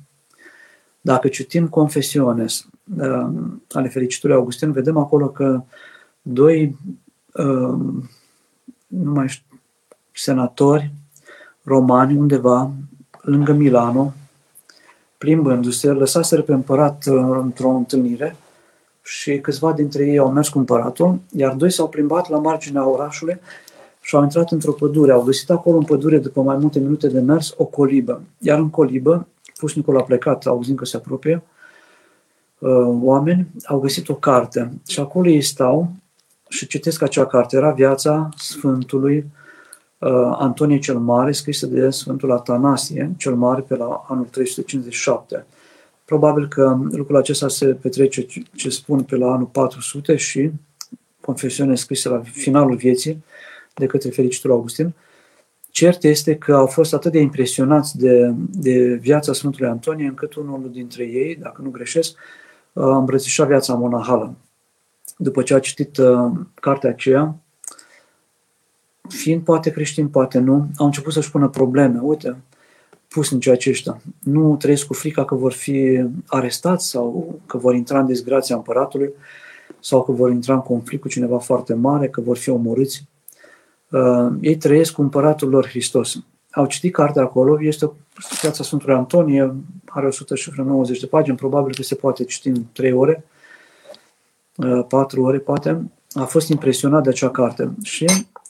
dacă 1.02 1.28
citim 1.28 1.68
confesiones 1.68 2.68
um, 2.98 3.64
ale 3.72 3.88
fericitului 3.88 4.36
Augustin, 4.36 4.72
vedem 4.72 4.98
acolo 4.98 5.30
că 5.30 5.64
doi 6.22 6.78
um, 7.34 8.10
nu 8.88 9.12
mai 9.12 9.28
știu, 9.28 9.60
senatori 10.12 10.92
romani 11.64 12.18
undeva 12.18 12.72
lângă 13.22 13.54
Milano, 13.54 14.14
plimbându-se, 15.18 15.92
lăsaseră 15.92 16.42
pe 16.42 16.54
împărat 16.54 17.04
uh, 17.08 17.38
într-o 17.42 17.70
întâlnire 17.70 18.36
și 19.04 19.40
câțiva 19.40 19.74
dintre 19.74 20.06
ei 20.06 20.18
au 20.18 20.32
mers 20.32 20.50
cu 20.50 20.58
împăratul, 20.58 21.20
iar 21.32 21.54
doi 21.54 21.72
s-au 21.72 21.90
plimbat 21.90 22.30
la 22.30 22.38
marginea 22.38 22.88
orașului 22.88 23.40
și 24.02 24.16
au 24.16 24.24
intrat 24.24 24.52
într-o 24.52 24.72
pădure. 24.72 25.12
Au 25.12 25.22
găsit 25.22 25.50
acolo 25.50 25.78
în 25.78 25.84
pădure, 25.84 26.18
după 26.18 26.42
mai 26.42 26.58
multe 26.58 26.80
minute 26.80 27.08
de 27.08 27.20
mers, 27.20 27.54
o 27.58 27.66
colibă. 27.66 28.22
Iar 28.38 28.60
în 28.60 28.70
colibă, 28.70 29.28
Pusnicul 29.58 29.98
a 29.98 30.04
plecat, 30.04 30.46
auzind 30.46 30.78
că 30.78 30.86
se 30.86 30.98
apropie, 30.98 31.44
uh, 32.60 32.98
oameni, 33.02 33.48
au 33.66 33.80
găsit 33.80 34.10
o 34.10 34.16
carte 34.16 34.72
și 34.88 35.00
acolo 35.00 35.30
ei 35.30 35.42
stau 35.42 35.92
și 36.50 36.68
citesc 36.68 37.02
acea 37.02 37.26
carte. 37.26 37.56
Era 37.56 37.72
viața 37.72 38.30
Sfântului 38.38 39.18
uh, 39.18 39.43
Antonie 40.40 40.80
cel 40.80 40.98
Mare, 40.98 41.32
scrisă 41.32 41.66
de 41.66 41.90
Sfântul 41.90 42.32
Atanasie 42.32 43.12
cel 43.18 43.36
Mare 43.36 43.62
pe 43.62 43.76
la 43.76 44.06
anul 44.08 44.26
357. 44.26 45.46
Probabil 46.06 46.48
că 46.48 46.78
lucrul 46.92 47.18
acesta 47.18 47.48
se 47.48 47.66
petrece, 47.66 48.26
ce 48.56 48.70
spun, 48.70 49.04
pe 49.04 49.16
la 49.16 49.32
anul 49.32 49.46
400 49.46 50.16
și 50.16 50.52
confesiune 51.22 51.76
scrisă 51.76 52.10
la 52.10 52.22
finalul 52.22 52.76
vieții 52.76 53.24
de 53.74 53.86
către 53.86 54.10
fericitul 54.10 54.52
Augustin. 54.52 54.94
Cert 55.70 56.04
este 56.04 56.36
că 56.36 56.54
au 56.54 56.66
fost 56.66 56.94
atât 56.94 57.12
de 57.12 57.20
impresionați 57.20 57.98
de, 57.98 58.34
de 58.52 58.94
viața 59.02 59.34
Sfântului 59.34 59.70
Antonie, 59.70 60.08
încât 60.08 60.34
unul 60.34 60.70
dintre 60.72 61.04
ei, 61.04 61.36
dacă 61.36 61.62
nu 61.62 61.70
greșesc, 61.70 62.18
a 62.74 62.98
îmbrățișat 62.98 63.48
viața 63.48 63.74
monahală. 63.74 64.36
După 65.18 65.42
ce 65.42 65.54
a 65.54 65.60
citit 65.60 65.98
uh, 65.98 66.32
cartea 66.54 66.90
aceea, 66.90 67.36
fiind 69.10 69.44
poate 69.44 69.70
creștin, 69.70 70.08
poate 70.08 70.40
nu, 70.40 70.68
au 70.78 70.86
început 70.86 71.14
să-și 71.14 71.32
pună 71.32 71.50
probleme. 71.50 72.00
Uite, 72.00 72.38
pusnici 73.08 73.48
aceștia 73.48 74.02
nu 74.20 74.56
trăiesc 74.56 74.86
cu 74.86 74.94
frica 74.94 75.26
că 75.26 75.36
vor 75.36 75.52
fi 75.52 76.06
arestați 76.28 76.90
sau 76.90 77.40
că 77.46 77.58
vor 77.58 77.76
intra 77.76 78.00
în 78.00 78.06
dezgrația 78.06 78.56
împăratului 78.56 79.14
sau 79.80 80.04
că 80.04 80.12
vor 80.12 80.32
intra 80.32 80.54
în 80.54 80.62
conflict 80.62 81.02
cu 81.02 81.08
cineva 81.08 81.38
foarte 81.38 81.74
mare, 81.74 82.10
că 82.10 82.22
vor 82.22 82.38
fi 82.38 82.50
omorâți. 82.50 83.04
Uh, 83.90 84.28
ei 84.42 84.58
trăiesc 84.58 84.94
cu 84.94 85.02
împăratul 85.02 85.50
lor 85.50 85.68
Hristos. 85.68 86.16
Au 86.52 86.66
citit 86.66 86.94
cartea 86.94 87.22
acolo, 87.22 87.58
este 87.62 87.92
viața 88.42 88.64
Sfântului 88.64 88.96
Antonie, 88.96 89.56
are 89.86 90.06
190 90.06 91.00
de 91.00 91.06
pagini, 91.06 91.38
probabil 91.38 91.76
că 91.76 91.84
se 91.84 91.96
poate 91.96 92.24
citi 92.24 92.48
în 92.48 92.64
3 92.72 92.92
ore, 92.92 93.26
4 94.88 95.22
uh, 95.22 95.28
ore 95.28 95.40
poate. 95.40 95.92
A 96.14 96.24
fost 96.24 96.50
impresionat 96.50 97.04
de 97.04 97.10
acea 97.10 97.30
carte 97.30 97.72
și 97.84 98.04
uh, 98.04 98.43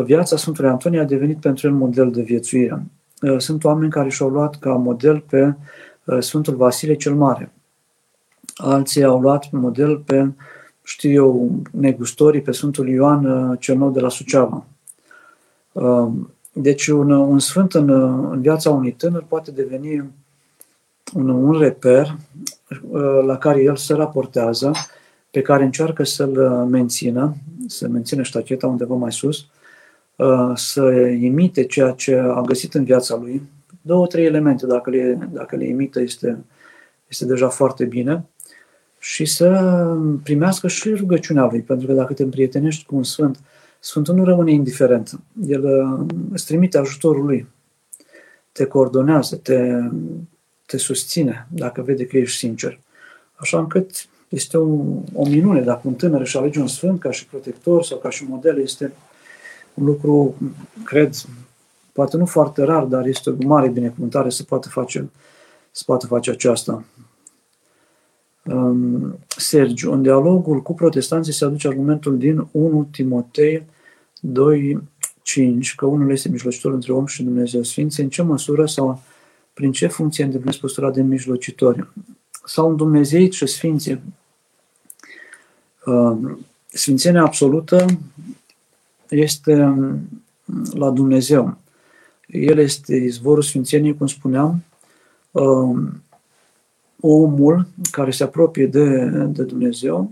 viața 0.00 0.36
Sfântului 0.36 0.70
Antonie 0.70 1.00
a 1.00 1.04
devenit 1.04 1.40
pentru 1.40 1.66
el 1.66 1.72
model 1.72 2.10
de 2.10 2.22
viețuire. 2.22 2.82
Uh, 3.22 3.38
sunt 3.38 3.64
oameni 3.64 3.90
care 3.90 4.08
și-au 4.08 4.28
luat 4.28 4.58
ca 4.58 4.70
model 4.70 5.20
pe 5.20 5.54
uh, 6.04 6.18
Sfântul 6.20 6.56
Vasile 6.56 6.94
cel 6.94 7.14
Mare. 7.14 7.52
Alții 8.54 9.04
au 9.04 9.20
luat 9.20 9.50
model 9.50 9.98
pe, 9.98 10.30
știu 10.82 11.10
eu, 11.10 11.50
negustorii, 11.70 12.40
pe 12.40 12.52
Sfântul 12.52 12.88
Ioan 12.88 13.24
uh, 13.24 13.58
cel 13.60 13.76
Nou 13.76 13.90
de 13.90 14.00
la 14.00 14.08
Suceava. 14.08 14.64
Deci 16.52 16.86
un, 16.86 17.10
un 17.10 17.38
sfânt 17.38 17.74
în, 17.74 17.88
în 18.30 18.40
viața 18.40 18.70
unui 18.70 18.92
tânăr 18.92 19.24
poate 19.28 19.50
deveni 19.50 20.10
un, 21.14 21.28
un 21.28 21.58
reper 21.58 22.16
la 23.26 23.38
care 23.38 23.62
el 23.62 23.76
se 23.76 23.94
raportează, 23.94 24.72
pe 25.30 25.40
care 25.40 25.64
încearcă 25.64 26.04
să-l 26.04 26.66
mențină, 26.70 27.34
să 27.66 27.88
mențină 27.88 28.22
ștacheta 28.22 28.66
undeva 28.66 28.94
mai 28.94 29.12
sus, 29.12 29.36
Uh, 29.38 29.61
să 30.54 30.90
imite 31.20 31.64
ceea 31.64 31.90
ce 31.90 32.16
a 32.16 32.40
găsit 32.40 32.74
în 32.74 32.84
viața 32.84 33.16
lui, 33.16 33.42
două, 33.80 34.06
trei 34.06 34.24
elemente, 34.24 34.66
dacă 34.66 34.90
le, 34.90 35.28
dacă 35.32 35.56
le 35.56 35.66
imită, 35.66 36.00
este, 36.00 36.44
este 37.08 37.24
deja 37.24 37.48
foarte 37.48 37.84
bine, 37.84 38.24
și 38.98 39.24
să 39.24 39.86
primească 40.22 40.68
și 40.68 40.94
rugăciunea 40.94 41.44
lui, 41.44 41.60
pentru 41.60 41.86
că 41.86 41.92
dacă 41.92 42.12
te 42.12 42.22
împrietenești 42.22 42.84
cu 42.84 42.96
un 42.96 43.02
sfânt, 43.02 43.38
Sfântul 43.84 44.14
nu 44.14 44.24
rămâne 44.24 44.52
indiferent. 44.52 45.20
El 45.46 45.64
uh, 45.64 46.06
îți 46.32 46.46
trimite 46.46 46.78
ajutorul 46.78 47.24
lui, 47.24 47.46
te 48.52 48.64
coordonează, 48.64 49.36
te, 49.36 49.78
te 50.66 50.76
susține, 50.76 51.46
dacă 51.50 51.82
vede 51.82 52.06
că 52.06 52.16
ești 52.16 52.38
sincer. 52.38 52.80
Așa 53.34 53.58
încât 53.58 54.08
este 54.28 54.56
o, 54.56 54.68
o 55.12 55.28
minune 55.28 55.60
dacă 55.60 55.80
un 55.84 55.94
tânăr 55.94 56.20
își 56.20 56.36
alege 56.36 56.60
un 56.60 56.66
sfânt 56.66 57.00
ca 57.00 57.10
și 57.10 57.26
protector 57.26 57.84
sau 57.84 57.98
ca 57.98 58.10
și 58.10 58.24
model, 58.28 58.58
este 58.58 58.92
un 59.74 59.84
lucru, 59.84 60.34
cred, 60.84 61.14
poate 61.92 62.16
nu 62.16 62.26
foarte 62.26 62.62
rar, 62.62 62.84
dar 62.84 63.06
este 63.06 63.30
o 63.30 63.34
mare 63.46 63.68
binecuvântare 63.68 64.30
să 64.30 64.42
poată 64.42 64.68
face, 64.68 65.10
să 65.70 65.82
poată 65.86 66.06
face 66.06 66.30
aceasta. 66.30 66.84
Um, 68.44 69.18
Sergiu, 69.36 69.92
în 69.92 70.02
dialogul 70.02 70.62
cu 70.62 70.74
protestanții 70.74 71.32
se 71.32 71.44
aduce 71.44 71.68
argumentul 71.68 72.18
din 72.18 72.46
1 72.50 72.88
Timotei 72.90 73.64
2, 74.20 74.82
5, 75.22 75.74
că 75.74 75.86
unul 75.86 76.10
este 76.10 76.28
mijlocitor 76.28 76.72
între 76.72 76.92
om 76.92 77.06
și 77.06 77.22
Dumnezeu 77.22 77.62
Sfinții, 77.62 78.02
în 78.02 78.08
ce 78.08 78.22
măsură 78.22 78.66
sau 78.66 79.00
prin 79.52 79.72
ce 79.72 79.86
funcție 79.86 80.24
îndeplinesc 80.24 80.58
postura 80.58 80.90
de 80.90 81.02
mijlocitori? 81.02 81.88
Sau 82.44 82.70
în 82.70 82.76
Dumnezeu 82.76 83.30
și 83.30 83.46
Sfinții? 83.46 84.00
Um, 85.84 86.46
sfințenia 86.66 87.22
absolută 87.22 87.86
este 89.16 89.64
mm, 89.64 90.08
la 90.74 90.90
Dumnezeu. 90.90 91.56
El 92.26 92.58
este 92.58 92.94
izvorul 92.94 93.42
Sfințeniei, 93.42 93.96
cum 93.96 94.06
spuneam, 94.06 94.64
um, 95.30 96.02
omul 97.00 97.66
care 97.90 98.10
se 98.10 98.22
apropie 98.22 98.66
de, 98.66 99.04
de 99.26 99.42
Dumnezeu 99.42 100.10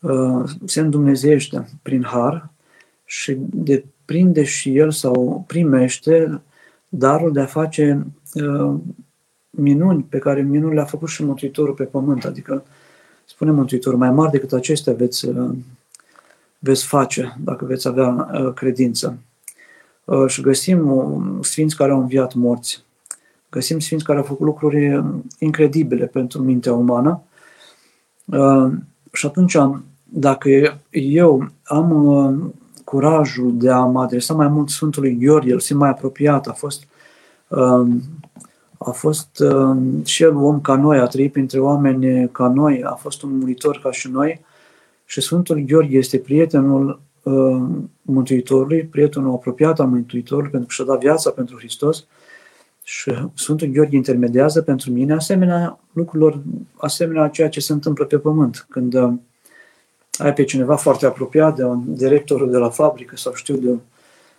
uh, 0.00 0.44
se 0.64 0.80
îndumnezește 0.80 1.68
prin 1.82 2.02
har 2.04 2.50
și 3.04 3.36
deprinde 3.40 4.44
și 4.44 4.76
el 4.76 4.90
sau 4.90 5.44
primește 5.46 6.40
darul 6.88 7.32
de 7.32 7.40
a 7.40 7.46
face 7.46 8.06
uh, 8.34 8.74
minuni 9.50 10.02
pe 10.02 10.18
care 10.18 10.42
minuni 10.42 10.74
le-a 10.74 10.84
făcut 10.84 11.08
și 11.08 11.24
Mântuitorul 11.24 11.74
pe 11.74 11.84
pământ. 11.84 12.24
Adică, 12.24 12.64
spune 13.24 13.50
Mântuitorul, 13.50 13.98
mai 13.98 14.10
mari 14.10 14.30
decât 14.30 14.52
acestea 14.52 14.92
veți 14.92 15.28
uh, 15.28 15.50
veți 16.66 16.86
face 16.86 17.36
dacă 17.44 17.64
veți 17.64 17.88
avea 17.88 18.30
uh, 18.32 18.52
credință. 18.52 19.18
Uh, 20.04 20.26
și 20.26 20.40
găsim 20.40 20.90
uh, 20.90 21.38
sfinți 21.40 21.76
care 21.76 21.92
au 21.92 22.00
înviat 22.00 22.34
morți. 22.34 22.84
Găsim 23.50 23.78
sfinți 23.78 24.04
care 24.04 24.18
au 24.18 24.24
făcut 24.24 24.46
lucruri 24.46 25.04
incredibile 25.38 26.06
pentru 26.06 26.42
mintea 26.42 26.72
umană. 26.72 27.22
Și 29.12 29.26
atunci, 29.26 29.56
dacă 30.04 30.48
eu 30.90 31.48
am 31.62 32.54
curajul 32.84 33.56
de 33.56 33.70
a 33.70 33.80
mă 33.80 34.02
adresa 34.02 34.34
mai 34.34 34.48
mult 34.48 34.68
Sfântului 34.68 35.18
Gheorghe, 35.20 35.50
el 35.50 35.60
simt 35.60 35.78
mai 35.78 35.88
apropiat, 35.88 36.46
a 36.46 36.52
fost, 36.52 36.86
a 38.78 38.90
fost 38.90 39.42
și 40.04 40.22
el 40.22 40.36
om 40.36 40.60
ca 40.60 40.76
noi, 40.76 40.98
a 40.98 41.06
trăit 41.06 41.32
printre 41.32 41.58
oameni 41.58 42.28
ca 42.30 42.48
noi, 42.48 42.82
a 42.84 42.94
fost 42.94 43.22
un 43.22 43.38
muritor 43.38 43.80
ca 43.82 43.90
și 43.90 44.10
noi, 44.10 44.44
și 45.06 45.20
Sfântul 45.20 45.58
Gheorghe 45.58 45.96
este 45.96 46.18
prietenul 46.18 47.00
uh, 47.22 47.62
Mântuitorului, 48.02 48.84
prietenul 48.84 49.32
apropiat 49.32 49.80
al 49.80 49.86
Mântuitorului, 49.86 50.50
pentru 50.50 50.68
că 50.68 50.74
și-a 50.74 50.84
dat 50.84 51.00
viața 51.00 51.30
pentru 51.30 51.56
Hristos. 51.56 52.06
Și 52.82 53.28
Sfântul 53.34 53.68
Gheorghe 53.68 53.96
intermediază 53.96 54.62
pentru 54.62 54.90
mine 54.90 55.12
asemenea 55.12 55.78
lucrurilor, 55.92 56.42
asemenea 56.76 57.28
ceea 57.28 57.48
ce 57.48 57.60
se 57.60 57.72
întâmplă 57.72 58.04
pe 58.04 58.18
pământ. 58.18 58.66
Când 58.68 58.94
uh, 58.94 59.12
ai 60.18 60.32
pe 60.32 60.44
cineva 60.44 60.76
foarte 60.76 61.06
apropiat 61.06 61.56
de 61.56 61.64
un 61.64 61.94
director 61.94 62.48
de 62.48 62.56
la 62.56 62.68
fabrică 62.68 63.16
sau 63.16 63.34
știu 63.34 63.56
de 63.56 63.78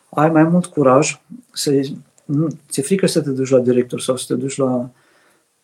ai 0.10 0.30
mai 0.30 0.44
mult 0.44 0.66
curaj 0.66 1.22
să 1.52 1.82
nu, 2.26 2.48
ți-e 2.70 2.84
frică 2.84 3.08
să 3.08 3.22
te 3.22 3.30
duci 3.30 3.50
la 3.50 3.60
director 3.60 4.02
sau 4.02 4.16
să 4.16 4.26
te 4.28 4.40
duci 4.40 4.58
la 4.58 4.90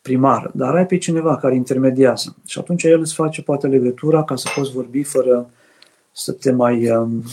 primar, 0.04 0.52
dar 0.54 0.76
ai 0.76 0.86
pe 0.86 0.98
cineva 0.98 1.38
care 1.38 1.56
intermediază. 1.56 2.36
Și 2.46 2.60
atunci 2.60 2.84
el 2.84 3.00
îți 3.00 3.14
face 3.14 3.42
poate 3.42 3.68
legătura 3.68 4.24
ca 4.24 4.36
să 4.36 4.50
poți 4.56 4.72
vorbi 4.72 5.04
fără 5.04 5.50
să 6.12 6.32
te 6.32 6.52
mai 6.52 6.90
um, 6.90 7.24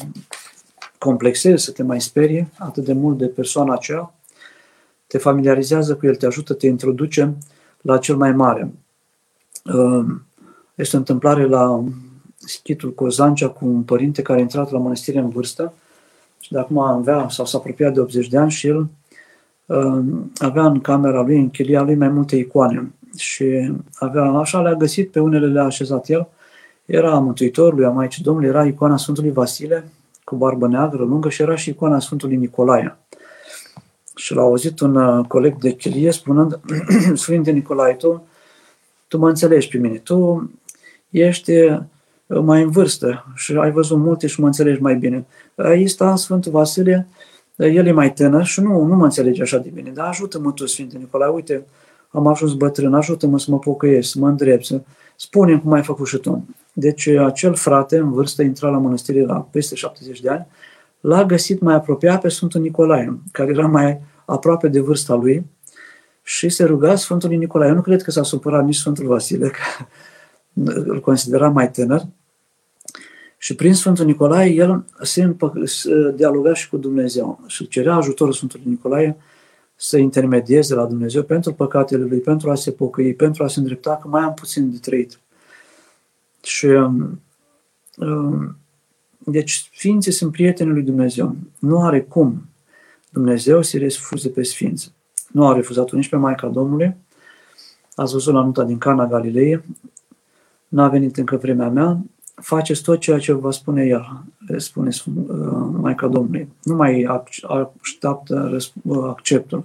complexezi, 0.98 1.64
să 1.64 1.72
te 1.72 1.82
mai 1.82 2.00
sperie 2.00 2.50
atât 2.58 2.84
de 2.84 2.92
mult 2.92 3.18
de 3.18 3.26
persoana 3.26 3.74
aceea. 3.74 4.14
Te 5.06 5.18
familiarizează 5.18 5.96
cu 5.96 6.06
el, 6.06 6.14
te 6.14 6.26
ajută, 6.26 6.54
te 6.54 6.66
introduce 6.66 7.36
la 7.80 7.98
cel 7.98 8.16
mai 8.16 8.32
mare. 8.32 8.72
Um, 9.74 10.26
este 10.74 10.96
o 10.96 10.98
întâmplare 10.98 11.46
la 11.46 11.84
schitul 12.36 12.94
Cozancea 12.94 13.48
cu 13.48 13.66
un 13.66 13.82
părinte 13.82 14.22
care 14.22 14.38
a 14.38 14.42
intrat 14.42 14.70
la 14.70 14.78
mănăstire 14.78 15.18
în 15.18 15.28
vârstă 15.28 15.72
și 16.40 16.52
de 16.52 16.58
acum 16.58 16.78
avea 16.78 17.28
sau 17.28 17.44
s-a 17.44 17.58
apropiat 17.58 17.94
de 17.94 18.00
80 18.00 18.28
de 18.28 18.38
ani 18.38 18.50
și 18.50 18.66
el 18.66 18.88
avea 20.36 20.66
în 20.66 20.80
camera 20.80 21.22
lui, 21.22 21.36
în 21.36 21.50
chilia 21.50 21.82
lui, 21.82 21.94
mai 21.94 22.08
multe 22.08 22.36
icoane 22.36 22.92
și 23.16 23.72
avea, 23.94 24.24
așa 24.24 24.62
le-a 24.62 24.74
găsit, 24.74 25.10
pe 25.10 25.20
unele 25.20 25.46
le-a 25.46 25.64
așezat 25.64 26.08
el. 26.08 26.28
Era 26.86 27.18
Mântuitorului, 27.18 27.84
a 27.84 27.90
Maicii 27.90 28.22
Domnului, 28.22 28.48
era 28.48 28.64
icoana 28.64 28.96
Sfântului 28.96 29.30
Vasile 29.30 29.84
cu 30.24 30.36
barbă 30.36 30.66
neagră 30.66 31.04
lungă 31.04 31.28
și 31.28 31.42
era 31.42 31.56
și 31.56 31.68
icoana 31.70 31.98
Sfântului 31.98 32.36
Nicolae. 32.36 32.96
Și 34.14 34.34
l-a 34.34 34.42
auzit 34.42 34.80
un 34.80 34.94
uh, 34.94 35.26
coleg 35.26 35.58
de 35.58 35.72
chilie 35.72 36.10
spunând, 36.10 36.60
Sfinte 37.14 37.50
Nicolae, 37.50 37.94
tu, 37.94 38.26
tu 39.08 39.18
mă 39.18 39.28
înțelegi 39.28 39.68
pe 39.68 39.78
mine, 39.78 39.96
tu 39.96 40.50
ești 41.10 41.52
uh, 41.52 41.80
mai 42.42 42.62
în 42.62 42.70
vârstă 42.70 43.24
și 43.34 43.52
ai 43.52 43.70
văzut 43.70 43.98
multe 43.98 44.26
și 44.26 44.40
mă 44.40 44.46
înțelegi 44.46 44.82
mai 44.82 44.94
bine. 44.94 45.26
Aici 45.56 45.88
sta 45.88 46.16
Sfântul 46.16 46.52
Vasile, 46.52 47.06
el 47.66 47.86
e 47.86 47.92
mai 47.92 48.12
tânăr 48.12 48.44
și 48.44 48.60
nu, 48.60 48.84
nu 48.84 48.96
mă 48.96 49.04
înțelege 49.04 49.42
așa 49.42 49.58
de 49.58 49.70
bine, 49.74 49.90
dar 49.90 50.06
ajută-mă 50.06 50.52
tu, 50.52 50.66
Sfinte 50.66 50.96
Nicolae, 50.98 51.30
uite, 51.30 51.64
am 52.10 52.26
ajuns 52.26 52.52
bătrân, 52.52 52.94
ajută-mă 52.94 53.38
să 53.38 53.50
mă 53.50 53.58
pocăiesc, 53.58 54.10
să 54.10 54.18
mă 54.18 54.28
îndrept, 54.28 54.64
să 54.64 54.80
spune 55.16 55.58
cum 55.58 55.72
ai 55.72 55.82
făcut 55.82 56.06
și 56.06 56.16
tu. 56.16 56.46
Deci 56.72 57.06
acel 57.06 57.54
frate 57.54 57.96
în 57.96 58.12
vârstă 58.12 58.42
intra 58.42 58.68
la 58.68 58.78
mănăstire 58.78 59.24
la 59.24 59.48
peste 59.50 59.74
70 59.74 60.20
de 60.20 60.28
ani, 60.28 60.46
l-a 61.00 61.24
găsit 61.24 61.60
mai 61.60 61.74
apropiat 61.74 62.20
pe 62.20 62.28
Sfântul 62.28 62.60
Nicolae, 62.60 63.18
care 63.32 63.50
era 63.50 63.66
mai 63.66 64.00
aproape 64.24 64.68
de 64.68 64.80
vârsta 64.80 65.14
lui 65.14 65.46
și 66.22 66.48
se 66.48 66.64
ruga 66.64 66.94
Sfântului 66.94 67.36
Nicolae. 67.36 67.68
Eu 67.68 67.74
nu 67.74 67.80
cred 67.80 68.02
că 68.02 68.10
s-a 68.10 68.22
supărat 68.22 68.64
nici 68.64 68.74
Sfântul 68.74 69.06
Vasile, 69.06 69.48
că 69.48 69.84
îl 70.64 71.00
considera 71.00 71.48
mai 71.48 71.70
tânăr, 71.70 72.02
Și 73.42 73.54
prin 73.54 73.74
Sfântul 73.74 74.04
Nicolae, 74.04 74.50
el 74.50 74.84
se, 75.02 75.22
împă- 75.22 75.64
se 75.64 76.12
dialoga 76.16 76.54
și 76.54 76.68
cu 76.68 76.76
Dumnezeu 76.76 77.40
și 77.46 77.68
cerea 77.68 77.94
ajutorul 77.94 78.32
Sfântului 78.32 78.66
Nicolae 78.68 79.16
să 79.76 79.98
intermedieze 79.98 80.74
la 80.74 80.86
Dumnezeu 80.86 81.22
pentru 81.22 81.52
păcatele 81.52 82.04
lui, 82.04 82.18
pentru 82.18 82.50
a 82.50 82.54
se 82.54 82.70
pocăi, 82.70 83.14
pentru 83.14 83.44
a 83.44 83.48
se 83.48 83.58
îndrepta, 83.58 83.98
că 84.02 84.08
mai 84.08 84.22
am 84.22 84.34
puțin 84.34 84.70
de 84.70 84.78
trăit. 84.78 85.20
Și 86.42 86.66
um, 86.66 87.20
um, 87.96 88.56
deci 89.18 89.68
Sfinții 89.74 90.12
sunt 90.12 90.32
prietenii 90.32 90.72
lui 90.72 90.82
Dumnezeu. 90.82 91.36
Nu 91.58 91.82
are 91.82 92.00
cum 92.00 92.48
Dumnezeu 93.10 93.62
să 93.62 93.78
refuze 93.78 94.28
pe 94.28 94.42
Sfinți. 94.42 94.92
Nu 95.32 95.46
a 95.46 95.54
refuzat-o 95.54 95.96
nici 95.96 96.08
pe 96.08 96.16
Maica 96.16 96.48
Domnului. 96.48 96.96
Ați 97.94 98.12
văzut 98.12 98.34
la 98.34 98.44
nota 98.44 98.64
din 98.64 98.78
Cana 98.78 99.06
Galilei. 99.06 99.62
N-a 100.68 100.88
venit 100.88 101.16
încă 101.16 101.36
vremea 101.36 101.68
mea. 101.68 102.00
Faceți 102.40 102.82
tot 102.82 102.98
ceea 102.98 103.18
ce 103.18 103.32
vă 103.32 103.50
spune 103.50 103.84
El, 103.84 104.22
spune 104.56 104.88
uh, 104.88 105.68
Maica 105.72 106.06
Domnului. 106.06 106.48
Nu 106.62 106.74
mai 106.74 107.02
așteaptă 107.82 108.56
uh, 108.82 109.04
acceptul. 109.08 109.64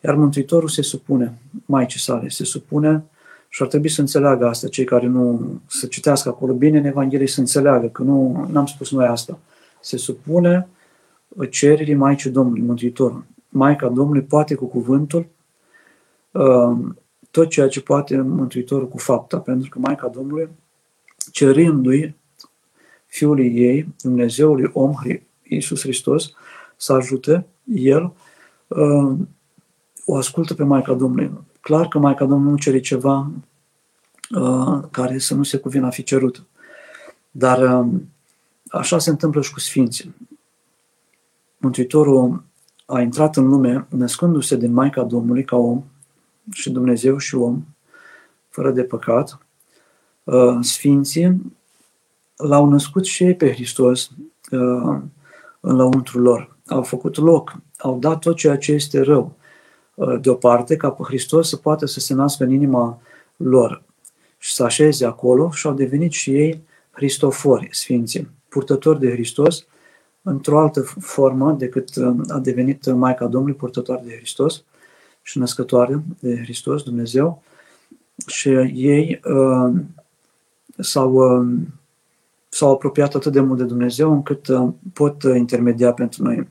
Iar 0.00 0.14
Mântuitorul 0.14 0.68
se 0.68 0.82
supune 0.82 1.38
Maicii 1.66 2.00
sale, 2.00 2.28
se 2.28 2.44
supune 2.44 3.04
și 3.48 3.62
ar 3.62 3.68
trebui 3.68 3.88
să 3.88 4.00
înțeleagă 4.00 4.46
asta, 4.46 4.68
cei 4.68 4.84
care 4.84 5.06
nu 5.06 5.50
să 5.66 5.86
citească 5.86 6.28
acolo 6.28 6.52
bine 6.52 6.78
în 6.78 6.84
Evanghelie, 6.84 7.26
să 7.26 7.40
înțeleagă 7.40 7.86
că 7.86 8.02
nu 8.02 8.48
am 8.54 8.66
spus 8.66 8.90
noi 8.90 9.06
asta. 9.06 9.38
Se 9.80 9.96
supune 9.96 10.68
cererii 11.50 11.94
Maicii 11.94 12.30
Domnului, 12.30 12.62
Mântuitorul. 12.62 13.24
Maica 13.48 13.88
Domnului 13.88 14.22
poate 14.22 14.54
cu 14.54 14.66
cuvântul 14.66 15.26
uh, 16.30 16.76
tot 17.30 17.48
ceea 17.48 17.68
ce 17.68 17.80
poate 17.80 18.16
Mântuitorul 18.16 18.88
cu 18.88 18.98
fapta, 18.98 19.38
pentru 19.38 19.68
că 19.68 19.78
Maica 19.78 20.08
Domnului, 20.08 20.48
cerându-i 21.30 22.14
Fiului 23.06 23.56
ei, 23.56 23.94
Dumnezeului 24.02 24.70
om, 24.72 24.94
Iisus 25.42 25.80
Hristos, 25.80 26.32
să 26.76 26.92
ajute 26.92 27.46
El, 27.74 28.12
uh, 28.66 29.18
o 30.04 30.16
ascultă 30.16 30.54
pe 30.54 30.64
Maica 30.64 30.94
Domnului. 30.94 31.30
Clar 31.60 31.88
că 31.88 31.98
Maica 31.98 32.24
Domnului 32.24 32.52
nu 32.52 32.58
cere 32.58 32.80
ceva 32.80 33.30
uh, 34.30 34.82
care 34.90 35.18
să 35.18 35.34
nu 35.34 35.42
se 35.42 35.56
cuvină 35.56 35.86
a 35.86 35.90
fi 35.90 36.02
cerut. 36.02 36.44
Dar 37.30 37.86
așa 38.70 38.98
se 38.98 39.10
întâmplă 39.10 39.42
și 39.42 39.52
cu 39.52 39.60
Sfinții. 39.60 40.14
Mântuitorul 41.56 42.42
a 42.86 43.00
intrat 43.00 43.36
în 43.36 43.48
lume 43.48 43.86
născându-se 43.88 44.56
din 44.56 44.72
Maica 44.72 45.02
Domnului 45.02 45.44
ca 45.44 45.56
om 45.56 45.84
și 46.52 46.70
Dumnezeu 46.70 47.18
și 47.18 47.34
om, 47.34 47.64
fără 48.48 48.70
de 48.70 48.82
păcat. 48.82 49.43
Uh, 50.24 50.58
Sfinții 50.60 51.52
l-au 52.36 52.68
născut 52.68 53.04
și 53.04 53.24
ei 53.24 53.34
pe 53.34 53.52
Hristos 53.52 54.10
uh, 54.50 55.00
în 55.60 55.76
lăuntru 55.76 56.18
lor. 56.18 56.56
Au 56.66 56.82
făcut 56.82 57.16
loc, 57.16 57.56
au 57.78 57.98
dat 57.98 58.18
tot 58.18 58.36
ceea 58.36 58.56
ce 58.56 58.72
este 58.72 59.00
rău 59.00 59.36
uh, 59.94 60.20
deoparte, 60.20 60.76
ca 60.76 60.90
pe 60.90 61.02
Hristos 61.02 61.48
să 61.48 61.56
poată 61.56 61.86
să 61.86 62.00
se 62.00 62.14
nască 62.14 62.44
în 62.44 62.50
inima 62.50 63.00
lor 63.36 63.82
și 64.38 64.52
să 64.52 64.64
așeze 64.64 65.04
acolo 65.04 65.50
și 65.50 65.66
au 65.66 65.74
devenit 65.74 66.12
și 66.12 66.30
ei 66.30 66.62
Hristofori, 66.90 67.68
Sfinții, 67.70 68.30
purtători 68.48 69.00
de 69.00 69.10
Hristos, 69.10 69.66
într-o 70.22 70.60
altă 70.60 70.80
formă 71.00 71.52
decât 71.52 71.96
uh, 71.96 72.14
a 72.28 72.38
devenit 72.38 72.92
Maica 72.92 73.26
Domnului, 73.26 73.56
purtătoare 73.56 74.02
de 74.04 74.16
Hristos 74.16 74.64
și 75.22 75.38
născătoare 75.38 76.02
de 76.20 76.36
Hristos, 76.36 76.82
Dumnezeu. 76.82 77.42
Și 78.26 78.48
ei 78.74 79.20
uh, 79.24 79.72
s-au, 80.78 81.12
uh, 81.12 81.56
s-au 82.48 82.72
apropiat 82.72 83.14
atât 83.14 83.32
de 83.32 83.40
mult 83.40 83.58
de 83.58 83.64
Dumnezeu 83.64 84.12
încât 84.12 84.48
uh, 84.48 84.68
pot 84.92 85.22
intermedia 85.22 85.92
pentru 85.92 86.22
noi. 86.22 86.48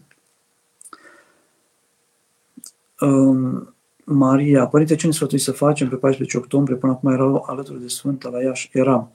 Uh, 3.00 3.62
Maria, 4.04 4.68
Părinte, 4.68 4.96
ce 4.96 5.06
ne 5.06 5.14
sfătui 5.14 5.40
să 5.40 5.52
facem 5.52 5.90
pe 5.90 5.96
14 5.96 6.38
octombrie? 6.38 6.76
Până 6.76 6.92
acum 6.92 7.12
erau 7.12 7.44
alături 7.48 7.82
de 7.82 7.88
Sfânta 7.88 8.30
la 8.30 8.42
Iași, 8.42 8.70
eram 8.74 9.12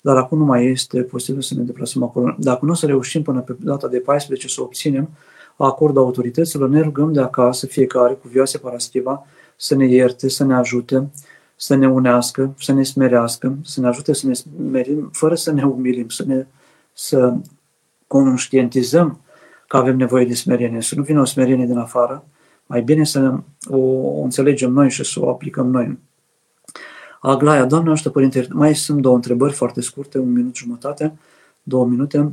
dar 0.00 0.16
acum 0.16 0.38
nu 0.38 0.44
mai 0.44 0.66
este 0.66 1.02
posibil 1.02 1.42
să 1.42 1.54
ne 1.54 1.62
deplasăm 1.62 2.02
acolo. 2.02 2.34
Dacă 2.38 2.64
nu 2.64 2.70
o 2.70 2.74
să 2.74 2.86
reușim 2.86 3.22
până 3.22 3.40
pe 3.40 3.56
data 3.58 3.88
de 3.88 3.98
14 3.98 4.48
să 4.48 4.62
obținem 4.62 5.08
acordul 5.56 6.02
autorităților, 6.02 6.68
ne 6.68 6.80
rugăm 6.80 7.12
de 7.12 7.20
acasă, 7.20 7.66
fiecare 7.66 8.12
cu 8.14 8.28
vioase 8.28 8.58
parastiva, 8.58 9.26
să 9.56 9.74
ne 9.74 9.86
ierte, 9.86 10.28
să 10.28 10.44
ne 10.44 10.54
ajute, 10.54 11.10
să 11.62 11.74
ne 11.74 11.88
unească, 11.88 12.54
să 12.58 12.72
ne 12.72 12.82
smerească, 12.82 13.58
să 13.64 13.80
ne 13.80 13.86
ajute 13.86 14.12
să 14.12 14.26
ne 14.26 14.32
smerim, 14.32 15.10
fără 15.12 15.34
să 15.34 15.52
ne 15.52 15.62
umilim, 15.62 16.08
să 16.08 16.24
ne 16.26 16.46
să 16.92 17.34
conștientizăm 18.06 19.20
că 19.68 19.76
avem 19.76 19.96
nevoie 19.96 20.24
de 20.24 20.34
smerenie, 20.34 20.80
să 20.80 20.94
nu 20.94 21.02
vină 21.02 21.20
o 21.20 21.24
smerenie 21.24 21.66
din 21.66 21.76
afară, 21.76 22.24
mai 22.66 22.82
bine 22.82 23.04
să 23.04 23.38
o, 23.68 23.76
o 23.76 24.22
înțelegem 24.22 24.72
noi 24.72 24.90
și 24.90 25.04
să 25.04 25.20
o 25.20 25.28
aplicăm 25.28 25.70
noi. 25.70 25.98
Aglaia, 27.20 27.64
Doamne 27.64 27.90
ajută, 27.90 28.10
Părinte, 28.10 28.46
mai 28.50 28.74
sunt 28.74 29.00
două 29.00 29.14
întrebări 29.14 29.52
foarte 29.52 29.80
scurte, 29.80 30.18
un 30.18 30.32
minut 30.32 30.56
jumătate, 30.56 31.18
două 31.62 31.86
minute. 31.86 32.32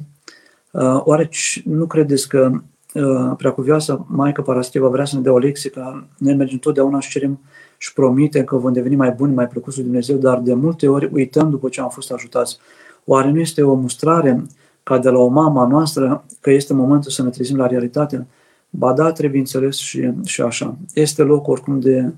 Uh, 0.72 1.02
oare 1.04 1.30
nu 1.64 1.86
credeți 1.86 2.28
că 2.28 2.52
uh, 2.94 3.34
preacuvioasa 3.38 4.06
Maică 4.10 4.42
Parastiva 4.42 4.88
vrea 4.88 5.06
să 5.06 5.16
ne 5.16 5.22
dea 5.22 5.32
o 5.32 5.38
lecție, 5.38 5.70
că 5.70 6.04
noi 6.18 6.36
mergem 6.36 6.58
totdeauna 6.58 7.00
și 7.00 7.10
cerem 7.10 7.40
și 7.78 7.94
promitem 7.94 8.44
că 8.44 8.58
vom 8.58 8.74
deveni 8.74 8.96
mai 8.96 9.12
buni, 9.12 9.34
mai 9.34 9.48
plăcuți 9.48 9.76
lui 9.76 9.86
Dumnezeu, 9.86 10.18
dar 10.18 10.40
de 10.40 10.54
multe 10.54 10.88
ori 10.88 11.10
uităm 11.14 11.50
după 11.50 11.70
ce 11.70 11.82
am 11.82 11.90
fost 11.90 12.12
ajutați. 12.12 12.58
Oare 13.06 13.32
nu 13.32 13.40
este 13.40 13.62
o 13.62 13.74
mustrare 13.74 14.44
ca 14.84 14.98
de 14.98 15.10
la 15.10 15.18
o 15.18 15.28
mama 15.28 15.68
noastră 15.68 16.24
că 16.40 16.52
este 16.52 16.74
momentul 16.74 17.12
să 17.12 17.24
ne 17.24 17.30
trezim 17.30 17.58
la 17.58 17.68
realitate? 17.68 18.28
Ba 18.70 18.94
da, 18.94 19.12
trebuie 19.12 19.40
înțeles 19.40 19.78
și, 19.78 20.12
și 20.26 20.42
așa. 20.42 20.78
Este 20.94 21.24
loc 21.24 21.48
oricum 21.48 21.80
de, 21.80 22.14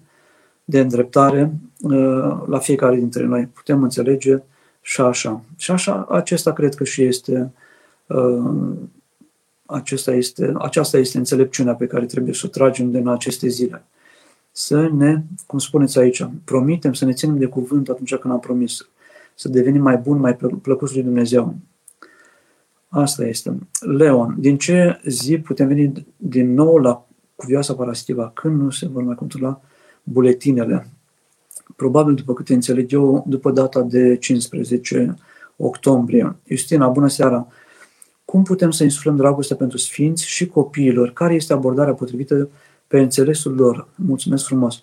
de 0.64 0.80
îndreptare 0.80 1.54
uh, 1.82 2.42
la 2.48 2.58
fiecare 2.60 2.96
dintre 2.96 3.26
noi. 3.26 3.46
Putem 3.54 3.84
înțelege 3.84 4.42
și 4.82 5.02
așa. 5.02 5.42
Și 5.58 5.72
așa, 5.72 6.06
acesta 6.10 6.54
cred 6.54 6.76
că 6.76 6.84
și 6.84 7.04
este, 7.04 7.52
uh, 8.08 8.76
acesta 9.66 10.12
este, 10.12 10.54
aceasta 10.58 10.98
este 10.98 11.18
înțelepciunea 11.18 11.74
pe 11.74 11.88
care 11.88 12.06
trebuie 12.06 12.34
să 12.34 12.42
o 12.46 12.50
tragem 12.50 12.92
din 12.92 13.08
aceste 13.08 13.48
zile. 13.48 13.84
Să 14.62 14.90
ne, 14.94 15.22
cum 15.48 15.60
spuneți 15.60 16.00
aici, 16.00 16.28
promitem 16.44 16.94
să 16.94 17.06
ne 17.06 17.14
ținem 17.14 17.38
de 17.38 17.46
cuvânt 17.46 17.90
atunci 17.90 18.16
când 18.16 18.34
am 18.34 18.40
promis, 18.40 18.88
să 19.36 19.50
devenim 19.50 19.82
mai 19.82 19.98
buni, 19.98 20.20
mai 20.20 20.36
plăcuți 20.62 20.94
lui 20.94 21.04
Dumnezeu. 21.04 21.56
Asta 22.88 23.26
este. 23.26 23.58
Leon, 23.80 24.36
din 24.38 24.58
ce 24.58 25.00
zi 25.06 25.38
putem 25.38 25.68
veni 25.68 26.08
din 26.18 26.54
nou 26.54 26.78
la 26.78 27.06
cuvioasa 27.36 27.74
parasitiva? 27.74 28.32
Când 28.34 28.62
nu 28.62 28.70
se 28.70 28.88
vor 28.88 29.04
mai 29.04 29.16
controla 29.16 29.62
buletinele. 30.04 30.88
Probabil, 31.76 32.14
după 32.14 32.34
câte 32.34 32.54
înțeleg 32.54 32.92
eu, 32.92 33.24
după 33.28 33.52
data 33.52 33.82
de 33.82 34.18
15 34.18 35.16
octombrie. 35.56 36.36
Justina, 36.48 36.88
bună 36.88 37.08
seara! 37.08 37.48
Cum 38.26 38.44
putem 38.44 38.72
să 38.72 38.84
insuflăm 38.84 39.16
dragostea 39.16 39.56
pentru 39.56 39.78
sfinți 39.78 40.28
și 40.28 40.48
copiilor? 40.48 41.12
Care 41.12 41.34
este 41.34 41.54
abordarea 41.54 41.94
potrivită 41.94 42.50
pe 42.90 43.00
înțelesul 43.00 43.56
lor? 43.56 43.88
Mulțumesc 43.96 44.46
frumos! 44.46 44.82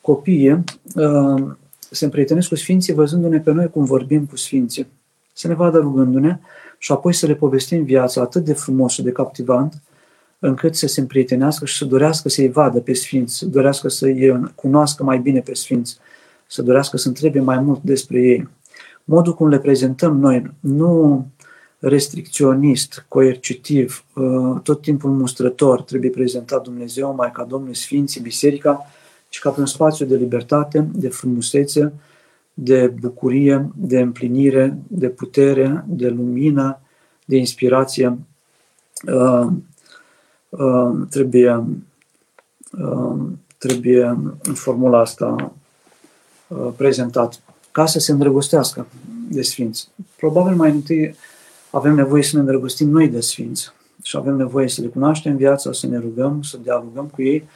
Copiii 0.00 0.64
uh, 0.94 1.42
se 1.90 2.04
împrietenesc 2.04 2.48
cu 2.48 2.54
sfinții 2.54 2.92
văzându-ne 2.92 3.40
pe 3.40 3.52
noi 3.52 3.70
cum 3.70 3.84
vorbim 3.84 4.24
cu 4.24 4.36
sfinții. 4.36 4.86
Să 5.32 5.48
ne 5.48 5.54
vadă 5.54 5.78
rugându-ne 5.78 6.38
și 6.78 6.92
apoi 6.92 7.12
să 7.12 7.26
le 7.26 7.34
povestim 7.34 7.84
viața 7.84 8.20
atât 8.20 8.44
de 8.44 8.52
frumos 8.52 8.92
și 8.92 9.02
de 9.02 9.10
captivant, 9.10 9.82
încât 10.38 10.74
să 10.74 10.86
se 10.86 11.00
împrietenească 11.00 11.66
și 11.66 11.76
să 11.76 11.84
dorească 11.84 12.28
să-i 12.28 12.50
vadă 12.50 12.80
pe 12.80 12.92
Sfinți, 12.92 13.36
să 13.36 13.46
dorească 13.46 13.88
să-i 13.88 14.50
cunoască 14.54 15.04
mai 15.04 15.18
bine 15.18 15.40
pe 15.40 15.54
Sfinți, 15.54 15.98
să 16.46 16.62
dorească 16.62 16.96
să 16.96 17.08
întrebe 17.08 17.40
mai 17.40 17.58
mult 17.58 17.82
despre 17.82 18.20
ei. 18.20 18.48
Modul 19.04 19.34
cum 19.34 19.48
le 19.48 19.58
prezentăm 19.58 20.18
noi, 20.18 20.52
nu 20.60 21.26
restricționist, 21.88 23.04
coercitiv, 23.08 24.04
uh, 24.14 24.60
tot 24.62 24.80
timpul 24.80 25.10
mustrător, 25.10 25.82
trebuie 25.82 26.10
prezentat 26.10 26.62
Dumnezeu, 26.62 27.14
Maica 27.14 27.44
Domnului, 27.44 27.76
Sfinții, 27.76 28.20
Biserica, 28.20 28.86
ci 29.28 29.38
ca 29.38 29.50
pe 29.50 29.60
un 29.60 29.66
spațiu 29.66 30.06
de 30.06 30.16
libertate, 30.16 30.88
de 30.92 31.08
frumusețe, 31.08 31.92
de 32.54 32.86
bucurie, 33.00 33.70
de 33.74 34.00
împlinire, 34.00 34.78
de 34.86 35.08
putere, 35.08 35.84
de 35.88 36.08
lumină, 36.08 36.80
de 37.24 37.36
inspirație. 37.36 38.18
Uh, 39.06 39.46
Uh, 40.58 41.06
trebuie, 41.10 41.64
uh, 42.78 43.16
trebuie 43.58 44.04
în 44.42 44.54
formula 44.54 45.00
asta 45.00 45.52
uh, 46.48 46.68
prezentat 46.76 47.40
ca 47.70 47.86
să 47.86 47.98
se 47.98 48.12
îndrăgostească 48.12 48.86
de 49.28 49.42
Sfinți. 49.42 49.88
Probabil 50.16 50.54
mai 50.54 50.70
întâi 50.70 51.14
avem 51.76 51.94
nevoie 51.94 52.22
să 52.22 52.30
ne 52.34 52.40
îndrăgostim 52.40 52.88
noi 52.88 53.08
de 53.08 53.20
Sfinți 53.20 53.72
și 54.02 54.16
avem 54.16 54.36
nevoie 54.36 54.68
să 54.68 54.80
le 54.80 54.86
cunoaștem 54.86 55.36
viața, 55.36 55.72
să 55.72 55.86
ne 55.86 55.98
rugăm, 55.98 56.42
să 56.42 56.56
dialogăm 56.56 57.06
cu 57.06 57.22
ei 57.22 57.48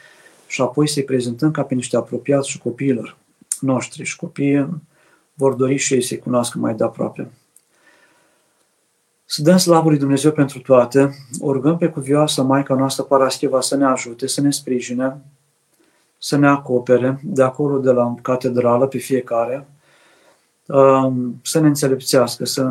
și 0.47 0.61
apoi 0.61 0.87
să-i 0.87 1.03
prezentăm 1.03 1.51
ca 1.51 1.63
pe 1.63 1.73
niște 1.73 1.97
apropiați 1.97 2.49
și 2.49 2.59
copiilor 2.59 3.17
noștri 3.59 4.03
și 4.03 4.15
copiii 4.15 4.81
vor 5.33 5.53
dori 5.53 5.75
și 5.75 5.93
ei 5.93 6.01
să-i 6.01 6.19
cunoască 6.19 6.57
mai 6.59 6.75
de 6.75 6.83
aproape. 6.83 7.31
Să 9.25 9.41
dăm 9.41 9.57
slavă 9.57 9.89
lui 9.89 9.97
Dumnezeu 9.97 10.31
pentru 10.31 10.59
toate. 10.59 11.15
O 11.39 11.51
rugăm 11.51 11.77
pe 11.77 11.87
cuvioasa 11.87 12.41
Maica 12.41 12.75
noastră 12.75 13.03
Parascheva 13.03 13.61
să 13.61 13.75
ne 13.75 13.85
ajute, 13.85 14.27
să 14.27 14.41
ne 14.41 14.51
sprijine, 14.51 15.21
să 16.17 16.37
ne 16.37 16.47
acopere 16.47 17.19
de 17.23 17.43
acolo 17.43 17.77
de 17.77 17.91
la 17.91 18.15
catedrală 18.21 18.87
pe 18.87 18.97
fiecare, 18.97 19.55
um, 19.55 19.65
să 21.41 21.59
ne 21.59 21.67
înțelepțească, 21.67 22.45
să 22.45 22.61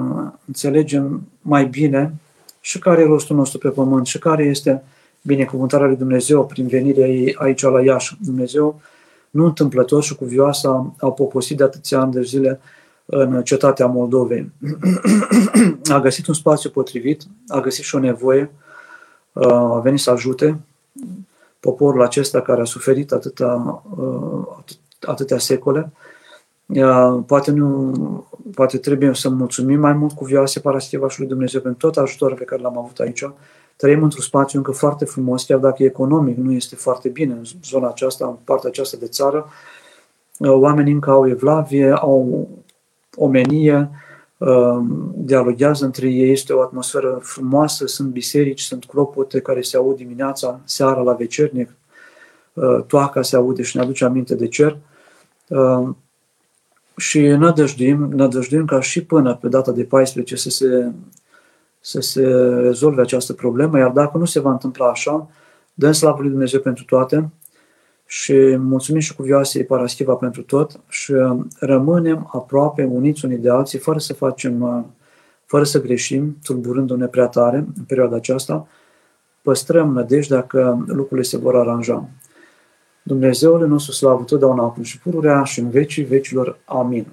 înțelegem 0.47 1.23
mai 1.41 1.65
bine 1.67 2.15
și 2.61 2.79
care 2.79 3.03
e 3.03 3.05
rostul 3.05 3.37
nostru 3.37 3.59
pe 3.59 3.69
pământ 3.69 4.07
și 4.07 4.19
care 4.19 4.45
este 4.45 4.83
binecuvântarea 5.23 5.87
lui 5.87 5.97
Dumnezeu 5.97 6.47
prin 6.47 6.67
venirea 6.67 7.07
ei 7.07 7.35
aici 7.39 7.63
la 7.63 7.83
Iași. 7.83 8.17
Dumnezeu 8.21 8.81
nu 9.31 9.45
întâmplător 9.45 10.03
și 10.03 10.15
cuvioasa 10.15 10.95
au 10.99 11.13
poposit 11.13 11.57
de 11.57 11.63
atâția 11.63 12.01
ani 12.01 12.13
de 12.13 12.23
zile 12.23 12.61
în 13.07 13.43
cetatea 13.43 13.87
Moldovei. 13.87 14.51
a 15.95 16.01
găsit 16.01 16.27
un 16.27 16.35
spațiu 16.35 16.71
potrivit, 16.71 17.23
a 17.49 17.61
găsit 17.61 17.85
și 17.85 17.95
o 17.95 17.99
nevoie, 17.99 18.51
a 19.33 19.81
venit 19.81 20.01
să 20.01 20.11
ajute 20.11 20.61
poporul 21.61 22.03
acesta 22.03 22.41
care 22.41 22.61
a 22.61 22.65
suferit 22.65 23.13
atâta, 23.13 23.83
atâtea 25.01 25.39
secole. 25.39 25.93
Poate, 27.27 27.51
nu, 27.51 28.27
poate 28.55 28.79
trebuie 28.79 29.15
să 29.15 29.29
mulțumim 29.29 29.81
mai 29.81 29.93
mult 29.93 30.13
cu 30.13 30.25
Vioase 30.25 30.61
Parastiva 30.61 31.09
și 31.09 31.19
lui 31.19 31.29
Dumnezeu 31.29 31.61
pentru 31.61 31.89
tot 31.89 31.97
ajutorul 31.97 32.37
pe 32.37 32.45
care 32.45 32.63
l-am 32.63 32.79
avut 32.79 32.99
aici. 32.99 33.25
Trăim 33.77 34.03
într-un 34.03 34.23
spațiu 34.23 34.59
încă 34.59 34.71
foarte 34.71 35.05
frumos, 35.05 35.45
chiar 35.45 35.59
dacă 35.59 35.83
economic 35.83 36.37
nu 36.37 36.53
este 36.53 36.77
foarte 36.77 37.09
bine 37.09 37.33
în 37.33 37.45
zona 37.65 37.89
aceasta, 37.89 38.27
în 38.27 38.37
partea 38.45 38.69
aceasta 38.69 38.97
de 39.01 39.07
țară. 39.07 39.47
Oamenii 40.39 40.93
încă 40.93 41.11
au 41.11 41.29
evlavie, 41.29 41.91
au 41.91 42.49
omenie, 43.17 43.91
um, 44.39 45.15
dialoghează 45.17 45.85
între 45.85 46.09
ei, 46.09 46.31
este 46.31 46.53
o 46.53 46.61
atmosferă 46.61 47.19
frumoasă, 47.23 47.87
sunt 47.87 48.09
biserici, 48.09 48.61
sunt 48.61 48.85
clopote 48.85 49.41
care 49.41 49.61
se 49.61 49.77
aud 49.77 49.97
dimineața, 49.97 50.61
seara 50.65 51.01
la 51.01 51.13
vecernic, 51.13 51.75
uh, 52.53 52.83
toaca 52.87 53.23
se 53.23 53.37
aude 53.37 53.63
și 53.63 53.77
ne 53.77 53.83
aduce 53.83 54.05
aminte 54.05 54.35
de 54.35 54.49
cer. 54.49 54.77
Um, 56.91 56.97
și 56.97 57.21
nădăjduim, 57.21 58.11
nădăjduim 58.13 58.65
ca 58.65 58.81
și 58.81 59.05
până 59.05 59.35
pe 59.35 59.49
data 59.49 59.73
de 59.73 59.85
14 59.85 60.37
să 60.37 60.51
se, 60.51 60.93
să 61.81 62.01
se 62.01 62.23
rezolve 62.61 63.01
această 63.01 63.33
problemă, 63.33 63.79
iar 63.79 63.91
dacă 63.91 64.19
nu 64.19 64.25
se 64.25 64.41
va 64.41 64.51
întâmpla 64.51 64.87
așa, 64.87 65.31
dăm 65.75 65.93
slavă 65.93 66.21
lui 66.21 66.31
Dumnezeu 66.31 66.61
pentru 66.61 66.85
toate, 66.85 67.31
și 68.07 68.57
mulțumim 68.57 69.01
și 69.01 69.15
cuvioasei 69.15 69.65
Paraschiva 69.65 70.15
pentru 70.15 70.43
tot 70.43 70.81
și 70.89 71.15
rămânem 71.59 72.31
aproape 72.33 72.85
uniți 72.85 73.25
unii 73.25 73.37
de 73.37 73.51
alții, 73.51 73.79
fără 73.79 73.99
să 73.99 74.13
facem, 74.13 74.87
fără 75.45 75.65
să 75.65 75.81
greșim, 75.81 76.37
tulburându-ne 76.43 77.07
prea 77.07 77.27
tare 77.27 77.57
în 77.57 77.85
perioada 77.87 78.17
aceasta, 78.17 78.67
păstrăm 79.43 79.93
nădejdea 79.93 80.43
că 80.43 80.77
lucrurile 80.87 81.23
se 81.23 81.37
vor 81.37 81.57
aranja. 81.57 82.09
Dumnezeul 83.11 83.69
nostru 83.69 83.93
slavă 83.93 84.23
totdeauna 84.23 84.63
acum 84.63 84.83
și 84.83 84.99
pururea 84.99 85.45
și 85.45 85.61
în 85.61 85.71
vecii 85.71 86.05
vecilor. 86.05 86.59
Amin. 86.65 87.07